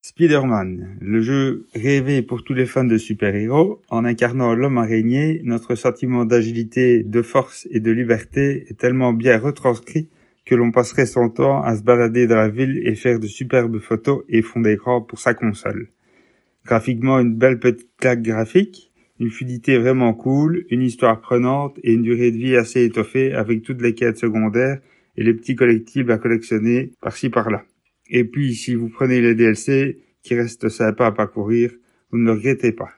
[0.07, 5.77] Spider-Man, le jeu rêvé pour tous les fans de super-héros, en incarnant l'homme araignée, notre
[5.77, 10.11] sentiment d'agilité, de force et de liberté est tellement bien retranscrit
[10.45, 13.79] que l'on passerait son temps à se balader dans la ville et faire de superbes
[13.79, 15.89] photos et fond d'écran pour sa console.
[16.67, 22.03] Graphiquement, une belle petite claque graphique, une fluidité vraiment cool, une histoire prenante et une
[22.03, 24.81] durée de vie assez étoffée avec toutes les quêtes secondaires
[25.17, 27.65] et les petits collectibles à collectionner par-ci par-là.
[28.17, 31.73] Et puis, si vous prenez les DLC qui restent sympas à parcourir,
[32.11, 32.91] vous ne le regrettez pas.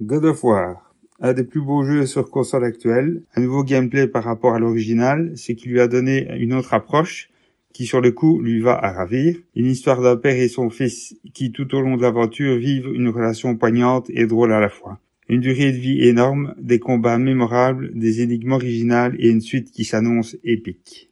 [0.00, 4.22] God of War, un des plus beaux jeux sur console actuelle, un nouveau gameplay par
[4.22, 7.30] rapport à l'original, ce qui lui a donné une autre approche,
[7.72, 11.16] qui sur le coup lui va à ravir, une histoire d'un père et son fils
[11.34, 15.00] qui tout au long de l'aventure vivent une relation poignante et drôle à la fois.
[15.28, 19.84] Une durée de vie énorme, des combats mémorables, des énigmes originales et une suite qui
[19.84, 21.10] s'annonce épique.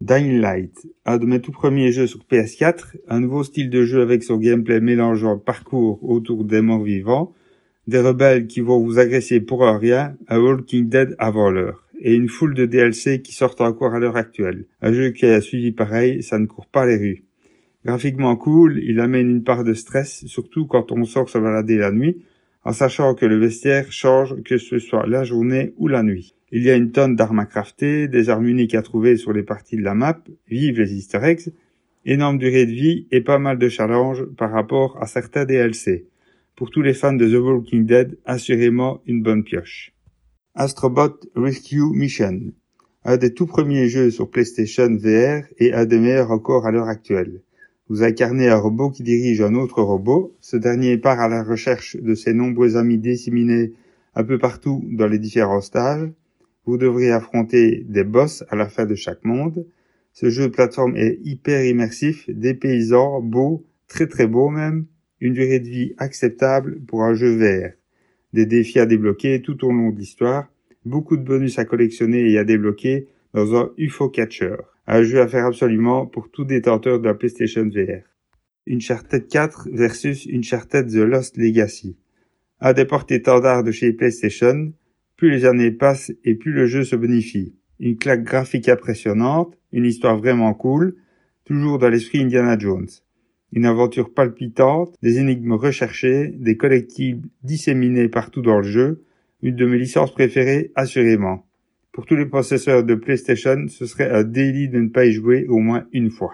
[0.00, 4.00] Dying Light, un de mes tout premiers jeux sur PS4, un nouveau style de jeu
[4.00, 7.34] avec son gameplay mélangeant parcours autour des morts vivants,
[7.86, 12.30] des rebelles qui vont vous agresser pour rien, un Walking Dead avant l'heure, et une
[12.30, 14.64] foule de DLC qui sortent encore à l'heure actuelle.
[14.80, 17.24] Un jeu qui a suivi pareil, ça ne court pas les rues.
[17.84, 21.92] Graphiquement cool, il amène une part de stress, surtout quand on sort se balader la
[21.92, 22.24] nuit,
[22.64, 26.34] en sachant que le vestiaire change que ce soit la journée ou la nuit.
[26.52, 29.42] Il y a une tonne d'armes à crafter, des armes uniques à trouver sur les
[29.42, 31.52] parties de la map, vive les easter eggs,
[32.04, 36.06] énorme durée de vie et pas mal de challenges par rapport à certains DLC.
[36.56, 39.92] Pour tous les fans de The Walking Dead, assurément une bonne pioche.
[40.54, 42.52] Astrobot Rescue Mission,
[43.04, 46.88] un des tout premiers jeux sur PlayStation VR et un des meilleurs encore à l'heure
[46.88, 47.42] actuelle.
[47.88, 50.36] Vous incarnez un robot qui dirige un autre robot.
[50.40, 53.72] Ce dernier part à la recherche de ses nombreux amis disséminés
[54.14, 56.08] un peu partout dans les différents stages.
[56.66, 59.66] Vous devrez affronter des boss à la fin de chaque monde.
[60.12, 64.86] Ce jeu de plateforme est hyper immersif, des paysans beaux, très très beaux même,
[65.20, 67.74] une durée de vie acceptable pour un jeu vert,
[68.32, 70.48] des défis à débloquer tout au long de l'histoire,
[70.84, 74.56] beaucoup de bonus à collectionner et à débloquer dans un UFO Catcher,
[74.86, 78.02] un jeu à faire absolument pour tout détenteur de la PlayStation VR.
[78.68, 81.96] Uncharted 4 versus Uncharted The Lost Legacy.
[82.60, 84.72] Un des porte-étendards de chez PlayStation,
[85.20, 87.54] plus les années passent et plus le jeu se bonifie.
[87.78, 90.96] Une claque graphique impressionnante, une histoire vraiment cool,
[91.44, 92.88] toujours dans l'esprit Indiana Jones.
[93.52, 99.04] Une aventure palpitante, des énigmes recherchées, des collectibles disséminés partout dans le jeu,
[99.42, 101.46] une de mes licences préférées assurément.
[101.92, 105.44] Pour tous les possesseurs de PlayStation, ce serait un délit de ne pas y jouer
[105.48, 106.32] au moins une fois.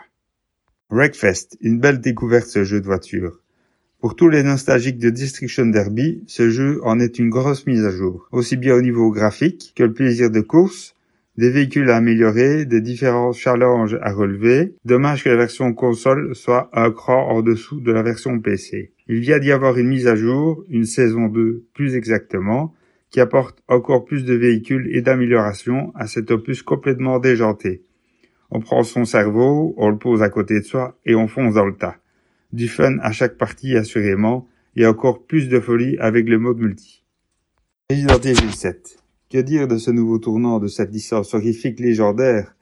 [0.91, 3.43] Wreckfest, une belle découverte ce jeu de voiture.
[4.07, 7.91] Pour tous les nostalgiques de Destruction Derby, ce jeu en est une grosse mise à
[7.91, 10.95] jour, aussi bien au niveau graphique que le plaisir de course,
[11.37, 14.77] des véhicules à améliorer, des différents challenges à relever.
[14.85, 18.93] Dommage que la version console soit un cran en dessous de la version PC.
[19.09, 22.73] Il vient d'y avoir une mise à jour, une saison 2 plus exactement,
[23.11, 27.83] qui apporte encore plus de véhicules et d'améliorations à cet opus complètement déjanté.
[28.53, 31.67] On prend son cerveau, on le pose à côté de soi et on fonce dans
[31.67, 31.97] le tas.
[32.53, 34.47] Du fun à chaque partie assurément,
[34.77, 37.03] et encore plus de folie avec le mode multi.
[37.91, 38.99] Resident Evil 7.
[39.31, 42.55] Que dire de ce nouveau tournant de cette licence horrifique légendaire?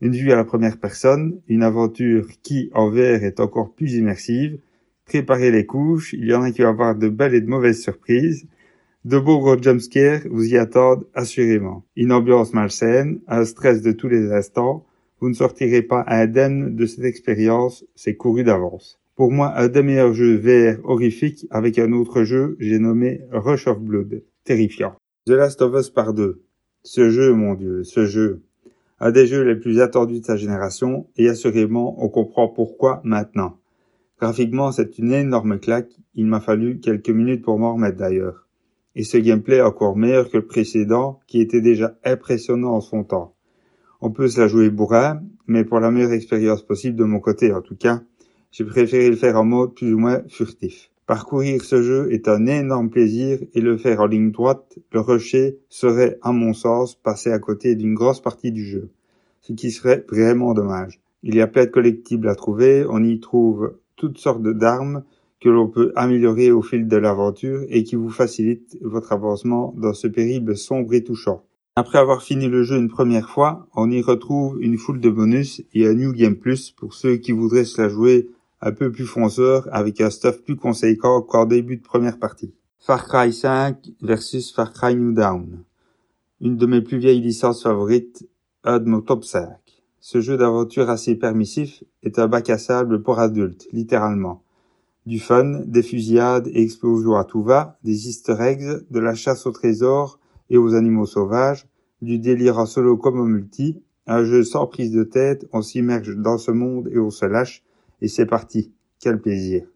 [0.00, 4.58] Une vue à la première personne, une aventure qui, en VR, est encore plus immersive.
[5.04, 7.82] Préparez les couches, il y en a qui vont avoir de belles et de mauvaises
[7.82, 8.46] surprises.
[9.04, 11.84] De beaux gros jumpscares vous y attendent assurément.
[11.96, 14.84] Une ambiance malsaine, un stress de tous les instants,
[15.20, 18.97] vous ne sortirez pas indemne de cette expérience, c'est couru d'avance.
[19.18, 23.66] Pour moi, un des meilleurs jeux VR horrifiques avec un autre jeu, j'ai nommé Rush
[23.66, 24.22] of Blood.
[24.44, 24.94] Terrifiant.
[25.26, 26.44] The Last of Us par deux.
[26.84, 28.44] Ce jeu, mon dieu, ce jeu.
[29.00, 33.58] Un des jeux les plus attendus de sa génération, et assurément, on comprend pourquoi maintenant.
[34.20, 38.46] Graphiquement, c'est une énorme claque, il m'a fallu quelques minutes pour m'en remettre d'ailleurs.
[38.94, 43.34] Et ce gameplay encore meilleur que le précédent, qui était déjà impressionnant en son temps.
[44.00, 47.52] On peut se la jouer bourrin, mais pour la meilleure expérience possible de mon côté
[47.52, 48.00] en tout cas,
[48.50, 50.90] j'ai préféré le faire en mode plus ou moins furtif.
[51.06, 55.58] Parcourir ce jeu est un énorme plaisir et le faire en ligne droite, le rusher
[55.70, 58.90] serait, à mon sens, passer à côté d'une grosse partie du jeu.
[59.40, 61.00] Ce qui serait vraiment dommage.
[61.22, 65.02] Il y a plein de collectibles à trouver, on y trouve toutes sortes d'armes
[65.40, 69.94] que l'on peut améliorer au fil de l'aventure et qui vous facilitent votre avancement dans
[69.94, 71.42] ce périple sombre et touchant.
[71.76, 75.62] Après avoir fini le jeu une première fois, on y retrouve une foule de bonus
[75.72, 78.28] et un New Game Plus pour ceux qui voudraient se la jouer
[78.60, 82.54] un peu plus fonceur avec un stuff plus conséquent qu'en début de première partie.
[82.80, 85.64] Far Cry 5 versus Far Cry New Dawn.
[86.40, 88.28] Une de mes plus vieilles licences favorites,
[88.64, 89.48] un de mon top 5.
[90.00, 94.42] Ce jeu d'aventure assez permissif est un bac à sable pour adultes, littéralement.
[95.06, 99.46] Du fun, des fusillades et explosions à tout va, des easter eggs, de la chasse
[99.46, 100.18] au trésor
[100.50, 101.66] et aux animaux sauvages,
[102.02, 106.16] du délire en solo comme en multi, un jeu sans prise de tête, on s'immerge
[106.16, 107.64] dans ce monde et on se lâche,
[108.00, 108.72] et c'est parti.
[109.00, 109.66] Quel plaisir.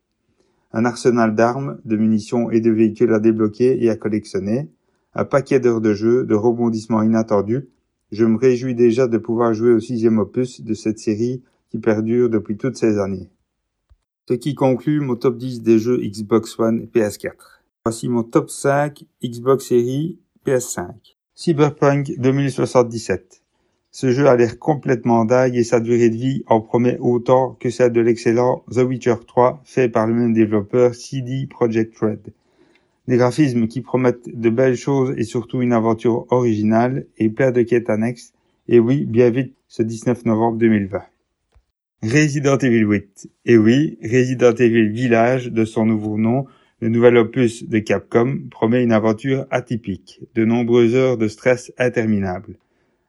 [0.72, 4.70] Un arsenal d'armes, de munitions et de véhicules à débloquer et à collectionner,
[5.14, 7.68] un paquet d'heures de jeu, de rebondissements inattendus.
[8.10, 12.30] Je me réjouis déjà de pouvoir jouer au sixième opus de cette série qui perdure
[12.30, 13.30] depuis toutes ces années.
[14.28, 17.62] Ce qui conclut mon top 10 des jeux Xbox One et PS4.
[17.84, 21.16] Voici mon top 5 Xbox Series PS5.
[21.34, 23.41] Cyberpunk 2077.
[23.94, 27.68] Ce jeu a l'air complètement dingue et sa durée de vie en promet autant que
[27.68, 32.32] celle de l'excellent The Witcher 3 fait par le même développeur CD Projekt Red.
[33.06, 37.60] Des graphismes qui promettent de belles choses et surtout une aventure originale et plein de
[37.60, 38.32] quêtes annexes.
[38.66, 41.02] Et oui, bien vite ce 19 novembre 2020.
[42.02, 43.28] Resident Evil 8.
[43.44, 46.46] Et oui, Resident Evil Village de son nouveau nom,
[46.80, 52.56] le nouvel opus de Capcom promet une aventure atypique, de nombreuses heures de stress interminables.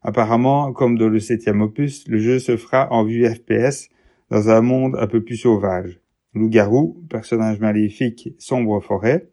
[0.05, 3.87] Apparemment, comme dans le septième opus, le jeu se fera en vue FPS
[4.29, 6.01] dans un monde un peu plus sauvage.
[6.33, 9.29] Loup-garou, personnage maléfique, sombre forêt,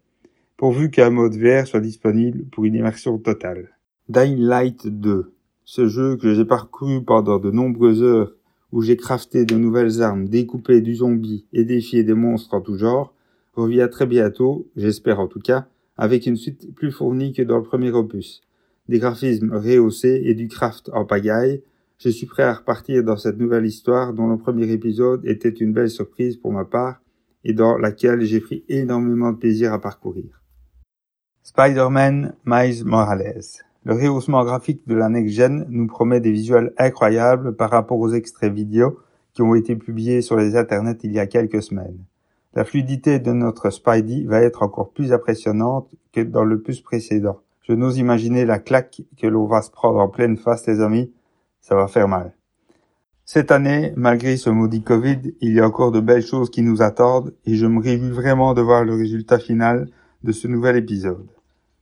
[0.56, 3.70] pourvu qu'un mode VR soit disponible pour une immersion totale.
[4.08, 5.32] Dying Light 2.
[5.64, 8.32] Ce jeu que j'ai parcouru pendant de nombreuses heures
[8.70, 12.76] où j'ai crafté de nouvelles armes, découpé du zombie et défié des monstres en tout
[12.76, 13.12] genre,
[13.54, 15.66] revient très bientôt, j'espère en tout cas,
[15.96, 18.42] avec une suite plus fournie que dans le premier opus
[18.90, 21.62] des graphismes rehaussés et du craft en pagaille,
[21.98, 25.72] je suis prêt à repartir dans cette nouvelle histoire dont le premier épisode était une
[25.72, 27.00] belle surprise pour ma part
[27.44, 30.42] et dans laquelle j'ai pris énormément de plaisir à parcourir.
[31.44, 33.62] Spider-Man Miles Morales.
[33.84, 38.52] Le rehaussement graphique de la next-gen nous promet des visuels incroyables par rapport aux extraits
[38.52, 38.98] vidéo
[39.34, 42.04] qui ont été publiés sur les internets il y a quelques semaines.
[42.54, 47.40] La fluidité de notre Spidey va être encore plus impressionnante que dans le plus précédent.
[47.62, 51.12] Je n'ose imaginer la claque que l'on va se prendre en pleine face, les amis.
[51.60, 52.34] Ça va faire mal.
[53.24, 56.82] Cette année, malgré ce maudit Covid, il y a encore de belles choses qui nous
[56.82, 59.88] attendent et je me réjouis vraiment de voir le résultat final
[60.24, 61.28] de ce nouvel épisode.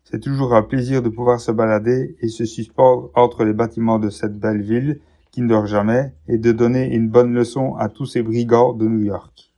[0.05, 4.11] C'est toujours un plaisir de pouvoir se balader et se suspendre entre les bâtiments de
[4.11, 5.01] cette belle ville
[5.31, 8.87] qui ne dort jamais et de donner une bonne leçon à tous ces brigands de
[8.87, 9.55] New York.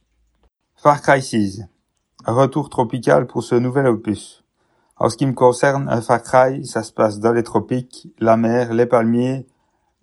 [0.77, 1.63] Far Cry 6.
[2.27, 4.40] Un retour tropical pour ce nouvel opus.
[5.01, 8.37] En ce qui me concerne, un Far Cry, ça se passe dans les tropiques, la
[8.37, 9.47] mer, les palmiers,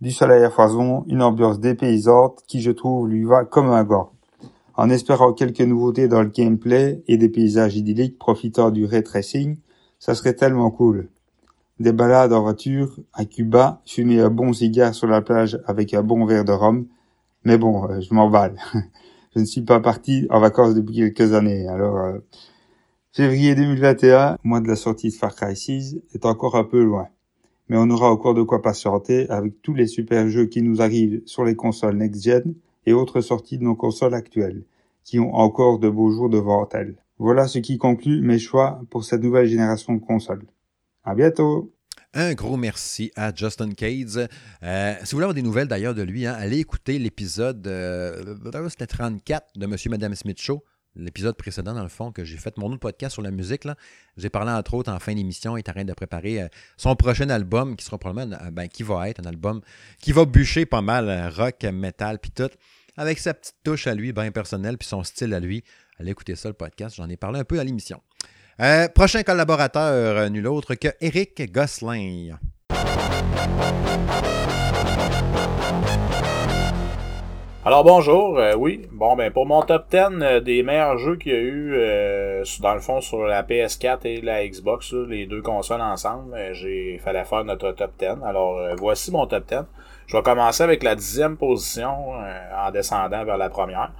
[0.01, 4.11] Du soleil à foison, une ambiance dépaysante qui je trouve lui va comme un gant.
[4.75, 9.57] En espérant quelques nouveautés dans le gameplay et des paysages idylliques profitant du ray tracing,
[9.99, 11.09] ça serait tellement cool.
[11.79, 16.01] Des balades en voiture à Cuba, fumer un bon cigare sur la plage avec un
[16.01, 16.87] bon verre de rhum.
[17.43, 18.57] Mais bon, euh, je m'emballe.
[19.35, 21.67] je ne suis pas parti en vacances depuis quelques années.
[21.67, 22.17] Alors, euh,
[23.17, 27.07] février 2021, mois de la sortie de Far Cry 6, est encore un peu loin.
[27.67, 31.23] Mais on aura encore de quoi patienter avec tous les super jeux qui nous arrivent
[31.25, 32.53] sur les consoles next-gen
[32.85, 34.65] et autres sorties de nos consoles actuelles,
[35.03, 36.93] qui ont encore de beaux jours devant elles.
[37.17, 40.45] Voilà ce qui conclut mes choix pour cette nouvelle génération de consoles.
[41.03, 41.73] À bientôt!
[42.13, 44.29] Un gros merci à Justin Cades.
[44.61, 48.35] Euh, si vous voulez avoir des nouvelles d'ailleurs de lui, hein, allez écouter l'épisode euh,
[48.87, 50.61] 34 de Monsieur Madame Smith Show.
[50.97, 53.67] L'épisode précédent, dans le fond, que j'ai fait mon autre podcast sur la musique.
[54.17, 56.95] J'ai parlé entre autres en fin d'émission, il est en train de préparer euh, son
[56.95, 59.61] prochain album qui sera probablement, euh, ben, qui va être un album
[60.01, 62.49] qui va bûcher pas mal euh, rock, metal, puis tout,
[62.95, 65.63] avec sa petite touche à lui, bien personnelle, puis son style à lui.
[65.99, 66.95] Allez écouter ça, le podcast.
[66.95, 68.01] J'en ai parlé un peu à l'émission.
[68.95, 72.39] Prochain collaborateur, nul autre que Eric Gosselin.
[77.67, 78.87] Alors bonjour, euh, oui.
[78.93, 82.41] Bon ben pour mon top 10 euh, des meilleurs jeux qu'il y a eu euh,
[82.61, 86.97] dans le fond sur la PS4 et la Xbox, les deux consoles ensemble, euh, j'ai
[87.03, 88.23] fallait faire notre top 10.
[88.25, 89.57] Alors voici mon top 10.
[90.05, 92.11] Je vais commencer avec la dixième position
[92.57, 93.91] en descendant vers la première.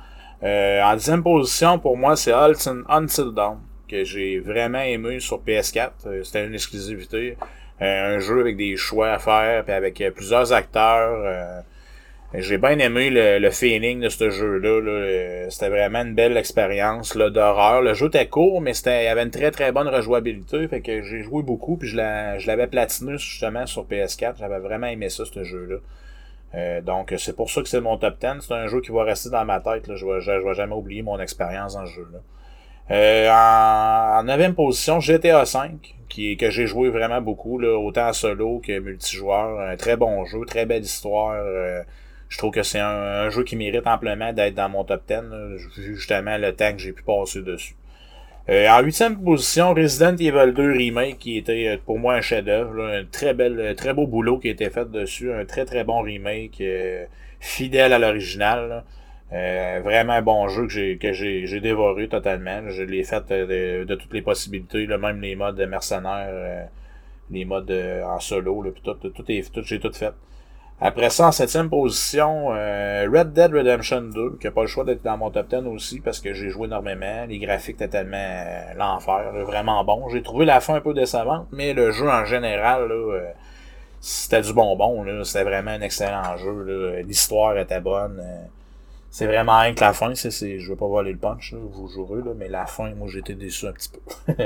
[0.41, 3.57] En dixième position pour moi c'est Until, Dawn
[3.89, 5.89] que j'ai vraiment aimé sur PS4.
[6.05, 7.35] Euh, C'était une exclusivité,
[7.81, 11.63] un jeu avec des choix à faire, puis avec plusieurs acteurs.
[12.33, 14.81] J'ai bien aimé le, le feeling de ce jeu-là.
[14.81, 14.91] là.
[14.91, 17.81] Euh, C'était vraiment une belle expérience là, d'horreur.
[17.81, 20.67] Le jeu était court, mais c'était, il avait une très très bonne rejouabilité.
[20.67, 24.35] Fait que j'ai joué beaucoup, puis je, je l'avais platiné justement sur PS4.
[24.39, 25.77] J'avais vraiment aimé ça, ce jeu-là.
[26.55, 28.45] Euh, donc c'est pour ça que c'est mon top 10.
[28.47, 29.87] C'est un jeu qui va rester dans ma tête.
[29.87, 29.95] Là.
[29.95, 32.19] Je je vais jamais oublier mon expérience dans ce jeu-là.
[32.91, 35.59] Euh, en, en 9 position, GTA V,
[36.09, 39.59] qui, que j'ai joué vraiment beaucoup, là, autant solo que multijoueur.
[39.61, 41.33] Un très bon jeu, très belle histoire.
[41.35, 41.81] euh,
[42.29, 45.13] je trouve que c'est un, un jeu qui mérite amplement d'être dans mon top 10,
[45.13, 47.75] là, vu justement le temps que j'ai pu passer dessus.
[48.49, 52.81] Euh, en huitième position, Resident Evil 2 Remake, qui était euh, pour moi un chef-d'œuvre,
[52.81, 55.83] un très bel, euh, très beau boulot qui a été fait dessus, un très très
[55.83, 57.05] bon remake, euh,
[57.41, 58.85] fidèle à l'original.
[59.33, 62.69] Euh, vraiment un bon jeu que j'ai que j'ai dévoré totalement.
[62.69, 66.69] Je l'ai fait euh, de, toutes les possibilités, là, même les modes de mercenaires,
[67.29, 67.71] les modes
[68.05, 70.13] en solo, là, puis tout, tout, tout est tout, j'ai tout fait.
[70.79, 74.83] Après ça, en septième position, euh, Red Dead Redemption 2, qui a pas le choix
[74.83, 77.25] d'être dans mon top 10 aussi, parce que j'ai joué énormément.
[77.27, 80.07] Les graphiques étaient tellement euh, l'enfer, vraiment bon.
[80.09, 83.31] J'ai trouvé la fin un peu décevante, mais le jeu en général, là, euh,
[84.01, 85.03] c'était du bonbon.
[85.03, 85.23] là.
[85.23, 86.63] C'était vraiment un excellent jeu.
[86.63, 87.01] là.
[87.01, 88.19] L'histoire était bonne.
[88.19, 88.45] euh,
[89.09, 91.59] c'est vraiment rien que la fin, c'est, c'est, je veux pas voler le punch, là,
[91.61, 94.33] vous jouerez, là, mais la fin, moi, j'étais déçu un petit peu.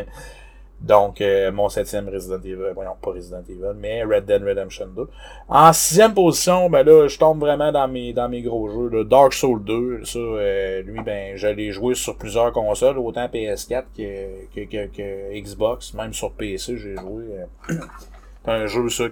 [0.81, 5.07] Donc, euh, mon septième Resident Evil, voyons, pas Resident Evil, mais Red Dead Redemption 2.
[5.47, 8.89] En sixième position, ben là, je tombe vraiment dans mes, dans mes gros jeux.
[8.89, 9.03] là.
[9.03, 13.83] Dark Souls 2, ça, euh, lui, ben, je l'ai joué sur plusieurs consoles, autant PS4
[13.95, 17.25] que, que, que, que Xbox, même sur PC, j'ai joué.
[17.69, 17.75] euh,
[18.45, 19.03] un jeu, ça,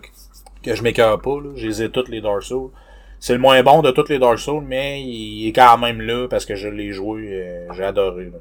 [0.63, 1.51] que, je m'écœure pas, là.
[1.55, 2.71] Je les toutes les Dark Souls.
[3.19, 6.27] C'est le moins bon de toutes les Dark Souls, mais il est quand même là
[6.29, 8.25] parce que je l'ai joué, euh, j'ai adoré.
[8.25, 8.39] là.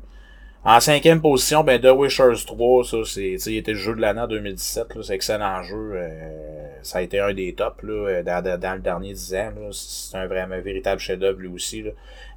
[0.64, 4.20] En cinquième position, ben The Wishers 3, ça c'est, il était le jeu de l'année
[4.20, 5.92] en 2017, là, c'est excellent jeu.
[5.94, 9.52] euh, ça a été un des tops là, euh, dans, le dernier 10 ans.
[9.72, 11.82] C'est un vraiment véritable chef-d'œuvre lui aussi.
[11.82, 11.90] Là.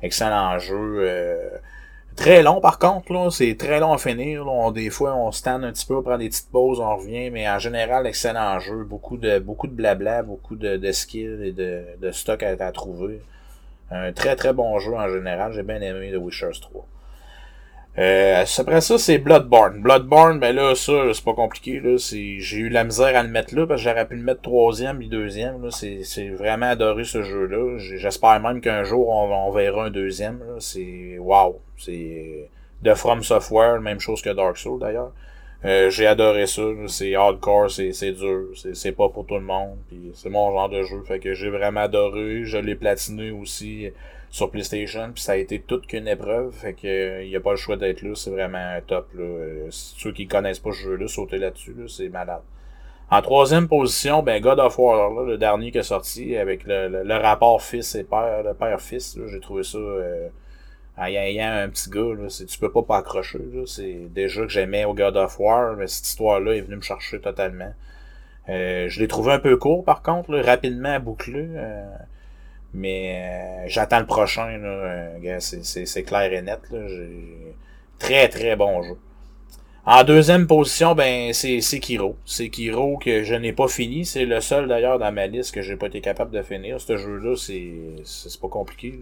[0.04, 0.76] Excellent jeu.
[1.00, 1.50] euh,
[2.16, 4.46] très long par contre, là, c'est très long à finir.
[4.46, 4.52] là.
[4.52, 7.32] On, des fois, on stand un petit peu, on prend des petites pauses, on revient,
[7.32, 8.84] mais en général, excellent jeu.
[8.84, 12.72] Beaucoup de beaucoup de blabla, beaucoup de, de skills et de, de stock à, à
[12.72, 13.20] trouver.
[13.90, 15.54] Un très très bon jeu en général.
[15.54, 16.86] J'ai bien aimé The Wishers 3.
[17.98, 19.82] Euh, après ça, c'est Bloodborne.
[19.82, 21.98] Bloodborne, ben là, ça, c'est pas compliqué, là.
[21.98, 24.42] C'est, j'ai eu la misère à le mettre là, parce que j'aurais pu le mettre
[24.42, 25.72] troisième et deuxième, là.
[25.72, 27.78] C'est, vraiment adoré ce jeu-là.
[27.80, 30.56] J'espère même qu'un jour, on, verra un deuxième, là.
[30.60, 31.60] C'est, wow.
[31.78, 32.50] C'est
[32.82, 35.12] de From Software, même chose que Dark Souls, d'ailleurs.
[35.66, 39.42] Euh, j'ai adoré ça, c'est hardcore, c'est, c'est dur, c'est, c'est pas pour tout le
[39.42, 43.30] monde, puis c'est mon genre de jeu, fait que j'ai vraiment adoré, je l'ai platiné
[43.30, 43.92] aussi
[44.32, 47.52] sur PlayStation, puis ça a été toute qu'une épreuve, fait que euh, y a pas
[47.52, 49.24] le choix d'être là, c'est vraiment top là.
[49.24, 52.42] Euh, ceux qui connaissent pas ce jeu-là, sauter là-dessus, là, c'est malade.
[53.10, 57.14] En troisième position, ben God of War, là, le dernier qui est sorti, avec le,
[57.22, 60.30] rapport fils et père, le père-fils, j'ai trouvé ça euh,
[60.98, 63.40] ayant, un petit gars, là, c'est, tu peux pas pas accrocher.
[63.66, 67.20] C'est déjà que j'aimais au God of War, mais cette histoire-là est venue me chercher
[67.20, 67.74] totalement.
[68.50, 71.48] Euh, je l'ai trouvé un peu court, par contre, rapidement bouclé.
[71.56, 71.84] Euh,
[72.74, 74.60] mais j'attends le prochain.
[75.40, 76.60] c'est clair et net.
[78.00, 78.98] Très, très bon jeu.
[79.84, 82.16] En deuxième position, ben c'est Sekiro.
[82.24, 84.06] Sekiro que je n'ai pas fini.
[84.06, 86.80] C'est le seul d'ailleurs dans ma liste que j'ai pas été capable de finir.
[86.80, 89.00] Ce jeu-là, c'est pas compliqué.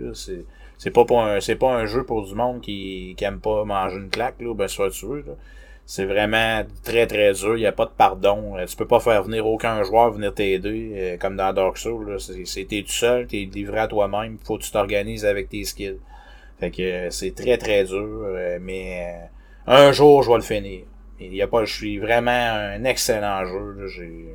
[0.78, 3.98] C'est pas pour un pas un jeu pour du monde qui, qui aime pas manger
[3.98, 5.24] une claque là, ben soit tué.
[5.92, 7.58] C'est vraiment très très dur.
[7.58, 8.54] Il y a pas de pardon.
[8.68, 12.20] Tu peux pas faire venir aucun joueur venir t'aider euh, comme dans Dark Souls.
[12.20, 14.38] C'est t'es tout seul, t'es livré à toi-même.
[14.44, 15.98] Faut que tu t'organises avec tes skills.
[16.60, 19.16] Fait que euh, c'est très très dur, euh, mais
[19.66, 20.82] un jour, je vais le finir.
[21.20, 23.88] Il y a pas, je suis vraiment un excellent jeu.
[23.88, 24.26] J'ai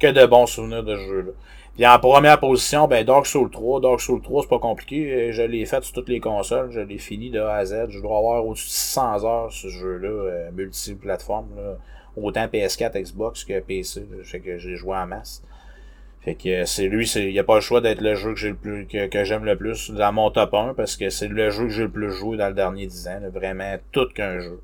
[0.00, 1.32] que de bons souvenirs de ce jeu-là.
[1.80, 3.80] Puis en première position, ben Dark Souls 3.
[3.80, 5.32] Dark Souls 3, c'est pas compliqué.
[5.32, 6.70] Je l'ai fait sur toutes les consoles.
[6.70, 7.86] Je l'ai fini de A à Z.
[7.88, 11.48] Je dois avoir au-dessus de 600 heures ce jeu-là, euh, multiplateforme.
[11.56, 11.78] Là.
[12.18, 14.06] Autant PS4, Xbox que PC.
[14.24, 15.42] Fait que j'ai joué en masse.
[16.20, 18.50] Fait que c'est lui, il y a pas le choix d'être le jeu que j'ai
[18.50, 21.48] le plus que, que j'aime le plus dans mon top 1 parce que c'est le
[21.48, 24.60] jeu que j'ai le plus joué dans le dernier 10 ans, vraiment tout qu'un jeu.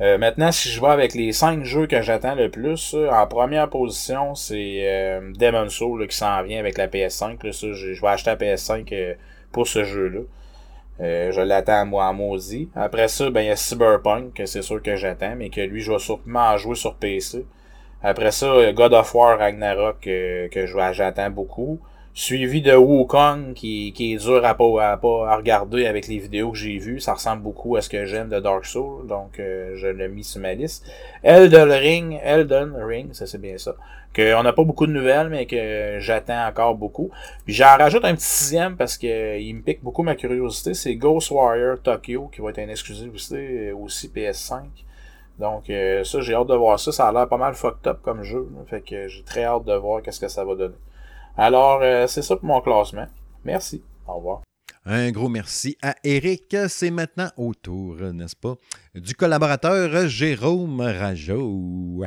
[0.00, 3.70] Euh, maintenant, si je vais avec les 5 jeux que j'attends le plus, en première
[3.70, 7.44] position, c'est euh, Demon's Soul qui s'en vient avec la PS5.
[7.44, 9.14] Là, ça, je, vais acheter la PS5 euh,
[9.52, 10.20] pour ce jeu-là.
[11.00, 12.70] Euh, je l'attends moi en maudit.
[12.74, 15.80] Après ça, ben il y a Cyberpunk, que c'est sûr que j'attends, mais que lui,
[15.82, 17.44] je vais sûrement jouer sur PC.
[18.02, 21.80] Après ça, God of War Ragnarok euh, que j'attends beaucoup.
[22.18, 26.16] Suivi de Wukong qui, qui est dur à pas, à pas à regarder avec les
[26.16, 26.98] vidéos que j'ai vues.
[26.98, 30.24] Ça ressemble beaucoup à ce que j'aime de Dark Souls, donc euh, je l'ai mis
[30.24, 30.90] sur ma liste.
[31.22, 33.76] Elden Ring, Elden Ring, ça c'est bien ça.
[34.14, 37.10] Que on n'a pas beaucoup de nouvelles, mais que j'attends encore beaucoup.
[37.44, 40.72] Puis j'en rajoute un petit sixième parce que il me pique beaucoup ma curiosité.
[40.72, 44.62] C'est Ghost Warrior Tokyo qui va être un exclusivité aussi PS5.
[45.38, 46.92] Donc euh, ça, j'ai hâte de voir ça.
[46.92, 48.48] Ça a l'air pas mal fucked up comme jeu.
[48.68, 50.76] fait que j'ai très hâte de voir qu'est-ce que ça va donner.
[51.38, 53.06] Alors, euh, c'est ça pour mon classement.
[53.44, 53.82] Merci.
[54.08, 54.40] Au revoir.
[54.86, 56.56] Un gros merci à Eric.
[56.68, 58.54] C'est maintenant au tour, n'est-ce pas,
[58.94, 62.04] du collaborateur Jérôme Rajo.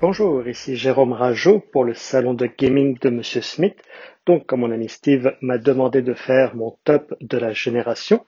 [0.00, 3.74] Bonjour, ici Jérôme Rajo pour le salon de gaming de Monsieur Smith.
[4.26, 8.24] Donc, comme mon ami Steve m'a demandé de faire mon top de la génération,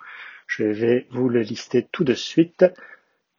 [0.49, 2.65] je vais vous le lister tout de suite.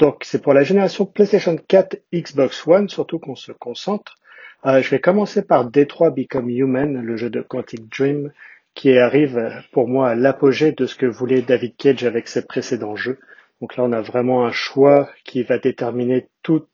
[0.02, 4.18] Donc, c'est pour la génération PlayStation 4, Xbox One, surtout qu'on se concentre.
[4.65, 8.32] Euh, je vais commencer par Detroit Become Human, le jeu de Quantic Dream,
[8.73, 12.95] qui arrive pour moi à l'apogée de ce que voulait David Cage avec ses précédents
[12.95, 13.19] jeux.
[13.61, 16.65] Donc là, on a vraiment un choix qui va déterminer tout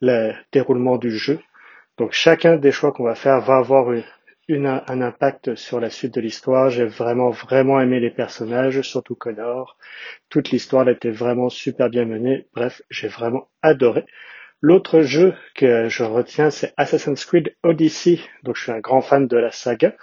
[0.00, 1.40] le déroulement du jeu.
[1.98, 3.92] Donc chacun des choix qu'on va faire va avoir
[4.48, 6.70] une, un impact sur la suite de l'histoire.
[6.70, 9.76] J'ai vraiment vraiment aimé les personnages, surtout Connor.
[10.28, 12.46] Toute l'histoire été vraiment super bien menée.
[12.54, 14.04] Bref, j'ai vraiment adoré.
[14.60, 18.20] L'autre jeu que je retiens, c'est Assassin's Creed Odyssey.
[18.44, 19.94] Donc, je suis un grand fan de la saga.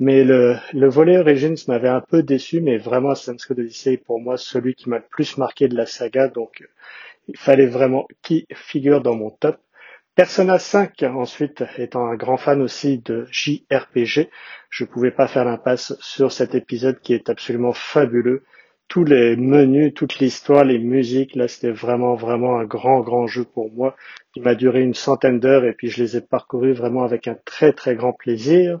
[0.00, 3.96] Mais le, le volet Origins m'avait un peu déçu, mais vraiment Assassin's Creed Odyssey est
[3.98, 6.28] pour moi celui qui m'a le plus marqué de la saga.
[6.28, 6.66] Donc,
[7.28, 9.58] il fallait vraiment qu'il figure dans mon top.
[10.16, 14.30] Persona 5, ensuite, étant un grand fan aussi de JRPG,
[14.70, 18.42] je ne pouvais pas faire l'impasse sur cet épisode qui est absolument fabuleux.
[18.88, 23.44] Tous les menus, toute l'histoire, les musiques, là, c'était vraiment, vraiment un grand, grand jeu
[23.44, 23.94] pour moi.
[24.36, 27.36] Il m'a duré une centaine d'heures et puis je les ai parcourus vraiment avec un
[27.44, 28.80] très, très grand plaisir.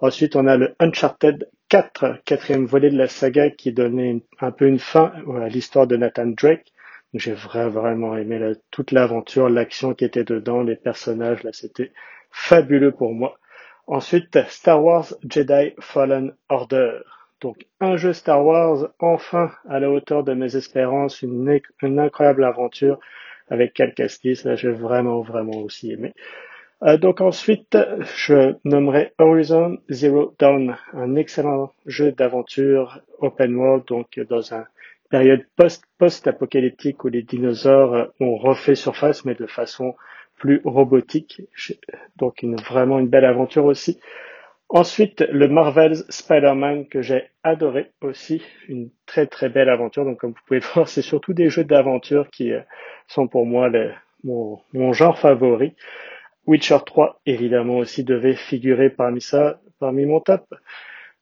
[0.00, 4.68] Ensuite, on a le Uncharted 4, quatrième volet de la saga qui donnait un peu
[4.68, 6.72] une fin à l'histoire de Nathan Drake.
[7.18, 11.92] J'ai vraiment aimé toute l'aventure, l'action qui était dedans, les personnages, là, c'était
[12.30, 13.38] fabuleux pour moi.
[13.86, 17.00] Ensuite, Star Wars Jedi Fallen Order.
[17.40, 22.98] Donc, un jeu Star Wars, enfin, à la hauteur de mes espérances, une, incroyable aventure
[23.48, 24.42] avec Cal Kestis.
[24.44, 26.14] Là, j'ai vraiment, vraiment aussi aimé.
[26.82, 27.78] Euh, donc ensuite,
[28.16, 34.66] je nommerai Horizon Zero Dawn, un excellent jeu d'aventure open world, donc dans un
[35.08, 35.44] période
[35.98, 39.94] post-apocalyptique où les dinosaures ont refait surface, mais de façon
[40.36, 41.42] plus robotique.
[42.16, 44.00] Donc vraiment une belle aventure aussi.
[44.68, 50.04] Ensuite, le Marvel's Spider-Man que j'ai adoré aussi, une très très belle aventure.
[50.04, 52.60] Donc comme vous pouvez voir, c'est surtout des jeux d'aventure qui euh,
[53.06, 53.70] sont pour moi
[54.24, 55.74] mon, genre favori.
[56.46, 60.46] Witcher 3 évidemment aussi devait figurer parmi ça, parmi mon top.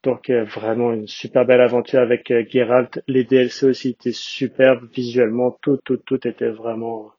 [0.04, 3.02] Donc euh, vraiment une super belle aventure avec euh, Geralt.
[3.08, 7.10] Les DLC aussi étaient superbes visuellement, tout, tout, tout était vraiment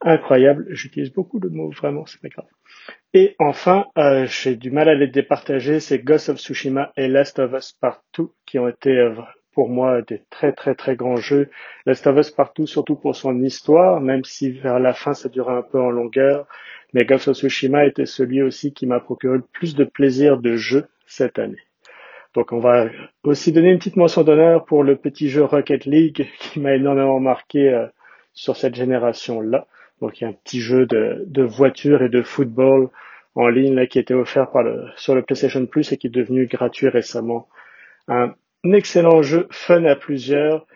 [0.00, 0.66] incroyable.
[0.70, 2.46] J'utilise beaucoup de mots, vraiment, c'est pas grave.
[3.12, 7.38] Et enfin, euh, j'ai du mal à les départager, c'est Ghost of Tsushima et Last
[7.38, 9.12] of Us Part 2 qui ont été
[9.52, 11.50] pour moi des très très très grands jeux.
[11.84, 15.56] Last of Us partout, surtout pour son histoire, même si vers la fin ça durait
[15.56, 16.48] un peu en longueur.
[16.94, 20.56] Mais Ghost of Tsushima était celui aussi qui m'a procuré le plus de plaisir de
[20.56, 21.60] jeu cette année.
[22.34, 22.86] Donc on va
[23.22, 27.20] aussi donner une petite mention d'honneur pour le petit jeu Rocket League qui m'a énormément
[27.20, 27.86] marqué euh,
[28.32, 29.66] sur cette génération-là.
[30.00, 32.90] Donc il y a un petit jeu de, de voiture et de football
[33.36, 36.10] en ligne là, qui était offert par le, sur le PlayStation Plus et qui est
[36.10, 37.48] devenu gratuit récemment.
[38.08, 38.34] Un
[38.72, 40.66] excellent jeu, fun à plusieurs.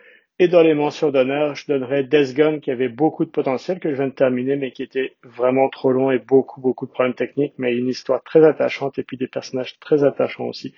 [0.41, 3.91] Et dans les mentions d'honneur, je donnerais Death Gun qui avait beaucoup de potentiel que
[3.91, 7.13] je viens de terminer mais qui était vraiment trop long et beaucoup beaucoup de problèmes
[7.13, 10.73] techniques mais une histoire très attachante et puis des personnages très attachants aussi.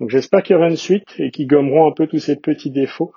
[0.00, 2.70] Donc j'espère qu'il y aura une suite et qu'ils gommeront un peu tous ces petits
[2.70, 3.12] défauts.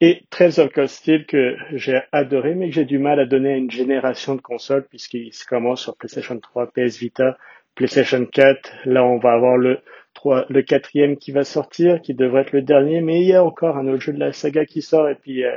[0.00, 3.54] Et Trails of Cold Steel que j'ai adoré, mais que j'ai du mal à donner
[3.54, 7.38] à une génération de consoles puisqu'il se commence sur PlayStation 3, PS Vita,
[7.74, 8.72] PlayStation 4.
[8.84, 9.78] Là, on va avoir le
[10.16, 13.44] 3, le quatrième qui va sortir, qui devrait être le dernier, mais il y a
[13.44, 15.56] encore un autre jeu de la saga qui sort et puis euh,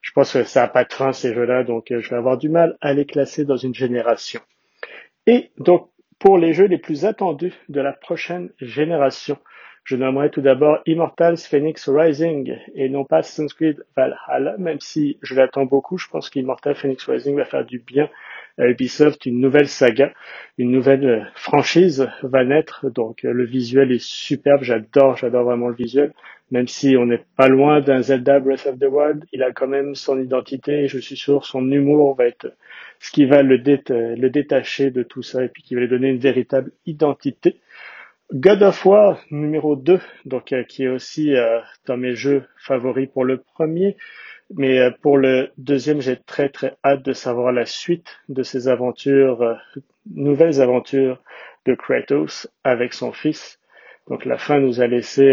[0.00, 2.38] je pense que ça n'a pas de fin ces jeux-là, donc euh, je vais avoir
[2.38, 4.40] du mal à les classer dans une génération.
[5.26, 9.36] Et donc pour les jeux les plus attendus de la prochaine génération,
[9.86, 13.54] je nommerai tout d'abord Immortals Phoenix Rising et non pas Assassin's
[13.96, 15.96] Valhalla, même si je l'attends beaucoup.
[15.96, 18.10] Je pense qu'Immortals Phoenix Rising va faire du bien
[18.58, 19.26] à Ubisoft.
[19.26, 20.12] Une nouvelle saga,
[20.58, 22.90] une nouvelle euh, franchise va naître.
[22.90, 24.64] Donc euh, le visuel est superbe.
[24.64, 26.12] J'adore, j'adore vraiment le visuel.
[26.50, 29.68] Même si on n'est pas loin d'un Zelda Breath of the Wild, il a quand
[29.68, 32.52] même son identité et je suis sûr son humour va être
[32.98, 36.08] ce qui va le, le détacher de tout ça et puis qui va lui donner
[36.08, 37.56] une véritable identité.
[38.32, 43.08] God of War numéro 2, donc euh, qui est aussi euh, dans mes jeux favoris
[43.08, 43.96] pour le premier,
[44.52, 48.66] mais euh, pour le deuxième, j'ai très très hâte de savoir la suite de ces
[48.66, 49.56] aventures,
[50.12, 51.22] nouvelles aventures
[51.66, 53.60] de Kratos avec son fils.
[54.08, 55.32] Donc la fin nous a laissé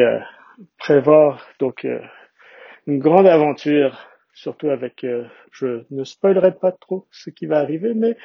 [0.77, 1.87] prévoir donc
[2.85, 7.93] une grande aventure surtout avec, euh, je ne spoilerai pas trop ce qui va arriver,
[7.93, 8.17] mais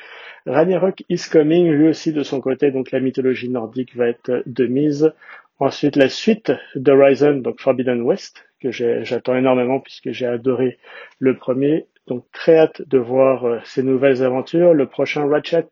[0.46, 4.66] Ragnarok is coming, lui aussi de son côté, donc la mythologie nordique va être de
[4.66, 5.12] mise.
[5.60, 10.78] Ensuite, la suite d'Horizon, donc Forbidden West, que j'attends énormément puisque j'ai adoré
[11.18, 11.86] le premier.
[12.06, 14.72] Donc très hâte de voir euh, ces nouvelles aventures.
[14.72, 15.68] Le prochain Ratchet,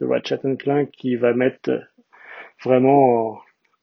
[0.00, 1.70] de Ratchet Clank, qui va mettre
[2.64, 3.40] vraiment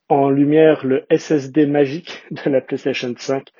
[0.09, 3.51] en, en lumière le SSD magique de la PlayStation 5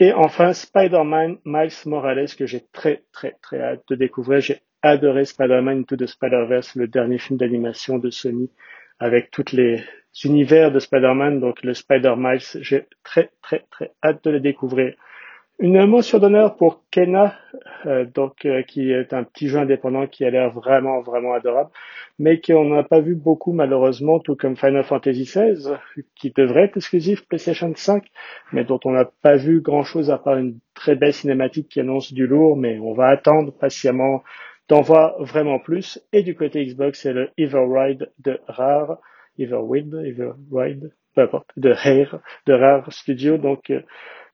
[0.00, 4.40] et enfin, Spider-Man Miles Morales, que j'ai très, très, très hâte de découvrir.
[4.40, 8.50] J'ai adoré Spider-Man Into the Spider-Verse, le dernier film d'animation de Sony,
[8.98, 9.82] avec tous les
[10.24, 12.60] univers de Spider-Man, donc le Spider-Miles.
[12.60, 14.94] J'ai très, très, très hâte de le découvrir.
[15.60, 17.36] Une mention d'honneur pour Kena,
[17.86, 21.70] euh, donc euh, qui est un petit jeu indépendant qui a l'air vraiment vraiment adorable,
[22.18, 25.76] mais qu'on n'a pas vu beaucoup malheureusement, tout comme Final Fantasy XVI,
[26.16, 28.04] qui devrait être exclusif PlayStation 5,
[28.52, 31.78] mais dont on n'a pas vu grand chose à part une très belle cinématique qui
[31.78, 34.24] annonce du lourd, mais on va attendre patiemment
[34.68, 36.00] d'en voir vraiment plus.
[36.12, 38.98] Et du côté Xbox, c'est le Evil Ride de Rare,
[39.38, 43.82] Evil Ride, Evil Ride, peu importe, de Rare, de Rare Studio, donc euh,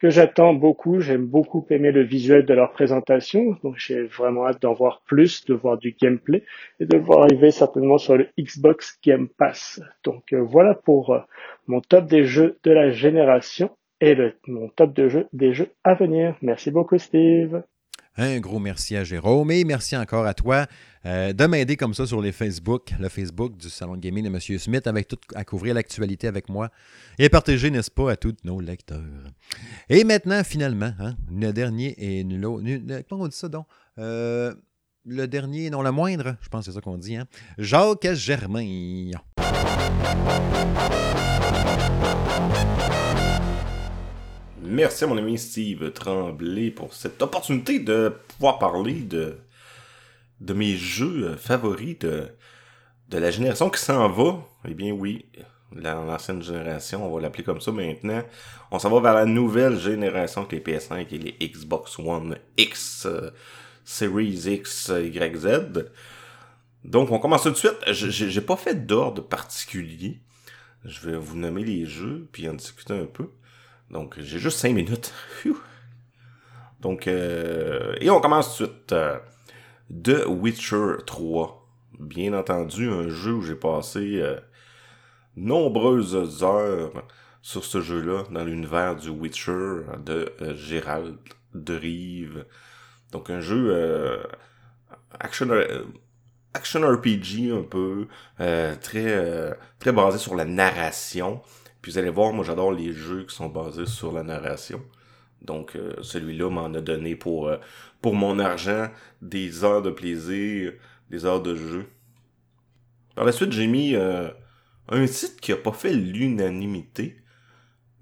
[0.00, 1.00] que j'attends beaucoup.
[1.00, 5.44] J'aime beaucoup aimer le visuel de leur présentation, donc j'ai vraiment hâte d'en voir plus,
[5.44, 6.42] de voir du gameplay
[6.80, 9.80] et de voir arriver certainement sur le Xbox Game Pass.
[10.02, 11.20] Donc euh, voilà pour euh,
[11.66, 13.70] mon top des jeux de la génération
[14.00, 14.16] et
[14.46, 16.34] mon top de jeux des jeux à venir.
[16.40, 17.62] Merci beaucoup Steve.
[18.16, 20.66] Un gros merci à Jérôme et merci encore à toi
[21.06, 24.28] euh, de m'aider comme ça sur les Facebook, le Facebook du Salon de Gaming de
[24.28, 24.58] M.
[24.58, 26.70] Smith, avec tout à couvrir l'actualité avec moi
[27.18, 29.00] et partager, n'est-ce pas, à tous nos lecteurs.
[29.88, 33.66] Et maintenant, finalement, hein, le dernier et le, comment on dit ça donc?
[33.98, 34.54] Euh,
[35.06, 37.26] le dernier, non le moindre, je pense que c'est ça qu'on dit, hein?
[37.56, 39.12] Jacques Germain.
[44.62, 49.38] Merci à mon ami Steve Tremblay pour cette opportunité de pouvoir parler de,
[50.40, 52.28] de mes jeux favoris de,
[53.08, 54.44] de la génération qui s'en va.
[54.68, 55.24] Eh bien oui,
[55.74, 58.22] l'ancienne génération, on va l'appeler comme ça maintenant.
[58.70, 63.06] On s'en va vers la nouvelle génération avec les PS5 et les Xbox One X,
[63.06, 63.30] euh,
[63.84, 65.90] Series X, Y, Z.
[66.84, 67.78] Donc on commence tout de suite.
[67.88, 70.20] J'ai pas fait d'ordre particulier.
[70.84, 73.30] Je vais vous nommer les jeux puis en discuter un peu.
[73.90, 75.12] Donc, j'ai juste 5 minutes.
[76.80, 78.92] Donc, euh, et on commence tout de suite.
[78.92, 79.18] Euh,
[79.90, 81.56] The Witcher 3.
[81.98, 84.40] Bien entendu, un jeu où j'ai passé euh,
[85.36, 86.92] nombreuses heures
[87.42, 91.18] sur ce jeu-là, dans l'univers du Witcher de Gérald
[91.54, 92.46] de Rive.
[93.12, 94.22] Donc, un jeu
[95.18, 95.48] action,
[96.54, 98.06] RPG un peu,
[98.36, 101.42] très basé sur la narration.
[101.82, 104.82] Puis vous allez voir, moi j'adore les jeux qui sont basés sur la narration.
[105.42, 107.56] Donc euh, celui-là m'en a donné pour, euh,
[108.02, 108.90] pour mon argent
[109.22, 110.72] des heures de plaisir,
[111.10, 111.86] des heures de jeu.
[113.14, 114.28] Par la suite, j'ai mis euh,
[114.88, 117.22] un titre qui a pas fait l'unanimité,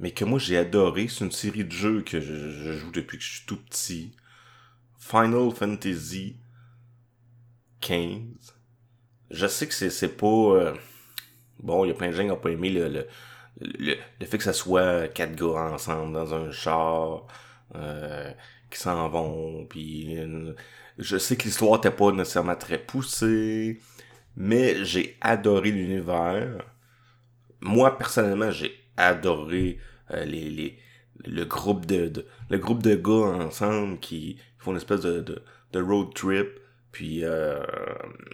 [0.00, 1.06] mais que moi j'ai adoré.
[1.08, 4.12] C'est une série de jeux que je, je joue depuis que je suis tout petit.
[4.98, 6.36] Final Fantasy
[7.80, 8.20] 15.
[9.30, 10.74] Je sais que c'est pas...
[11.60, 13.06] Bon, il y a plein de gens qui n'ont pas aimé le, le,
[13.60, 17.26] le, le fait que ça soit quatre gars ensemble dans un char
[17.74, 18.30] euh,
[18.70, 19.66] qui s'en vont.
[19.66, 20.54] Puis euh,
[20.98, 23.80] je sais que l'histoire n'était pas nécessairement très poussée,
[24.36, 26.62] mais j'ai adoré l'univers.
[27.60, 29.78] Moi personnellement, j'ai adoré
[30.12, 30.78] euh, les, les
[31.24, 33.12] le groupe de, de- le groupe de gars
[33.44, 36.48] ensemble qui font une espèce de, de, de road trip
[36.92, 37.60] puis euh,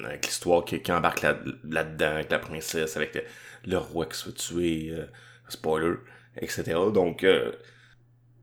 [0.05, 3.25] avec l'histoire qui, qui embarque là, là-dedans avec la princesse avec
[3.67, 5.07] le roi qui se fait tuer euh,
[5.49, 5.97] spoiler
[6.37, 7.53] etc donc euh,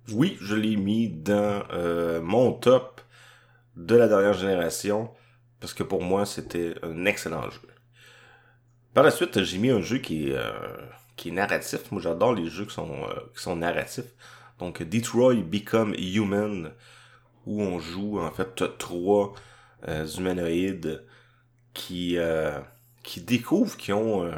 [0.10, 3.02] oui je l'ai mis dans euh, mon top
[3.76, 5.12] de la dernière génération
[5.60, 7.62] parce que pour moi c'était un excellent jeu.
[8.94, 10.38] Par la suite j'ai mis un jeu qui est
[11.16, 11.92] qui est narratif.
[11.92, 14.12] Moi j'adore les jeux qui sont qui sont narratifs.
[14.60, 16.72] Donc Detroit Become Human
[17.46, 19.34] où on joue en fait trois
[19.88, 21.06] humanoïdes
[21.74, 22.18] qui
[23.04, 24.32] qui découvrent qu'ils ont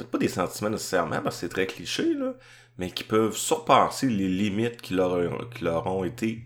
[0.00, 2.34] peut-être pas des sentiments nécessairement parce que c'est très cliché là,
[2.78, 6.44] mais qui peuvent surpasser les limites qui leur qui leur ont été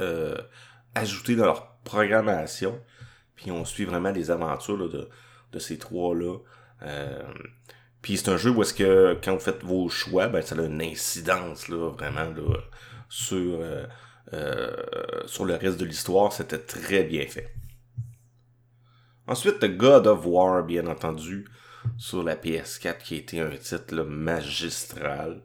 [0.00, 0.36] euh,
[0.94, 2.80] ajoutées dans leur programmation.
[3.36, 5.08] Puis on suit vraiment les aventures de
[5.52, 6.38] de ces trois là.
[8.02, 10.62] puis c'est un jeu où est-ce que quand vous faites vos choix, ben ça a
[10.64, 12.58] une incidence là vraiment là
[13.08, 13.86] sur euh,
[14.32, 14.72] euh,
[15.26, 17.54] sur le reste de l'histoire, c'était très bien fait.
[19.26, 21.46] Ensuite, God of War, bien entendu,
[21.96, 25.42] sur la PS4, qui était un titre magistral,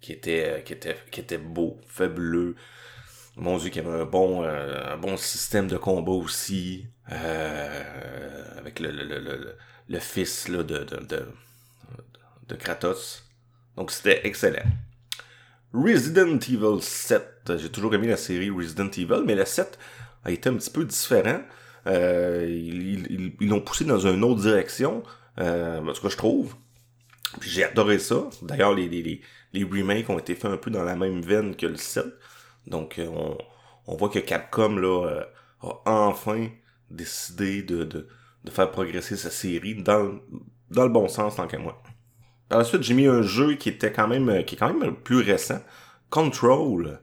[0.00, 2.56] qui était, qui, était, qui était beau, fabuleux.
[3.36, 8.80] Mon Dieu, qui avait un bon, euh, un bon système de combat aussi, euh, avec
[8.80, 9.56] le, le, le,
[9.88, 11.26] le, fils là, de, de, de,
[12.48, 13.24] de Kratos.
[13.76, 14.62] Donc c'était excellent.
[15.72, 17.52] Resident Evil 7.
[17.56, 19.76] J'ai toujours aimé la série Resident Evil, mais le 7
[20.24, 21.40] a été un petit peu différent.
[21.86, 26.54] Euh, ils, l'ont poussé dans une autre direction, euh, en tout cas je trouve.
[27.42, 28.28] J'ai adoré ça.
[28.42, 29.20] D'ailleurs, les, les,
[29.52, 32.04] les, remakes ont été faits un peu dans la même veine que le 7.
[32.66, 33.36] Donc euh, on,
[33.86, 35.24] on voit que Capcom là, euh,
[35.62, 36.48] a enfin
[36.90, 38.08] décidé de, de,
[38.44, 40.18] de faire progresser sa série dans,
[40.70, 41.82] dans le bon sens tant qu'à moi.
[42.48, 44.96] Par la suite, j'ai mis un jeu qui était quand même qui est quand même
[44.96, 45.60] plus récent,
[46.10, 47.00] Control,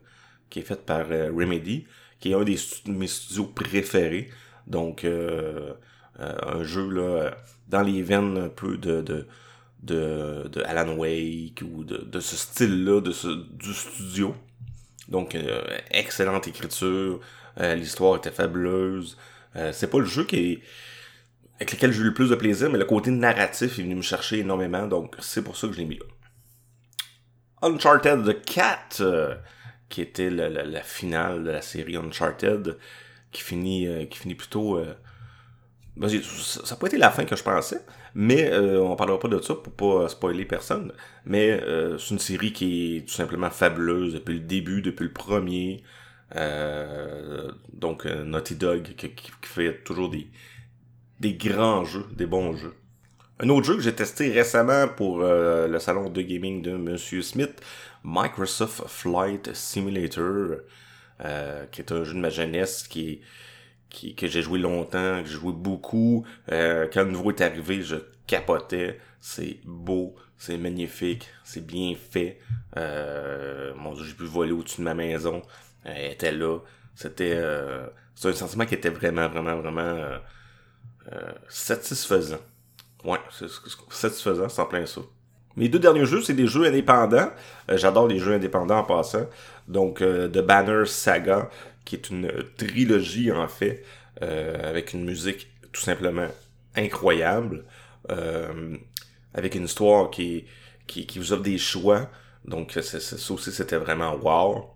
[0.50, 1.86] qui est fait par euh, Remedy,
[2.20, 4.30] qui est un des mes studios préférés.
[4.68, 5.74] Donc euh,
[6.20, 7.36] euh, un jeu là
[7.72, 13.02] dans les veines un peu de de, de, Alan Wake ou de, de ce style-là
[13.02, 14.36] de ce, du studio.
[15.08, 17.20] Donc euh, excellente écriture,
[17.60, 19.18] euh, l'histoire était fabuleuse.
[19.56, 20.62] Euh, c'est pas le jeu qui
[21.56, 24.02] avec lequel j'ai eu le plus de plaisir, mais le côté narratif est venu me
[24.02, 26.06] chercher énormément, donc c'est pour ça que je l'ai mis là.
[27.62, 29.36] Uncharted 4, euh,
[29.90, 32.78] qui était la, la- finale de la série Uncharted,
[33.32, 34.80] qui finit, qui finit plutôt...
[35.98, 37.82] euh, ben, ça n'a pas été la fin que je pensais,
[38.16, 40.94] mais euh, on parlera pas de ça pour pas spoiler personne.
[41.26, 45.14] Mais euh, c'est une série qui est tout simplement fabuleuse depuis le début, depuis le
[45.14, 45.84] premier.
[46.36, 49.12] Euh, donc euh, Naughty Dog qui,
[49.42, 50.28] fait toujours des,
[51.20, 52.74] des grands jeux, des bons jeux.
[53.40, 57.22] Un autre jeu que j'ai testé récemment pour euh, le salon de gaming de Monsieur
[57.22, 57.62] Smith,
[58.04, 60.58] Microsoft Flight Simulator,
[61.26, 63.22] euh, qui est un jeu de ma jeunesse qui,
[63.92, 66.26] qui que j'ai joué longtemps, que j'ai joué beaucoup.
[66.52, 69.00] Euh, quand le nouveau est arrivé, je capotais.
[69.20, 72.40] C'est beau, c'est magnifique, c'est bien fait.
[72.78, 75.44] Euh, mon Dieu, j'ai pu voler au-dessus de ma maison.
[75.84, 76.58] Elle était là.
[76.96, 77.86] C'était euh,
[78.16, 80.18] c'est un sentiment qui était vraiment, vraiment, vraiment euh,
[81.12, 82.40] euh, satisfaisant.
[83.04, 83.48] Ouais, c'est
[83.90, 85.02] satisfaisant, en plein ça.
[85.56, 87.30] Mes deux derniers jeux, c'est des jeux indépendants.
[87.70, 89.26] Euh, J'adore les jeux indépendants en passant.
[89.68, 91.50] Donc, euh, The Banner Saga,
[91.86, 93.84] qui est une trilogie en fait,
[94.22, 96.28] euh, avec une musique tout simplement
[96.76, 97.66] incroyable,
[98.10, 98.78] euh,
[99.34, 100.46] avec une histoire qui,
[100.86, 102.10] qui, qui vous offre des choix.
[102.46, 102.98] Donc, ça
[103.34, 104.70] aussi, c'était vraiment wow.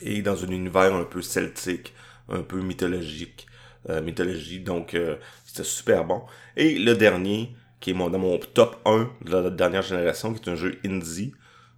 [0.00, 1.92] Et dans un univers un peu celtique,
[2.28, 3.46] un peu mythologique,
[3.90, 4.60] euh, mythologie.
[4.60, 4.96] Donc,
[5.44, 6.22] c'était super bon.
[6.56, 10.48] Et le dernier, qui est mon, dans mon top 1 de la dernière génération, qui
[10.48, 11.32] est un jeu indie,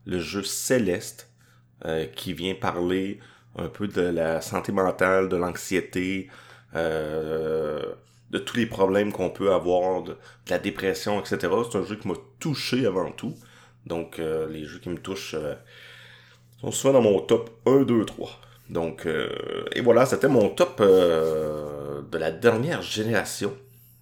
[0.07, 1.31] le jeu Céleste,
[2.15, 3.21] qui vient parler
[3.57, 6.29] un peu de la santé mentale, de l'anxiété,
[6.75, 7.83] euh,
[8.31, 10.17] de tous les problèmes qu'on peut avoir, de,
[10.49, 11.39] la dépression, etc.
[11.71, 13.35] C'est un jeu qui m'a touché avant tout.
[13.87, 15.55] Donc, euh, les jeux qui me touchent euh,
[16.61, 18.31] sont souvent dans mon top 1, 2, 3.
[18.69, 23.53] Donc, euh, et voilà, c'était mon top euh, de la dernière génération.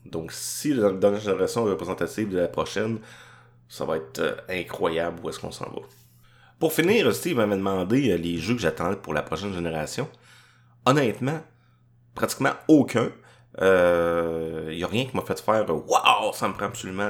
[0.04, 2.98] Donc, si la dernière génération est représentative de la prochaine,
[3.68, 5.82] ça va être incroyable où est-ce qu'on s'en va.
[6.58, 10.08] Pour finir, Steve m'avait demandé les jeux que j'attendais pour la prochaine génération.
[10.86, 11.40] Honnêtement,
[12.14, 13.10] pratiquement aucun.
[13.60, 17.08] Il euh, y a rien qui m'a fait faire waouh, ça me prend absolument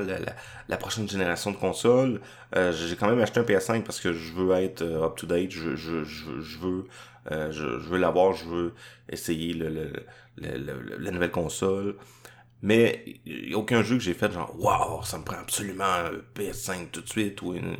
[0.69, 2.20] la, prochaine génération de consoles.
[2.57, 5.27] Euh, j'ai quand même acheté un PS5 parce que je veux être euh, up to
[5.27, 5.91] date, je, je,
[6.59, 6.85] veux
[7.51, 8.75] je, veux l'avoir, je veux
[9.11, 9.55] essayer
[10.37, 11.97] la nouvelle console.
[12.63, 15.85] Mais il n'y a aucun jeu que j'ai fait genre waouh, ça me prend absolument
[15.85, 17.77] un PS5 tout de suite ou une,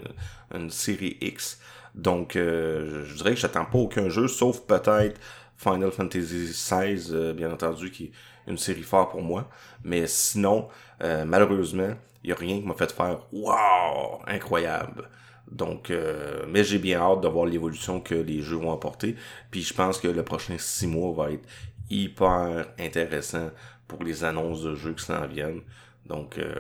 [0.55, 1.61] une série X.
[1.95, 5.21] Donc je dirais que j'attends pas aucun jeu, sauf peut-être
[5.57, 8.13] Final Fantasy XVI, bien entendu, qui
[8.49, 9.49] une série forte pour moi.
[9.85, 10.69] Mais sinon,
[11.03, 11.95] euh, malheureusement,
[12.25, 14.21] il n'y a rien qui m'a fait faire Waouh!
[14.27, 15.09] Incroyable!
[15.51, 19.17] Donc, euh, mais j'ai bien hâte de voir l'évolution que les jeux vont apporter.
[19.51, 21.49] Puis je pense que le prochain six mois va être
[21.91, 23.51] hyper intéressant
[23.89, 25.63] pour les annonces de jeux qui s'en viennent.
[26.07, 26.55] Donc, euh,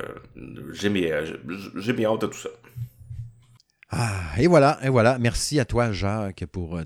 [0.72, 1.22] j'ai bien,
[1.94, 2.50] bien hâte de tout ça.
[3.90, 5.18] Ah, et voilà, et voilà.
[5.18, 6.84] Merci à toi, Jacques, pour euh,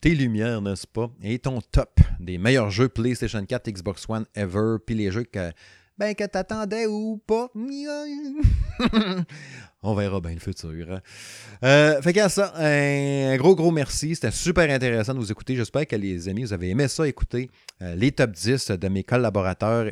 [0.00, 1.10] tes lumières, n'est-ce pas?
[1.22, 5.50] Et ton top des meilleurs jeux PlayStation 4, Xbox One ever, puis les jeux que,
[5.98, 7.50] ben, que t'attendais ou pas.
[9.86, 10.70] On verra bien le futur.
[10.90, 11.00] Hein.
[11.62, 14.14] Euh, fait qu'à ça, un gros, gros merci.
[14.14, 15.54] C'était super intéressant de vous écouter.
[15.54, 17.50] J'espère que les amis, vous avez aimé ça, écouter
[17.82, 19.90] euh, les top 10 de mes collaborateurs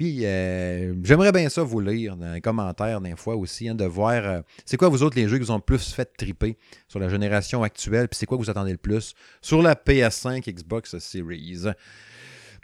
[0.00, 3.84] puis euh, j'aimerais bien ça vous lire dans les commentaires des fois aussi, hein, de
[3.84, 6.56] voir euh, c'est quoi vous autres les jeux qui vous ont plus fait triper
[6.88, 9.12] sur la génération actuelle, puis c'est quoi que vous attendez le plus
[9.42, 11.64] sur la PS5 Xbox Series.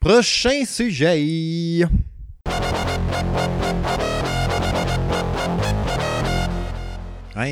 [0.00, 1.84] Prochain sujet.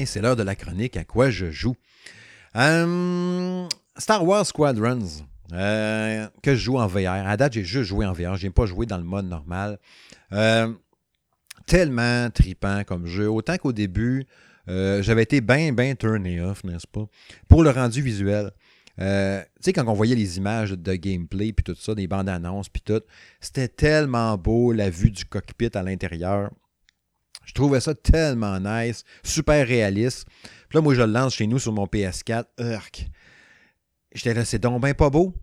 [0.07, 1.77] C'est l'heure de la chronique à quoi je joue.
[2.55, 5.25] Hum, Star Wars Squadrons.
[5.53, 7.27] Euh, que je joue en VR.
[7.27, 8.37] À date, j'ai juste joué en VR.
[8.37, 9.79] Je n'ai pas joué dans le mode normal.
[10.33, 10.73] Euh,
[11.67, 13.29] tellement tripant comme jeu.
[13.29, 14.25] Autant qu'au début,
[14.69, 17.07] euh, j'avais été bien, bien turné off, n'est-ce pas?
[17.49, 18.51] Pour le rendu visuel.
[18.97, 19.05] tu
[19.61, 22.83] sais, quand on voyait les images de gameplay, puis tout ça, des bandes annonces, puis
[22.83, 23.03] tout,
[23.41, 26.51] c'était tellement beau, la vue du cockpit à l'intérieur.
[27.47, 30.27] Je trouvais ça tellement nice, super réaliste.
[30.69, 32.45] Puis là, moi, je le lance chez nous sur mon PS4.
[32.59, 33.07] Urk.
[34.13, 35.35] J'étais là, c'est donc bien pas beau.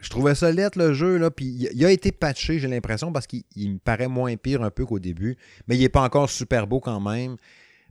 [0.00, 3.26] Je trouvais ça lettre le jeu, là, puis il a été patché, j'ai l'impression, parce
[3.26, 6.66] qu'il me paraît moins pire un peu qu'au début, mais il n'est pas encore super
[6.66, 7.36] beau quand même.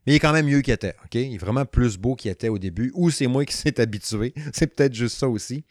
[0.05, 0.95] Mais il est quand même mieux qu'il était?
[1.13, 4.33] Il est vraiment plus beau qu'il était au début, ou c'est moi qui s'est habitué.
[4.53, 5.65] C'est peut-être juste ça aussi.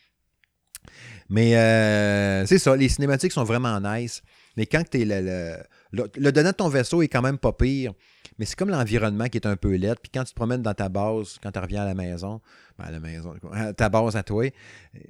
[1.28, 4.20] Mais euh, c'est ça, les cinématiques sont vraiment nice.
[4.56, 7.92] Mais quand tu es le, donné de ton vaisseau est quand même pas pire.
[8.38, 9.94] Mais c'est comme l'environnement qui est un peu laid.
[10.02, 12.40] Puis quand tu te promènes dans ta base, quand tu reviens à la maison,
[12.78, 13.34] ben à la maison,
[13.76, 14.48] ta base à toi,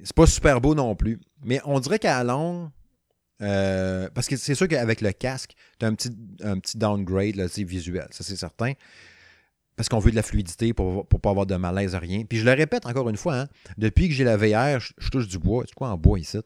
[0.02, 1.20] c'est pas super beau non plus.
[1.44, 2.70] Mais on dirait qu'à long,
[3.42, 6.10] euh, parce que c'est sûr qu'avec le casque, tu as un petit,
[6.42, 8.72] un petit downgrade visuel, ça c'est certain.
[9.76, 12.24] Parce qu'on veut de la fluidité pour ne pas avoir de malaise à rien.
[12.28, 13.48] Puis je le répète encore une fois, hein,
[13.78, 15.64] depuis que j'ai la VR, je, touche du bois.
[15.64, 16.38] Tu quoi en bois ici?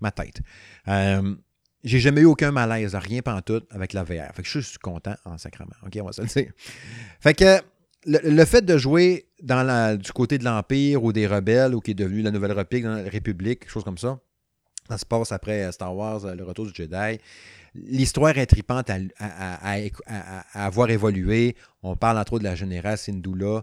[0.00, 0.40] Ma tête.
[0.88, 1.34] Euh,
[1.84, 4.34] j'ai jamais eu aucun malaise, rien tout avec la VR.
[4.34, 5.74] Fait que je suis content en sacrement.
[5.84, 6.52] OK, on va se le dire.
[7.20, 7.60] Fait que
[8.06, 11.94] le, fait de jouer dans du côté de l'Empire ou des rebelles ou qui est
[11.94, 14.18] devenu la Nouvelle République, la République, chose comme ça,
[14.88, 17.18] ça se passe après Star Wars, le retour du Jedi.
[17.74, 19.74] L'histoire est tripante à,
[20.52, 21.56] avoir évolué.
[21.82, 23.62] On parle entre autres de la générale Syndulla.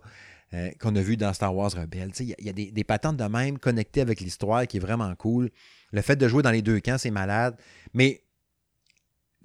[0.53, 2.10] Euh, qu'on a vu dans Star Wars Rebelle.
[2.22, 5.49] Il y a, des, des, patentes de même connectées avec l'histoire qui est vraiment cool.
[5.91, 7.57] Le fait de jouer dans les deux camps, c'est malade.
[7.93, 8.23] Mais,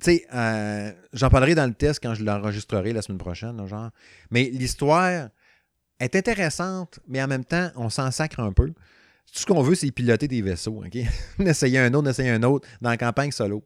[0.00, 3.90] tu sais, euh, j'en parlerai dans le test quand je l'enregistrerai la semaine prochaine, genre.
[4.30, 5.28] Mais l'histoire
[6.00, 8.68] est intéressante, mais en même temps, on s'en sacre un peu.
[8.68, 10.98] Tout ce qu'on veut, c'est piloter des vaisseaux, OK?
[11.38, 13.64] essayer un autre, essayer un autre dans la campagne solo.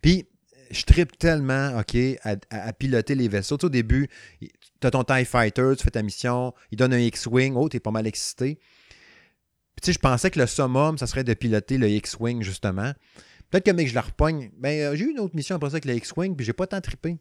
[0.00, 0.26] Puis,
[0.70, 3.58] je tripe tellement, OK, à, piloter les vaisseaux.
[3.62, 4.08] au début,
[4.40, 7.80] tu as ton TIE Fighter, tu fais ta mission, il donne un X-Wing, oh, t'es
[7.80, 8.58] pas mal excité.
[9.74, 12.92] Puis, tu sais, je pensais que le summum, ça serait de piloter le X-Wing, justement.
[13.52, 14.50] Peut-être que, mec, je la repogne.
[14.58, 16.54] Mais ben, euh, j'ai eu une autre mission après ça avec le X-Wing, puis j'ai
[16.54, 17.18] pas tant trippé.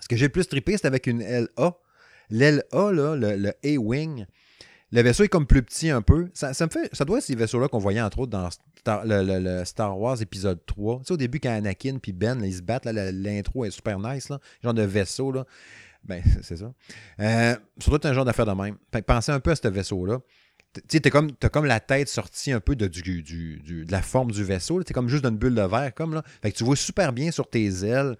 [0.00, 1.76] Ce que j'ai le plus trippé, c'était avec une LA.
[2.30, 4.24] L'LA, là, le, A-Wing,
[4.92, 6.30] le vaisseau est comme plus petit un peu.
[6.32, 8.48] Ça, me fait, ça doit être ces vaisseaux-là qu'on voyait entre autres dans
[9.04, 11.00] le, Star Wars épisode 3.
[11.00, 14.30] Tu sais, au début, quand Anakin puis Ben, ils se battent, l'intro est super nice,
[14.30, 15.32] là, genre de vaisseau.
[15.32, 15.44] Là.
[16.02, 16.72] Ben, c'est ça.
[17.20, 18.76] Euh, surtout, un genre d'affaire de même.
[19.06, 20.20] pensez un peu à ce vaisseau-là.
[20.74, 22.90] Tu sais, comme, as comme la tête sortie un peu de,
[23.90, 24.82] la forme du vaisseau.
[24.82, 26.22] Tu comme juste d'une bulle de verre, comme là.
[26.40, 28.16] Fait que tu vois super bien sur tes ailes.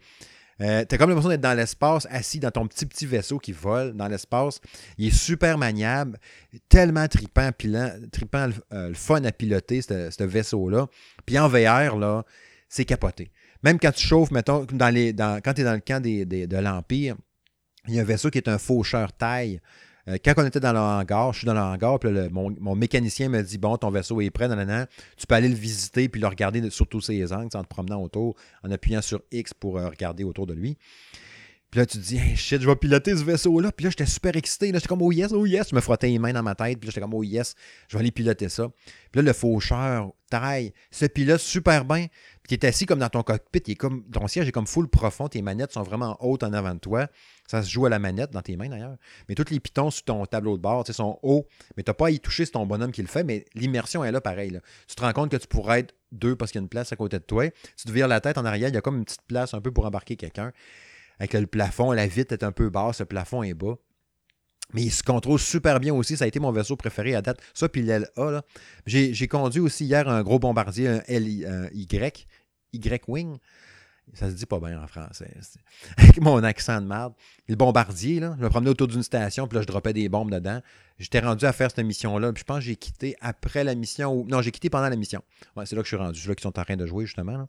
[0.60, 3.94] Euh, t'as comme l'impression d'être dans l'espace, assis dans ton petit petit vaisseau qui vole
[3.94, 4.60] dans l'espace.
[4.98, 6.18] Il est super maniable,
[6.68, 10.86] tellement tripant, euh, le fun à piloter, ce vaisseau-là.
[11.24, 12.24] Puis en VR,
[12.68, 13.32] c'est capoté.
[13.62, 17.16] Même quand tu chauffes, mettons, dans dans, quand tu dans le camp de l'Empire,
[17.88, 19.60] il y a un vaisseau qui est un faucheur taille.
[20.08, 23.28] Euh, quand on était dans le hangar, je suis dans le hangar, puis mon, mécanicien
[23.28, 26.26] me dit Bon, ton vaisseau est prêt, nan, tu peux aller le visiter puis le
[26.26, 29.88] regarder sur tous ses angles en te promenant autour, en appuyant sur X pour euh,
[29.88, 30.76] regarder autour de lui.
[31.72, 33.72] Puis là, tu te dis, hey, shit, je vais piloter ce vaisseau-là.
[33.72, 34.66] Puis là, j'étais super excité.
[34.66, 35.70] J'étais comme, oh yes, oh yes.
[35.70, 36.78] Je me frottais les mains dans ma tête.
[36.78, 37.54] Puis là, j'étais comme, oh yes,
[37.88, 38.68] je vais aller piloter ça.
[39.10, 42.08] Puis là, le faucheur taille, se pilote super bien.
[42.48, 43.76] Tu es assis comme dans ton cockpit.
[44.12, 45.28] Ton siège est comme full profond.
[45.28, 47.06] Tes manettes sont vraiment hautes en avant de toi.
[47.46, 48.96] Ça se joue à la manette dans tes mains d'ailleurs.
[49.28, 51.46] Mais tous les pitons sur ton tableau de bord sont hauts.
[51.76, 53.24] Mais tu n'as pas à y toucher, c'est ton bonhomme qui le fait.
[53.24, 54.58] Mais l'immersion est là pareil.
[54.88, 56.92] Tu te rends compte que tu pourrais être deux parce qu'il y a une place
[56.92, 57.44] à côté de toi.
[57.76, 59.54] Si tu te vires la tête en arrière, il y a comme une petite place
[59.54, 60.52] un peu pour embarquer quelqu'un
[61.22, 63.76] avec le plafond, la vitre est un peu basse, le plafond est bas.
[64.74, 66.16] Mais il se contrôle super bien aussi.
[66.16, 67.40] Ça a été mon vaisseau préféré à date.
[67.54, 68.42] Ça, puis l'LA.
[68.86, 72.26] J'ai conduit aussi hier un gros bombardier, un LY, Y,
[72.72, 73.38] Y-Wing.
[74.14, 75.32] Ça se dit pas bien en français.
[75.96, 77.14] Avec mon accent de merde.
[77.48, 80.30] Le bombardier, là, je me promenais autour d'une station, puis là, je dropais des bombes
[80.30, 80.60] dedans.
[80.98, 82.32] J'étais rendu à faire cette mission-là.
[82.32, 84.12] Puis je pense que j'ai quitté après la mission.
[84.12, 84.26] Ou...
[84.28, 85.22] Non, j'ai quitté pendant la mission.
[85.64, 86.20] c'est là que je suis rendu.
[86.20, 87.48] C'est là qu'ils sont en train de jouer, justement.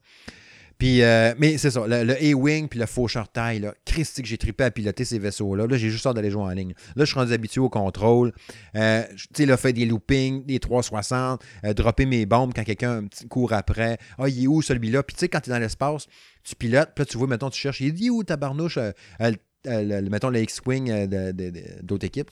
[0.83, 4.63] Euh, mais c'est ça, le, A-Wing puis le Faucheur taille, là, Christy que j'ai trippé
[4.63, 5.67] à piloter ces vaisseaux-là.
[5.67, 6.73] Là, j'ai juste hâte d'aller jouer en ligne.
[6.95, 8.33] Là, je suis rendu habitué au contrôle.
[8.75, 13.05] Euh, tu sais, là, fait des loopings, des 360, euh, dropper mes bombes quand quelqu'un
[13.29, 13.97] court après.
[14.17, 15.03] Ah, il est où celui-là?
[15.03, 16.07] Puis tu sais, quand tu es dans l'espace,
[16.43, 18.77] tu pilotes, puis là, tu vois, mettons, tu cherches, il dit où ta barnouche?
[19.65, 21.31] Euh, mettons le X-Wing euh,
[21.81, 22.29] d'autres équipes.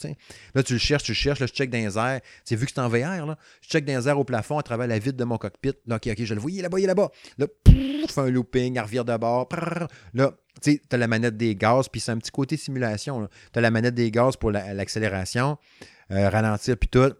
[0.53, 2.21] Là, tu le cherches, tu le cherches, là, je check dans les airs.
[2.43, 3.37] C'est vu que c'est en VR, là.
[3.61, 5.73] je check dans les airs au plafond à travers la vitre de mon cockpit.
[5.87, 7.11] Là, ok, ok, je le vois, il est là-bas, il est là-bas.
[7.37, 7.47] Là,
[8.07, 9.47] fais un looping, il revient de bord.
[10.13, 13.27] Là, tu as la manette des gaz, puis c'est un petit côté simulation.
[13.53, 15.57] Tu as la manette des gaz pour l'accélération,
[16.11, 17.13] euh, ralentir, puis tout.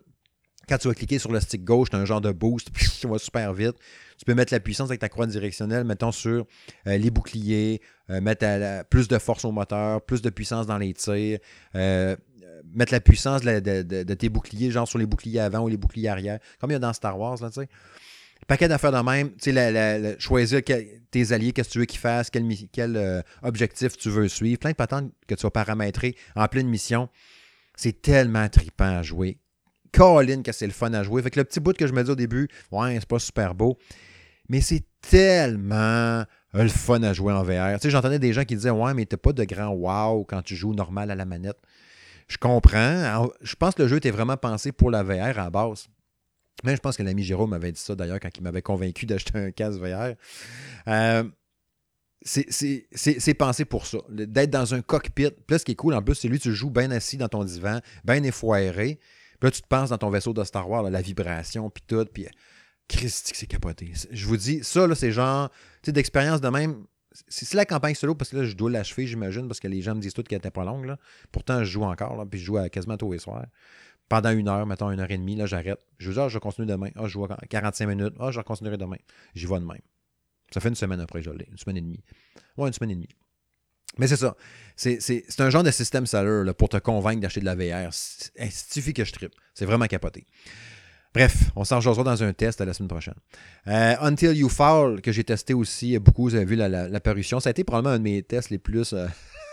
[0.70, 2.88] Quand tu vas cliquer sur le stick gauche, tu as un genre de boost, puis
[3.00, 3.76] tu vas super vite.
[4.22, 6.46] Tu peux mettre la puissance avec ta croix directionnelle, mettons sur
[6.86, 7.82] euh, les boucliers,
[8.12, 8.46] euh, mettre
[8.88, 11.40] plus de force au moteur, plus de puissance dans les tirs,
[11.74, 12.16] euh,
[12.72, 16.38] mettre la puissance de, tes boucliers, genre sur les boucliers avant ou les boucliers arrière,
[16.60, 17.70] comme il y a dans Star Wars, là, tu sais.
[18.48, 20.62] Paquet d'affaires de même, tu sais, choisir
[21.10, 24.76] tes alliés, qu'est-ce que tu veux qu'ils fassent, quel, objectif tu veux suivre, plein de
[24.76, 27.10] patentes que tu vas paramétrer en pleine mission.
[27.76, 29.40] C'est tellement trippant à jouer.
[29.92, 31.24] Colin, que c'est le fun à jouer.
[31.24, 33.56] Fait que le petit bout que je me dis au début, ouais, c'est pas super
[33.56, 33.78] beau.
[34.52, 37.76] Mais c'est tellement le fun à jouer en VR.
[37.76, 40.42] Tu sais, j'entendais des gens qui disaient Ouais, mais t'as pas de grand wow quand
[40.42, 41.58] tu joues normal à la manette.
[42.28, 43.30] Je comprends.
[43.40, 45.88] je pense que le jeu était vraiment pensé pour la VR à base.
[46.66, 49.40] Mais je pense que l'ami Jérôme m'avait dit ça d'ailleurs quand il m'avait convaincu d'acheter
[49.40, 50.16] un casque VR.
[50.90, 51.24] Euh,
[52.24, 55.32] c'est pensé pour ça, d'être dans un cockpit.
[55.32, 57.30] Puis là, ce qui est cool en plus, c'est lui, tu joues bien assis dans
[57.30, 59.00] ton divan, bien effoiré.
[59.40, 62.06] Puis là, tu te penses dans ton vaisseau de Star Wars, la vibration, puis tout.
[62.14, 62.28] Puis
[62.88, 63.94] Christ, c'est capoté.
[64.12, 66.86] Je vous dis, ça, là, c'est genre, tu sais, d'expérience de même.
[67.28, 69.96] C'est la campagne solo parce que là, je dois l'achever, j'imagine, parce que les gens
[69.96, 70.96] me disent toutes qu'elle n'était pas longue.
[71.32, 73.46] Pourtant, je joue encore, puis je joue à quasiment tous les soirs.
[74.08, 75.80] Pendant une heure, mettons une heure et demie, là, j'arrête.
[75.98, 76.90] Je vous dis, ah, je continue demain.
[76.96, 78.14] Ah, je joue 45 minutes.
[78.20, 78.98] Ah, je continuerai demain.
[79.36, 79.78] J'y vais demain.
[80.54, 81.48] Ça fait une semaine après, je l'ai.
[81.50, 82.04] Une semaine et demie.
[82.58, 83.10] Ouais, une semaine et demie.
[83.98, 84.36] Mais c'est ça.
[84.76, 87.92] C'est un genre de système là, pour te convaincre d'acheter de la VR.
[88.40, 89.34] Il suffit que je tripe.
[89.54, 90.26] C'est vraiment capoté.
[91.14, 93.16] Bref, on s'en rejoindra dans un test la semaine prochaine.
[93.68, 97.38] Euh, Until You Fall, que j'ai testé aussi, beaucoup vous avez vu l'apparition.
[97.38, 98.94] La, ça a été probablement un de mes tests les plus.
[98.94, 99.08] Euh,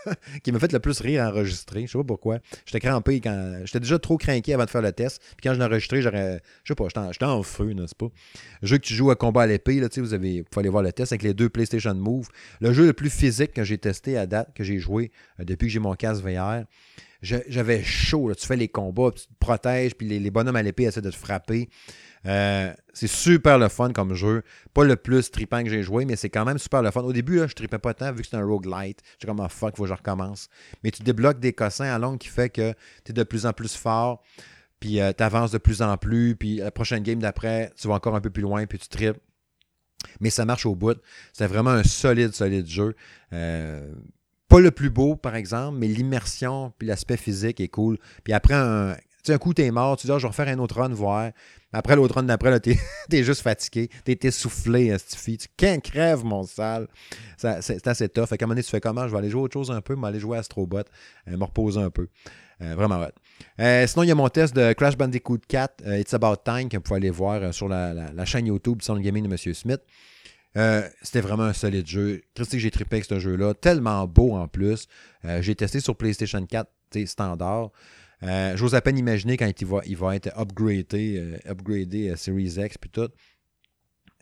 [0.42, 1.86] qui m'a fait le plus rire à enregistrer.
[1.86, 2.38] Je sais pas pourquoi.
[2.66, 3.60] J'étais crampé quand.
[3.64, 5.20] J'étais déjà trop craqué avant de faire le test.
[5.36, 6.40] Puis quand je l'ai enregistré, j'aurais.
[6.64, 8.08] Je sais pas, j'étais en, feu, n'est-ce pas?
[8.62, 10.44] Le jeu que tu joues à combat à l'épée, là, vous avez.
[10.50, 12.28] Vous aller voir le test avec les deux PlayStation Move.
[12.60, 15.10] Le jeu le plus physique que j'ai testé à date, que j'ai joué
[15.40, 16.64] euh, depuis que j'ai mon casque VR
[17.22, 18.32] j'avais chaud.
[18.34, 21.16] Tu fais les combats, tu te protèges, puis les, bonhommes à l'épée essaient de te
[21.16, 21.68] frapper.
[22.26, 24.42] Euh, c'est super le fun comme jeu.
[24.74, 27.02] Pas le plus tripant que j'ai joué, mais c'est quand même super le fun.
[27.02, 29.00] Au début, là, je tripais pas tant vu que c'est un roguelite.
[29.12, 30.48] J'étais comme, oh, fuck, faut que je recommence.
[30.82, 32.72] Mais tu débloques des cossins à longue qui fait que
[33.04, 34.22] tu es de plus en plus fort,
[34.80, 37.94] puis euh, tu avances de plus en plus, puis la prochaine game d'après, tu vas
[37.94, 39.18] encore un peu plus loin, puis tu tripes.
[40.20, 40.98] Mais ça marche au bout.
[41.32, 42.94] C'est vraiment un solide, solide jeu.
[43.32, 43.92] Euh,
[44.48, 47.98] pas le plus beau, par exemple, mais l'immersion puis l'aspect physique est cool.
[48.24, 48.96] Puis après, un,
[49.28, 51.30] un coup, t'es mort, tu dis, ah, je vais refaire un autre run, voir.
[51.72, 52.78] Après l'autre run d'après, t'es
[53.12, 54.96] es juste fatigué, t'es essoufflé.
[55.10, 56.88] Tu qu'un crève, mon sale.
[57.36, 58.26] C'est assez tough.
[58.26, 59.80] Fait qu'à un moment donné, tu fais comment Je vais aller jouer autre chose un
[59.80, 62.08] peu, mais aller jouer à Astrobot, euh, me reposer un peu.
[62.62, 63.12] Euh, vraiment ouais.
[63.60, 66.76] Euh, sinon, il y a mon test de Crash Bandicoot 4, It's About Time, que
[66.76, 69.54] vous pouvez aller voir sur la, chaîne YouTube Sound Gaming de M.
[69.54, 69.80] Smith.
[70.56, 72.22] Euh, c'était vraiment un solide jeu.
[72.34, 73.54] Christy, j'ai trippé avec ce jeu-là.
[73.54, 74.86] Tellement beau en plus.
[75.24, 76.70] Euh, j'ai testé sur PlayStation 4,
[77.06, 77.70] standard.
[78.22, 82.54] Euh, J'ose à peine imaginer quand il va, il va être upgradé, upgradé à Series
[82.58, 83.08] X puis tout.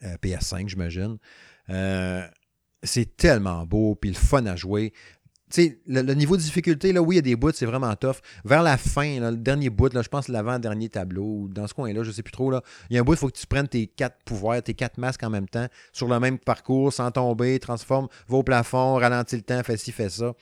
[0.03, 1.17] PS5, j'imagine.
[2.83, 4.93] c'est tellement beau, puis le fun à jouer
[5.51, 8.17] sais, le, niveau de difficulté, là, oui, il y a des bouts, c'est vraiment tough.
[8.45, 12.11] Vers la fin, le dernier bout, là, je pense l'avant-dernier tableau, dans ce coin-là, je
[12.11, 13.87] sais plus trop, là, il y a un bout, il faut que tu prennes tes
[13.87, 18.09] quatre pouvoirs, tes quatre masques en même temps, sur le même parcours, sans tomber, transforme,
[18.29, 20.35] va au plafond, ralentit le temps, fais ci, fais ça.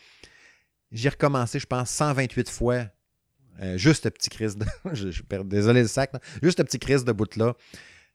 [0.90, 2.84] J'ai recommencé, je pense, 128 fois.
[3.62, 4.64] Euh, juste ce petit crise de.
[4.92, 5.10] je,
[5.44, 6.12] désolé le sac,
[6.42, 7.54] juste ce petit crise de bout-là.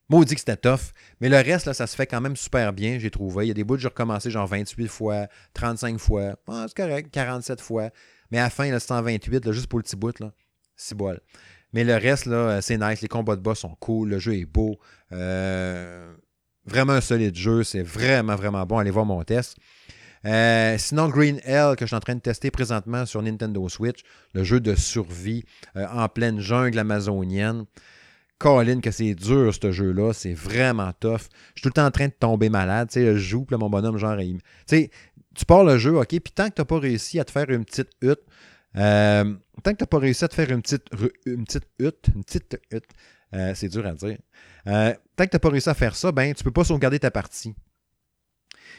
[0.09, 0.91] Maudit que c'était tough.
[1.21, 3.45] Mais le reste, là, ça se fait quand même super bien, j'ai trouvé.
[3.45, 6.35] Il y a des bouts que j'ai recommencé genre 28 fois, 35 fois.
[6.47, 7.89] Ah, c'est correct, 47 fois.
[8.31, 10.31] Mais à la fin, là, 128, là, juste pour le petit bout, là.
[10.75, 10.95] C'est.
[11.73, 13.01] Mais le reste, là, c'est nice.
[13.01, 14.09] Les combats de boss sont cool.
[14.09, 14.79] Le jeu est beau.
[15.11, 16.11] Euh,
[16.65, 17.63] vraiment un solide jeu.
[17.63, 18.77] C'est vraiment, vraiment bon.
[18.79, 19.57] Allez voir mon test.
[20.25, 23.99] Euh, sinon, Green Hell, que je suis en train de tester présentement sur Nintendo Switch,
[24.33, 25.45] le jeu de survie
[25.75, 27.65] euh, en pleine jungle amazonienne.
[28.39, 30.13] Colin, que c'est dur, ce jeu-là.
[30.13, 31.27] C'est vraiment tough.
[31.55, 32.87] Je suis tout le temps en train de tomber malade.
[32.89, 34.39] Tu sais, je joue, puis mon bonhomme, genre, il...
[34.67, 37.49] Tu pars le jeu, OK, puis tant que tu n'as pas réussi à te faire
[37.49, 38.23] une petite hutte,
[38.75, 40.85] euh, tant que tu n'as pas réussi à te faire une petite,
[41.25, 42.89] une petite hutte, une petite hutte,
[43.33, 44.17] euh, c'est dur à dire.
[44.67, 46.99] Euh, tant que tu n'as pas réussi à faire ça, ben, tu peux pas sauvegarder
[46.99, 47.53] ta partie.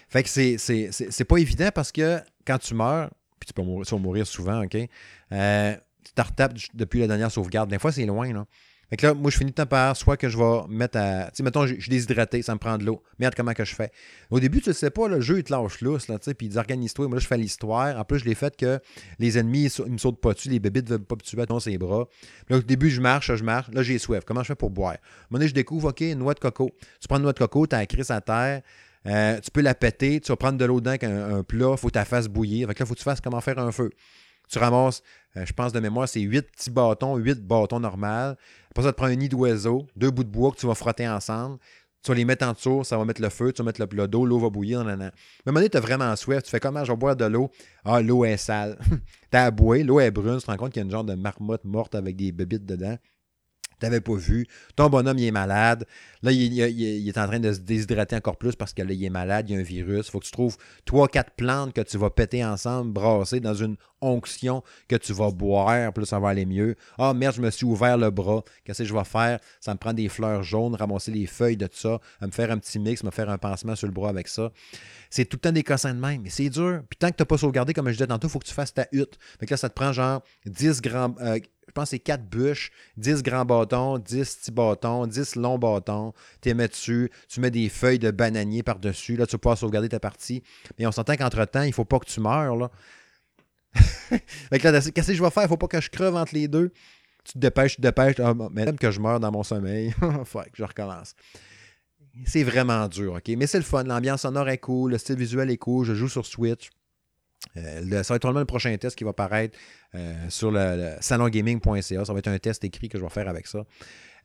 [0.08, 3.98] Fait que c'est, c'est, pas évident parce que quand tu meurs, puis tu peux mourir,
[3.98, 7.70] mourir souvent, OK, tu te retapes depuis la dernière sauvegarde.
[7.70, 8.46] Des fois, c'est loin, là.
[8.90, 11.26] Fait que là, moi, je finis le temps par soit que je vais mettre à.
[11.26, 13.02] Tu sais, mettons, je, suis déshydraté, ça me prend de l'eau.
[13.20, 13.92] Merde, comment que je fais?
[14.30, 16.34] Au début, tu ne sais pas, le jeu, il te lâche lousse, là, tu sais,
[16.34, 17.06] puis il dit organise-toi.
[17.06, 17.96] Moi, là, je fais l'histoire.
[17.96, 18.80] En plus, je l'ai fait que
[19.20, 21.60] les ennemis, ils, me sautent pas dessus, les bébés ne veulent pas me tuer dans
[21.60, 22.08] ses bras.
[22.48, 23.68] là, au début, je marche, je marche.
[23.72, 24.24] Là, j'ai soif.
[24.26, 24.96] Comment je fais pour boire?
[25.30, 26.70] Donné, je découvre, OK, noix de coco.
[27.00, 28.62] Tu prends une noix de coco, tu as la crise à terre.
[29.06, 31.88] Euh, tu peux la péter, tu vas prendre de l'eau dedans avec un, plat, faut
[31.88, 32.68] que tu fasses bouillir.
[32.68, 33.90] Fait que là, faut que tu fasses comment faire un feu.
[34.50, 35.02] Tu ramasses,
[35.36, 38.06] euh, je pense de mémoire, c'est 8 petits bâtons, 8 bâtons normaux.
[38.06, 41.08] Après ça, tu prends un nid d'oiseau, deux bouts de bois que tu vas frotter
[41.08, 41.58] ensemble.
[42.02, 44.08] Tu vas les mettre en dessous, ça va mettre le feu, tu vas mettre le
[44.08, 44.82] d'eau, l'eau va bouillir.
[44.82, 45.08] Nan, nan.
[45.08, 45.12] À un
[45.46, 46.42] moment donné, tu as vraiment soif.
[46.42, 47.50] Tu fais comment je vais boire de l'eau
[47.84, 48.78] Ah, l'eau est sale.
[49.30, 50.90] tu as à boire, l'eau est brune, tu te rends compte qu'il y a une
[50.90, 52.96] genre de marmotte morte avec des bébites dedans
[53.80, 54.46] t'avais pas vu.
[54.76, 55.86] Ton bonhomme, il est malade.
[56.22, 59.10] Là, il, est en train de se déshydrater encore plus parce que là, il est
[59.10, 60.06] malade, il y a un virus.
[60.06, 63.54] Il faut que tu trouves trois, quatre plantes que tu vas péter ensemble, brasser dans
[63.54, 66.76] une onction que tu vas boire, là, ça va aller mieux.
[66.98, 68.42] Ah, merde, je me suis ouvert le bras.
[68.64, 69.40] Qu'est-ce que je vais faire?
[69.60, 72.58] Ça me prend des fleurs jaunes, ramasser les feuilles de tout ça, me faire un
[72.58, 74.50] petit mix, me faire un pansement sur le bras avec ça.
[75.10, 76.82] C'est tout le temps des cossins de même, mais c'est dur.
[76.88, 78.54] Puis tant que tu n'as pas sauvegardé, comme je disais tantôt, il faut que tu
[78.54, 79.18] fasses ta hutte.
[79.40, 81.16] Fait que là, ça te prend genre 10 grammes.
[81.20, 85.58] Euh, je pense que c'est 4 bûches, 10 grands bâtons, 10 petits bâtons, 10 longs
[85.58, 86.12] bâtons.
[86.40, 89.16] Tu les mets dessus, tu mets des feuilles de bananier par-dessus.
[89.16, 90.42] Là, tu vas pouvoir sauvegarder ta partie.
[90.78, 92.56] Mais on s'entend qu'entre-temps, il ne faut pas que tu meurs.
[92.56, 92.70] Là.
[93.74, 95.44] fait que là, qu'est-ce que je vais faire?
[95.44, 96.72] Il ne faut pas que je creve entre les deux.
[97.24, 98.18] Tu te dépêches, tu te dépêches.
[98.18, 101.14] Ah, même que je meurs dans mon sommeil, que je recommence.
[102.24, 103.28] C'est vraiment dur, OK?
[103.36, 103.84] Mais c'est le fun.
[103.84, 105.86] L'ambiance sonore est cool, le style visuel est cool.
[105.86, 106.70] Je joue sur Switch.
[107.56, 109.58] Euh, ça va être le prochain test qui va paraître
[109.94, 112.04] euh, sur le, salongaming.ca.
[112.04, 113.64] Ça va être un test écrit que je vais faire avec ça.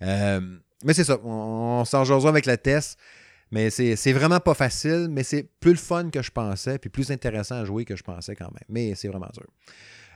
[0.01, 0.41] Euh,
[0.83, 2.99] mais c'est ça, on, s'en avec le test.
[3.51, 7.11] Mais c'est vraiment pas facile, mais c'est plus le fun que je pensais, puis plus
[7.11, 8.63] intéressant à jouer que je pensais quand même.
[8.67, 9.45] Mais c'est vraiment dur.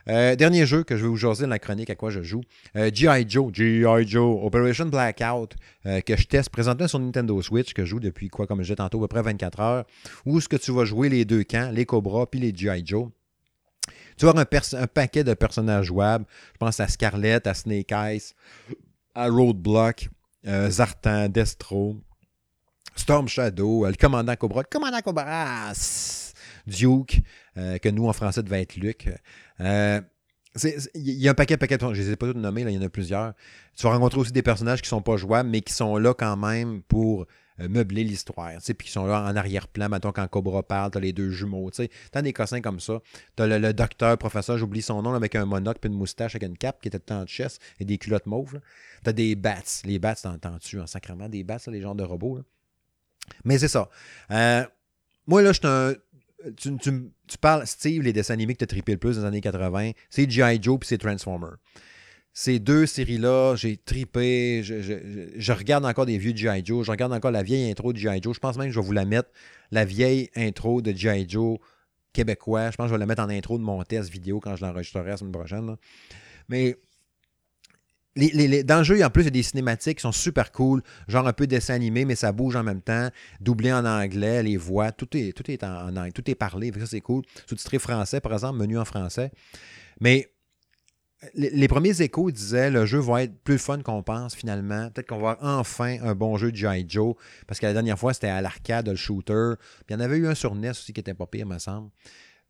[0.08, 2.42] Euh, dernier jeu que je vais vous jaser dans la chronique à quoi je joue.
[2.76, 3.28] Euh, G.I.
[3.28, 4.06] Joe, G.I.
[4.06, 5.54] Joe, Operation Blackout,
[5.86, 8.64] euh, que je teste présentement sur Nintendo Switch, que je joue depuis quoi, comme je
[8.64, 9.84] disais tantôt, à peu près 24 heures,
[10.26, 12.82] où est-ce que tu vas jouer les deux camps, les Cobras puis les G.I.
[12.84, 13.08] Joe?
[14.16, 16.26] Tu vas avoir un, paquet de personnages jouables.
[16.52, 18.34] Je pense à Scarlett, à Snake Eyes,
[19.14, 20.10] à Roadblock,
[20.44, 21.96] Zartan, Destro,
[22.94, 25.72] Storm Shadow, le commandant Cobra, commandant Cobra,
[26.66, 27.22] Duke,
[27.54, 29.08] que nous en français devait être Luc.
[29.60, 30.00] Euh,
[30.94, 31.82] il y a un paquet, paquet de...
[31.82, 33.34] Je ne les ai pas tous nommés, il y en a plusieurs.
[33.76, 36.12] Tu vas rencontrer aussi des personnages qui ne sont pas jouables, mais qui sont là
[36.12, 37.26] quand même pour
[37.60, 38.50] euh, meubler l'histoire.
[38.60, 41.70] Puis qui sont là en arrière-plan, mettons, quand Cobra parle, tu as les deux jumeaux.
[41.70, 43.00] Tu as des cossins comme ça.
[43.36, 46.48] Tu as le, docteur, professeur, j'oublie son nom, avec un monocle puis une moustache avec
[46.48, 48.60] une cape qui était tout en chess et des culottes mauves.
[49.04, 49.62] Tu as des bats.
[49.84, 52.40] Les bats, t'entends-tu en sacrement des bats, les genres de robots?
[53.44, 53.88] Mais c'est ça.
[54.32, 54.64] Euh,
[55.26, 55.94] moi, là, je suis un
[56.56, 59.40] tu, parles, Steve, les dessins animés que tu as trippé le plus dans les années
[59.40, 60.58] 80, c'est G.I.
[60.62, 61.56] Joe puis c'est Transformer.
[62.32, 64.62] Ces deux séries-là, j'ai tripé.
[64.62, 66.64] Je, regarde encore des vieux G.I.
[66.64, 66.86] Joe.
[66.86, 68.22] Je regarde encore la vieille intro de G.I.
[68.22, 68.34] Joe.
[68.34, 69.30] Je pense même que je vais vous la mettre,
[69.70, 71.28] la vieille intro de G.I.
[71.28, 71.58] Joe
[72.12, 72.70] québécois.
[72.70, 74.64] Je pense que je vais la mettre en intro de mon test vidéo quand je
[74.64, 75.76] l'enregistrerai la semaine prochaine.
[76.48, 76.76] Mais
[78.16, 80.82] les- dans le jeu, en plus, il y a des cinématiques qui sont super cool,
[81.08, 83.08] genre un peu dessin animé, mais ça bouge en même temps,
[83.40, 87.22] doublé en anglais, les voix, tout est, tout en, tout est parlé, ça c'est cool.
[87.46, 89.30] Sous-titré français, par exemple, menu en français.
[90.00, 90.30] Mais
[91.34, 94.90] les, premiers échos disaient le jeu va être plus fun qu'on pense finalement.
[94.90, 96.86] Peut-être qu'on va avoir enfin un bon jeu de G.I.
[96.88, 97.14] Joe,
[97.46, 99.52] parce que la dernière fois c'était à l'arcade, le shooter.
[99.88, 101.90] Il y en avait eu un sur NES aussi qui était pas pire, me semble.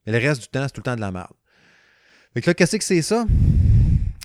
[0.07, 1.33] Mais le reste du temps, c'est tout le temps de la merde.
[2.33, 3.27] Fait que là, qu'est-ce que c'est ça?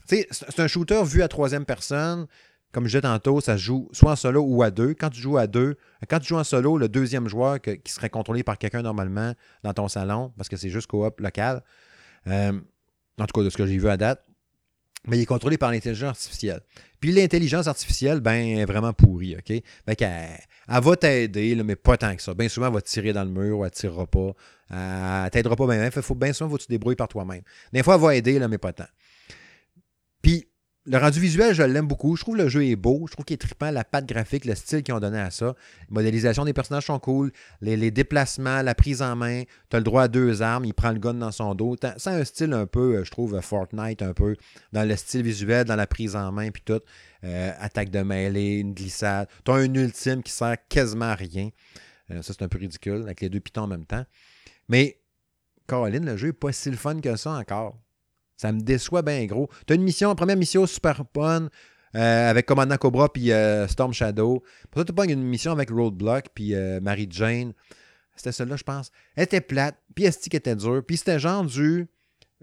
[0.06, 2.28] C'est un shooter vu à troisième personne.
[2.72, 4.94] Comme je disais tantôt, ça joue soit en solo ou à deux.
[4.94, 5.78] Quand tu joues à deux,
[6.10, 9.34] quand tu joues en solo, le deuxième joueur qui serait contrôlé par quelqu'un normalement
[9.64, 11.64] dans ton salon, parce que c'est juste coop local,
[12.28, 12.52] euh,
[13.18, 14.26] en tout cas de ce que j'ai vu à date,
[15.08, 16.60] mais il est contrôlé par l'intelligence artificielle.
[17.00, 19.48] Puis l'intelligence artificielle, ben, est vraiment pourrie, OK?
[19.86, 22.34] Fait elle va t'aider, mais pas tant que ça.
[22.34, 24.34] Bien souvent, elle va te tirer dans le mur ou elle ne tirera pas.
[24.72, 25.92] Elle t'aidera pas bien.
[25.92, 27.44] Faut, bien souvent, faut que tu te débrouilles par toi-même.
[27.72, 28.86] Des fois, elle va aider, mais pas tant.
[30.26, 30.48] Puis,
[30.88, 32.16] le rendu visuel, je l'aime beaucoup.
[32.16, 33.06] Je trouve le jeu est beau.
[33.06, 33.70] Je trouve qu'il est trippant.
[33.70, 35.46] La patte graphique, le style qu'ils ont donné à ça.
[35.46, 35.54] La
[35.92, 37.32] modélisation des personnages sont cool.
[37.62, 39.44] Les, déplacements, la prise en main.
[39.70, 40.66] Tu as le droit à deux armes.
[40.66, 41.76] Il prend le gun dans son dos.
[41.80, 44.36] C'est un style un peu, euh, je trouve, euh, Fortnite, un peu.
[44.74, 46.82] Dans le style visuel, dans la prise en main, puis tout.
[47.24, 49.28] Euh, attaque de mêlée, une glissade.
[49.44, 51.52] Tu as un ultime qui sert quasiment à rien.
[52.10, 54.06] Ça, c'est un peu ridicule, avec les deux pitons en même temps.
[54.70, 55.00] Mais,
[55.68, 57.78] Caroline, le jeu n'est pas si le fun que ça encore.
[58.38, 59.50] Ça me déçoit bien gros.
[59.66, 61.50] Tu as une mission, première mission super fun
[61.96, 64.44] euh, avec Commandant Cobra puis euh, Storm Shadow.
[64.70, 67.54] Pour ça, tu pas une mission avec Roadblock puis euh, Mary Jane.
[68.16, 68.92] C'était celle-là, je pense.
[69.16, 71.88] Elle était plate, puis Esti était dur, puis c'était genre du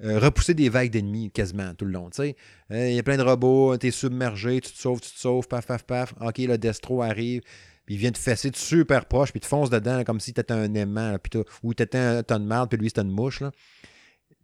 [0.05, 2.11] euh, repousser des vagues d'ennemis quasiment tout le long.
[2.11, 2.35] tu
[2.71, 5.49] Il y a plein de robots, tu es submergé, tu te sauves, tu te sauves,
[5.49, 6.15] paf, paf, paf.
[6.21, 7.43] Ok, le Destro arrive,
[7.87, 10.41] puis il vient te fesser de super proche, puis te fonce dedans comme si tu
[10.41, 13.03] étais un aimant, là, puis ou tu étais un ton de marde, puis lui c'était
[13.03, 13.41] une mouche.
[13.41, 13.51] Là.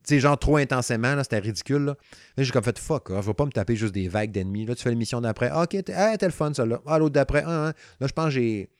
[0.09, 1.85] Sais, genre trop intensément, là, c'était ridicule.
[1.85, 1.97] Là,
[2.39, 4.65] j'ai comme fait fuck, off, je vais pas me taper juste des vagues d'ennemis.
[4.65, 5.51] Là, tu fais l'émission d'après.
[5.53, 6.81] Ah, ok, t'es ah, t'es le fun, ça là.
[6.87, 7.43] Ah, l'autre d'après.
[7.45, 7.73] Ah, ah.
[8.01, 8.71] Là, je pense que j'ai.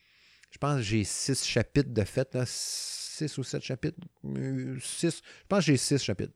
[0.51, 2.35] Je pense j'ai six chapitres de fait.
[2.47, 3.99] Six ou sept chapitres.
[4.25, 5.21] Euh, Six.
[5.43, 6.33] Je pense que j'ai six chapitres.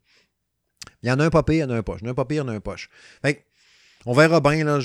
[1.03, 2.01] Il y en a un pas pire, il y en a un poche.
[2.03, 2.91] Il y en a un pas pire, il y en a un poche.
[3.23, 3.47] Fait
[4.05, 4.81] on verra bien quand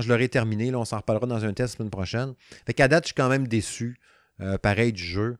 [0.00, 0.74] je l'aurai terminé.
[0.74, 2.34] On s'en reparlera dans un test la semaine prochaine.
[2.66, 4.00] Fait qu'à date, je suis quand même déçu.
[4.40, 5.36] euh, pareil du jeu.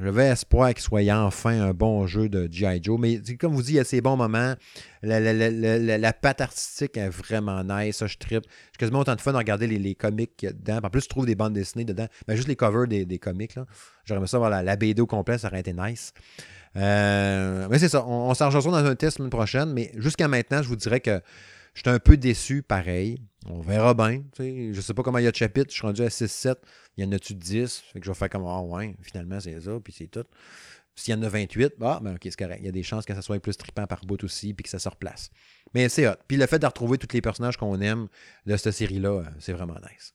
[0.00, 2.80] J'avais espoir qu'il soit enfin un bon jeu de G.I.
[2.82, 3.00] Joe.
[3.00, 4.54] Mais comme vous dites, il y a ces bons moments.
[5.02, 7.96] La, patte artistique est vraiment nice.
[7.96, 8.44] Ça, je trippe.
[8.72, 10.78] J'ai quasiment autant de fun à regarder les, comics dedans.
[10.84, 12.06] En plus, je trouve des bandes dessinées dedans.
[12.28, 13.56] Ben, juste les covers des, comics.
[14.04, 15.36] J'aurais aimé ça voir la, BD au complet.
[15.36, 16.12] Ça aurait été nice.
[16.76, 18.04] Euh, mais c'est ça.
[18.06, 19.72] On, on s'en dans un test la semaine prochaine.
[19.72, 21.20] Mais jusqu'à maintenant, je vous dirais que
[21.74, 23.18] je suis un peu déçu pareil.
[23.48, 24.22] On verra bien.
[24.36, 24.72] sais.
[24.72, 25.70] Je sais pas comment il y a de chapitres.
[25.70, 26.56] Je suis rendu à 6-7.
[26.96, 27.82] Il y en a-tu 10?
[27.92, 30.24] Fait que je vais faire comme, ah ouais, finalement, c'est ça, puis c'est tout.
[30.98, 32.58] S'il y en a 28, ah, ben ok, c'est correct.
[32.60, 34.70] Il y a des chances que ça soit plus trippant par bout aussi, puis que
[34.70, 35.30] ça se replace.
[35.74, 36.14] Mais c'est hot.
[36.26, 38.08] Puis le fait de retrouver tous les personnages qu'on aime
[38.46, 40.14] de cette série-là, euh, c'est vraiment nice.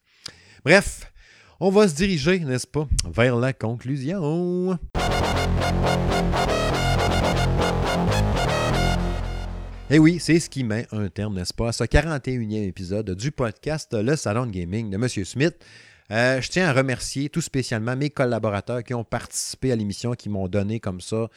[0.65, 1.11] Bref,
[1.59, 4.79] on va se diriger, n'est-ce pas, vers la conclusion.
[9.93, 13.29] Et oui, c'est ce qui met un terme, n'est-ce pas, à ce 41e épisode du
[13.29, 15.09] podcast Le Salon de Gaming de M.
[15.25, 15.53] Smith.
[16.11, 20.29] Euh, je tiens à remercier tout spécialement mes collaborateurs qui ont participé à l'émission, qui
[20.29, 21.27] m'ont donné comme ça,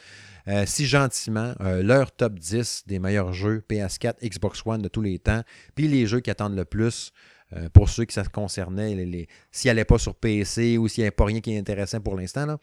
[0.47, 5.01] euh, si gentiment, euh, leur top 10 des meilleurs jeux PS4, Xbox One de tous
[5.01, 5.41] les temps,
[5.75, 7.11] puis les jeux qui attendent le plus.
[7.73, 11.07] pour ceux qui ça concernait, les, les, s'ils n'allaient pas sur PC ou s'il n'y
[11.07, 12.57] avait pas rien qui est intéressant pour l'instant.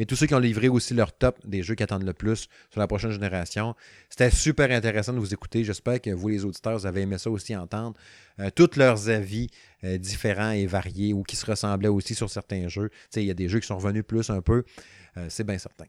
[0.00, 2.48] Mais tous ceux qui ont livré aussi leur top des jeux qui attendent le plus
[2.70, 3.74] sur la prochaine génération.
[4.08, 5.62] C'était super intéressant de vous écouter.
[5.62, 7.98] J'espère que vous, les auditeurs, avez aimé ça aussi entendre.
[8.38, 9.50] Euh, tous leurs avis
[9.84, 12.88] euh, différents et variés ou qui se ressemblaient aussi sur certains jeux.
[13.14, 14.64] Il y a des jeux qui sont revenus plus un peu.
[15.18, 15.84] Euh, c'est bien certain.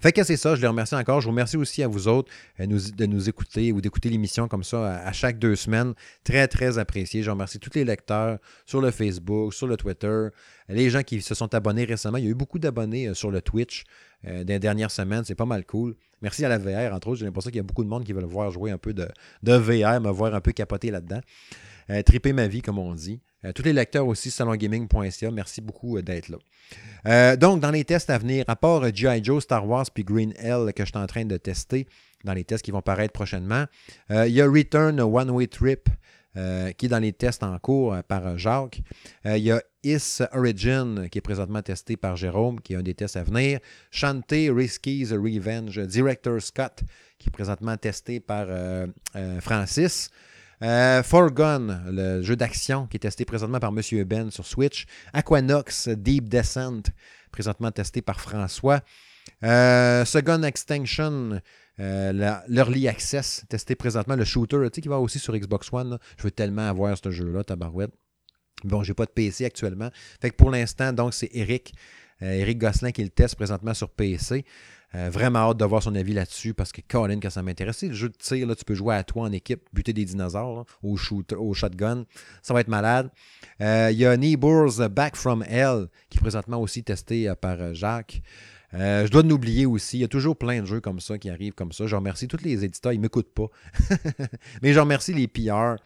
[0.00, 1.20] Fait que c'est ça, je les remercie encore.
[1.20, 4.64] Je vous remercie aussi à vous autres euh, de nous écouter ou d'écouter l'émission comme
[4.64, 5.94] ça à, chaque deux semaines.
[6.24, 7.22] Très, très apprécié.
[7.22, 10.28] Je remercie tous les lecteurs sur le Facebook, sur le Twitter,
[10.68, 12.18] les gens qui se sont abonnés récemment.
[12.18, 13.84] Il y a eu beaucoup d'abonnés euh, sur le Twitch
[14.26, 15.24] euh, des dernières semaines.
[15.24, 15.96] C'est pas mal cool.
[16.22, 17.20] Merci à la VR, entre autres.
[17.20, 19.08] J'ai l'impression qu'il y a beaucoup de monde qui veulent voir jouer un peu de,
[19.42, 21.20] de VR, me voir un peu capoter là-dedans.
[21.90, 23.20] Euh, triper ma vie, comme on dit.
[23.46, 26.38] Euh, tous les lecteurs aussi, salongaming.ca, merci beaucoup euh, d'être là.
[27.06, 29.22] Euh, donc, dans les tests à venir, à part G.I.
[29.22, 31.86] Joe, Star Wars puis Green Hell que je suis en train de tester
[32.24, 33.66] dans les tests qui vont paraître prochainement,
[34.10, 35.88] il y a Return One Way Trip
[36.34, 38.80] qui est dans les tests en cours par Jacques.
[39.24, 42.94] Il y a Is Origin qui est présentement testé par Jérôme, qui est un des
[42.94, 43.60] tests à venir.
[43.92, 46.82] Shantae Risky's Revenge, Director Scott,
[47.18, 48.48] qui est présentement testé par
[49.40, 50.10] Francis.
[50.62, 54.86] Euh, Forgone, le jeu d'action qui est testé présentement par Monsieur Ben sur Switch.
[55.12, 56.82] Aquanox Deep Descent,
[57.30, 58.80] présentement testé par François.
[59.42, 61.40] Euh, Second Extinction,
[61.78, 65.98] euh, l'Early Access, testé présentement, le shooter, tu sais, qui va aussi sur Xbox One.
[66.16, 67.92] Je veux tellement avoir ce jeu-là, tabarouette.
[68.64, 69.90] Bon, j'ai pas de PC actuellement.
[70.20, 71.74] Fait que pour l'instant, donc, c'est Eric,
[72.22, 74.46] Eric Gosselin qui le teste présentement sur PC.
[74.94, 77.92] Euh, vraiment hâte de voir son avis là-dessus parce que Colin, quand ça m'intéresse, le
[77.92, 80.96] jeu de tir, là, tu peux jouer à toi en équipe, buter des dinosaures au,
[80.96, 82.04] shoot, au shotgun.
[82.42, 83.10] Ça va être malade.
[83.60, 87.74] Euh, il y a Neighbors Back from Hell qui est présentement aussi testé euh, par
[87.74, 88.22] Jacques.
[88.72, 89.98] je dois l'oublier aussi.
[89.98, 91.86] Il y a toujours plein de jeux comme ça qui arrivent comme ça.
[91.86, 92.92] Je remercie tous les éditeurs.
[92.92, 93.48] Ils ne m'écoutent pas.
[94.62, 95.76] Mais je remercie les PR.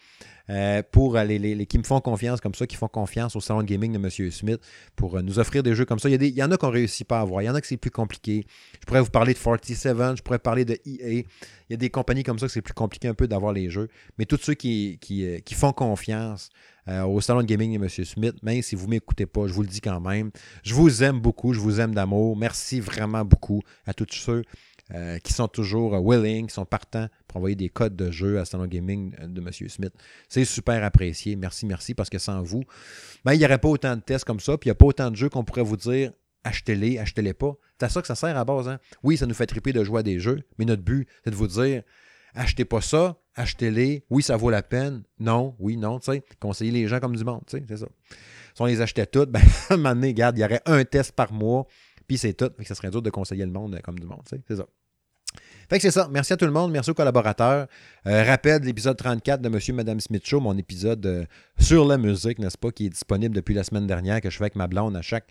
[0.49, 3.67] Euh, pour les, qui me font confiance comme ça, qui font confiance au salon de
[3.67, 4.31] gaming de M.
[4.31, 4.61] Smith
[4.97, 6.09] pour euh, nous offrir des jeux comme ça.
[6.09, 7.51] Il y, a des, il y en a qu'on réussit pas à avoir, il y
[7.51, 8.47] en a que c'est plus compliqué.
[8.81, 11.09] Je pourrais vous parler de 47, je pourrais parler de EA.
[11.11, 11.25] Il
[11.71, 13.89] y a des compagnies comme ça que c'est plus compliqué un peu d'avoir les jeux.
[14.19, 16.51] Mais tous ceux qui, qui, euh, qui font confiance
[17.07, 17.89] au salon de gaming de M.
[17.89, 20.33] Smith, même si vous ne m'écoutez pas, je vous le dis quand même,
[20.65, 22.37] je vous aime beaucoup, je vous aime d'amour.
[22.37, 24.43] Merci vraiment beaucoup à tous ceux
[24.95, 28.41] euh, qui sont toujours euh, willing, qui sont partants pour envoyer des codes de jeu
[28.41, 29.51] à Salon Gaming euh, de M.
[29.69, 29.93] Smith.
[30.29, 31.37] C'est super apprécié.
[31.37, 32.65] Merci, merci, parce que sans vous,
[33.25, 34.87] ben, il n'y aurait pas autant de tests comme ça, puis il n'y a pas
[34.87, 36.12] autant de jeux qu'on pourrait vous dire
[36.43, 37.55] achetez-les, achetez-les pas.
[37.79, 38.69] C'est à ça que ça sert à base.
[38.69, 38.79] Hein?
[39.03, 41.37] Oui, ça nous fait triper de jouer à des jeux, mais notre but, c'est de
[41.37, 41.83] vous dire
[42.35, 44.05] achetez pas ça, achetez-les.
[44.11, 45.03] Oui, ça vaut la peine.
[45.19, 46.25] Non, oui, non, tu sais.
[46.39, 47.87] Conseiller les gens comme du monde, tu sais, c'est ça.
[48.55, 50.85] Si on les achetait toutes, ben, à un moment donné, regarde, il y aurait un
[50.85, 51.67] test par mois,
[52.07, 52.51] puis c'est tout.
[52.65, 54.67] ça serait dur de conseiller le monde comme du monde, tu sais, c'est ça.
[55.70, 56.09] Fait que c'est ça.
[56.10, 56.72] Merci à tout le monde.
[56.72, 57.68] Merci aux collaborateurs.
[58.05, 61.24] Euh, rappel de l'épisode 34 de Monsieur et Madame Smith Show, mon épisode euh,
[61.60, 64.42] sur la musique, n'est-ce pas, qui est disponible depuis la semaine dernière, que je fais
[64.42, 65.28] avec ma blonde à chaque.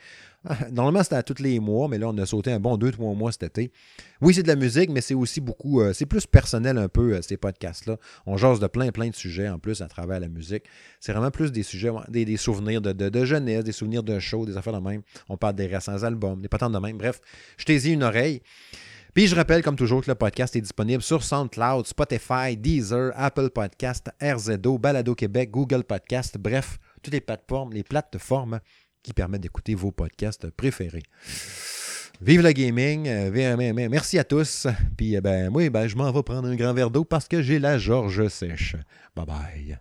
[0.71, 3.13] Normalement, c'était à tous les mois, mais là, on a sauté un bon deux, trois
[3.15, 3.73] mois cet été.
[4.21, 5.81] Oui, c'est de la musique, mais c'est aussi beaucoup.
[5.81, 7.97] Euh, c'est plus personnel un peu, ces podcasts-là.
[8.25, 10.63] On jase de plein, plein de sujets en plus à travers la musique.
[11.01, 14.79] C'est vraiment plus des sujets, des, souvenirs de, jeunesse, des souvenirs de show, des affaires
[14.79, 15.01] de même.
[15.27, 16.97] On parle des récents albums, des patentes de même.
[16.97, 17.19] Bref,
[17.57, 18.41] je t'ai une oreille.
[19.13, 23.49] Puis je rappelle, comme toujours, que le podcast est disponible sur SoundCloud, Spotify, Deezer, Apple
[23.49, 28.59] Podcast, RZO, Balado Québec, Google Podcast, bref, toutes les plateformes, les plateformes
[29.03, 31.03] qui permettent d'écouter vos podcasts préférés.
[32.21, 33.07] Vive le gaming.
[33.07, 34.67] Euh, merci à tous.
[34.97, 37.41] Puis, eh ben, moi, ben, je m'en vais prendre un grand verre d'eau parce que
[37.41, 38.75] j'ai la George sèche.
[39.15, 39.79] Bye bye.